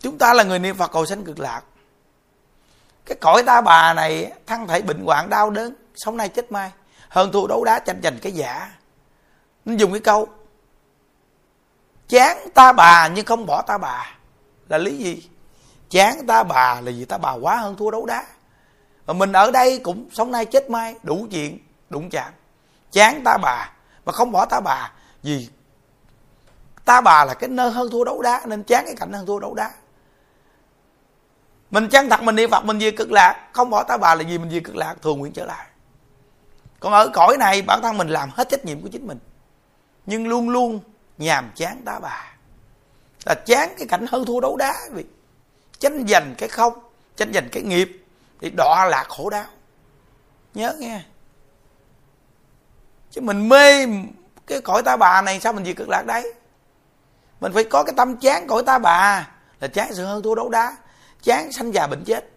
Chúng 0.00 0.18
ta 0.18 0.34
là 0.34 0.44
người 0.44 0.58
niệm 0.58 0.76
phật 0.76 0.92
cầu 0.92 1.06
sanh 1.06 1.24
cực 1.24 1.38
lạc. 1.38 1.62
Cái 3.06 3.18
cõi 3.20 3.42
ta 3.46 3.60
bà 3.60 3.94
này, 3.94 4.32
thân 4.46 4.66
thể 4.66 4.82
bệnh 4.82 5.04
hoạn, 5.04 5.30
đau 5.30 5.50
đớn, 5.50 5.74
sống 5.94 6.16
nay 6.16 6.28
chết 6.28 6.52
mai. 6.52 6.72
Hơn 7.08 7.32
thua 7.32 7.46
đấu 7.46 7.64
đá 7.64 7.78
tranh 7.78 8.00
giành 8.02 8.18
cái 8.22 8.32
giả. 8.32 8.74
Nên 9.64 9.76
dùng 9.76 9.92
cái 9.92 10.00
câu, 10.00 10.28
chán 12.08 12.48
ta 12.54 12.72
bà 12.72 13.08
nhưng 13.08 13.26
không 13.26 13.46
bỏ 13.46 13.62
ta 13.62 13.78
bà. 13.78 14.16
Là 14.68 14.78
lý 14.78 14.96
gì? 14.96 15.28
Chán 15.90 16.26
ta 16.26 16.42
bà 16.42 16.80
là 16.80 16.92
vì 16.96 17.04
ta 17.04 17.18
bà 17.18 17.32
quá 17.32 17.56
hơn 17.56 17.76
thua 17.76 17.90
đấu 17.90 18.06
đá 18.06 18.26
mà 19.06 19.14
mình 19.14 19.32
ở 19.32 19.50
đây 19.50 19.78
cũng 19.78 20.08
sống 20.12 20.30
nay 20.30 20.44
chết 20.44 20.70
mai, 20.70 20.94
đủ 21.02 21.26
chuyện, 21.30 21.58
đụng 21.90 22.10
chạm. 22.10 22.32
Chán 22.92 23.22
ta 23.24 23.38
bà, 23.38 23.72
mà 24.04 24.12
không 24.12 24.32
bỏ 24.32 24.46
ta 24.46 24.60
bà, 24.60 24.92
vì 25.22 25.48
ta 26.84 27.00
bà 27.00 27.24
là 27.24 27.34
cái 27.34 27.48
nơi 27.48 27.70
hơn 27.70 27.90
thua 27.90 28.04
đấu 28.04 28.22
đá, 28.22 28.42
nên 28.46 28.62
chán 28.62 28.84
cái 28.84 28.94
cảnh 28.96 29.12
hơn 29.12 29.26
thua 29.26 29.38
đấu 29.38 29.54
đá. 29.54 29.70
Mình 31.70 31.88
chân 31.88 32.08
thật, 32.08 32.22
mình 32.22 32.36
niệm 32.36 32.50
phật, 32.50 32.64
mình 32.64 32.78
về 32.78 32.90
cực 32.90 33.12
lạc, 33.12 33.48
không 33.52 33.70
bỏ 33.70 33.82
ta 33.82 33.96
bà 33.96 34.14
là 34.14 34.22
gì 34.22 34.38
mình 34.38 34.48
về 34.48 34.60
cực 34.60 34.76
lạc, 34.76 34.94
thường 35.02 35.18
nguyện 35.18 35.32
trở 35.32 35.44
lại. 35.44 35.66
Còn 36.80 36.92
ở 36.92 37.08
cõi 37.08 37.36
này, 37.38 37.62
bản 37.62 37.80
thân 37.82 37.98
mình 37.98 38.08
làm 38.08 38.30
hết 38.32 38.48
trách 38.48 38.64
nhiệm 38.64 38.82
của 38.82 38.88
chính 38.88 39.06
mình, 39.06 39.18
nhưng 40.06 40.28
luôn 40.28 40.48
luôn 40.48 40.80
nhàm 41.18 41.50
chán 41.54 41.82
tá 41.84 41.98
bà. 41.98 42.34
Là 43.24 43.34
chán 43.34 43.74
cái 43.78 43.86
cảnh 43.88 44.06
hơn 44.08 44.24
thua 44.24 44.40
đấu 44.40 44.56
đá, 44.56 44.74
vì 44.92 45.04
tranh 45.78 46.06
giành 46.08 46.34
cái 46.38 46.48
không 46.48 46.72
tranh 47.16 47.32
giành 47.32 47.48
cái 47.52 47.62
nghiệp 47.62 48.05
thì 48.40 48.50
đọa 48.50 48.86
lạc 48.90 49.06
khổ 49.08 49.30
đau. 49.30 49.44
Nhớ 50.54 50.74
nghe. 50.78 51.02
Chứ 53.10 53.20
mình 53.20 53.48
mê 53.48 53.86
cái 54.46 54.60
cõi 54.60 54.82
ta 54.82 54.96
bà 54.96 55.22
này, 55.22 55.40
sao 55.40 55.52
mình 55.52 55.64
gì 55.64 55.74
cực 55.74 55.88
lạc 55.88 56.02
đấy 56.06 56.34
mình 57.40 57.52
phải 57.52 57.64
có 57.64 57.84
cái 57.84 57.94
tâm 57.96 58.16
chán 58.16 58.46
cõi 58.48 58.62
ta 58.66 58.78
bà, 58.78 59.28
là 59.60 59.68
chán 59.68 59.94
sự 59.94 60.04
hơn 60.04 60.22
thua 60.22 60.34
đấu 60.34 60.48
đá, 60.48 60.76
chán 61.22 61.52
sanh 61.52 61.74
già 61.74 61.86
bệnh 61.86 62.04
chết. 62.04 62.30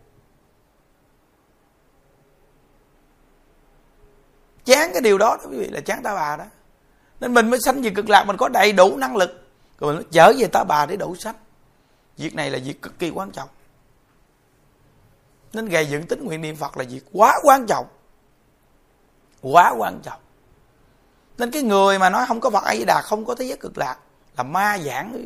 Chán 4.65 4.89
cái 4.93 5.01
điều 5.01 5.17
đó 5.17 5.37
đó, 5.39 5.49
quý 5.49 5.57
vị, 5.57 5.67
là 5.67 5.81
chán 5.81 6.03
ta 6.03 6.15
bà 6.15 6.37
đó. 6.37 6.43
Nên 7.19 7.33
mình 7.33 7.49
mới 7.49 7.59
sanh 7.65 7.81
về 7.81 7.89
cực 7.95 8.09
lạc, 8.09 8.23
mình 8.23 8.37
có 8.37 8.49
đầy 8.49 8.73
đủ 8.73 8.97
năng 8.97 9.15
lực. 9.15 9.47
Rồi 9.79 9.95
mình 9.95 10.05
trở 10.11 10.33
về 10.37 10.47
ta 10.47 10.63
bà 10.63 10.85
để 10.85 10.95
đủ 10.95 11.15
sách 11.15 11.35
việc 12.17 12.35
này 12.35 12.51
là 12.51 12.59
việc 12.63 12.81
cực 12.81 12.99
kỳ 12.99 13.09
quan 13.09 13.31
trọng 13.31 13.49
nên 15.53 15.65
gây 15.65 15.89
dựng 15.89 16.07
tính 16.07 16.23
nguyện 16.23 16.41
niệm 16.41 16.55
phật 16.55 16.77
là 16.77 16.83
việc 16.89 17.05
quá 17.13 17.39
quan 17.43 17.65
trọng. 17.67 17.87
Quá 19.41 19.73
quan 19.77 19.99
trọng. 20.03 20.19
Nên 21.37 21.51
cái 21.51 21.63
người 21.63 21.99
mà 21.99 22.09
nói 22.09 22.25
không 22.27 22.41
có 22.41 22.49
phật 22.49 22.63
a 22.63 22.75
di 22.75 22.85
đà 22.85 23.01
không 23.01 23.25
có 23.25 23.35
thế 23.35 23.45
giới 23.45 23.57
cực 23.57 23.77
lạc 23.77 23.97
là 24.37 24.43
ma 24.43 24.77
giảng 24.77 25.11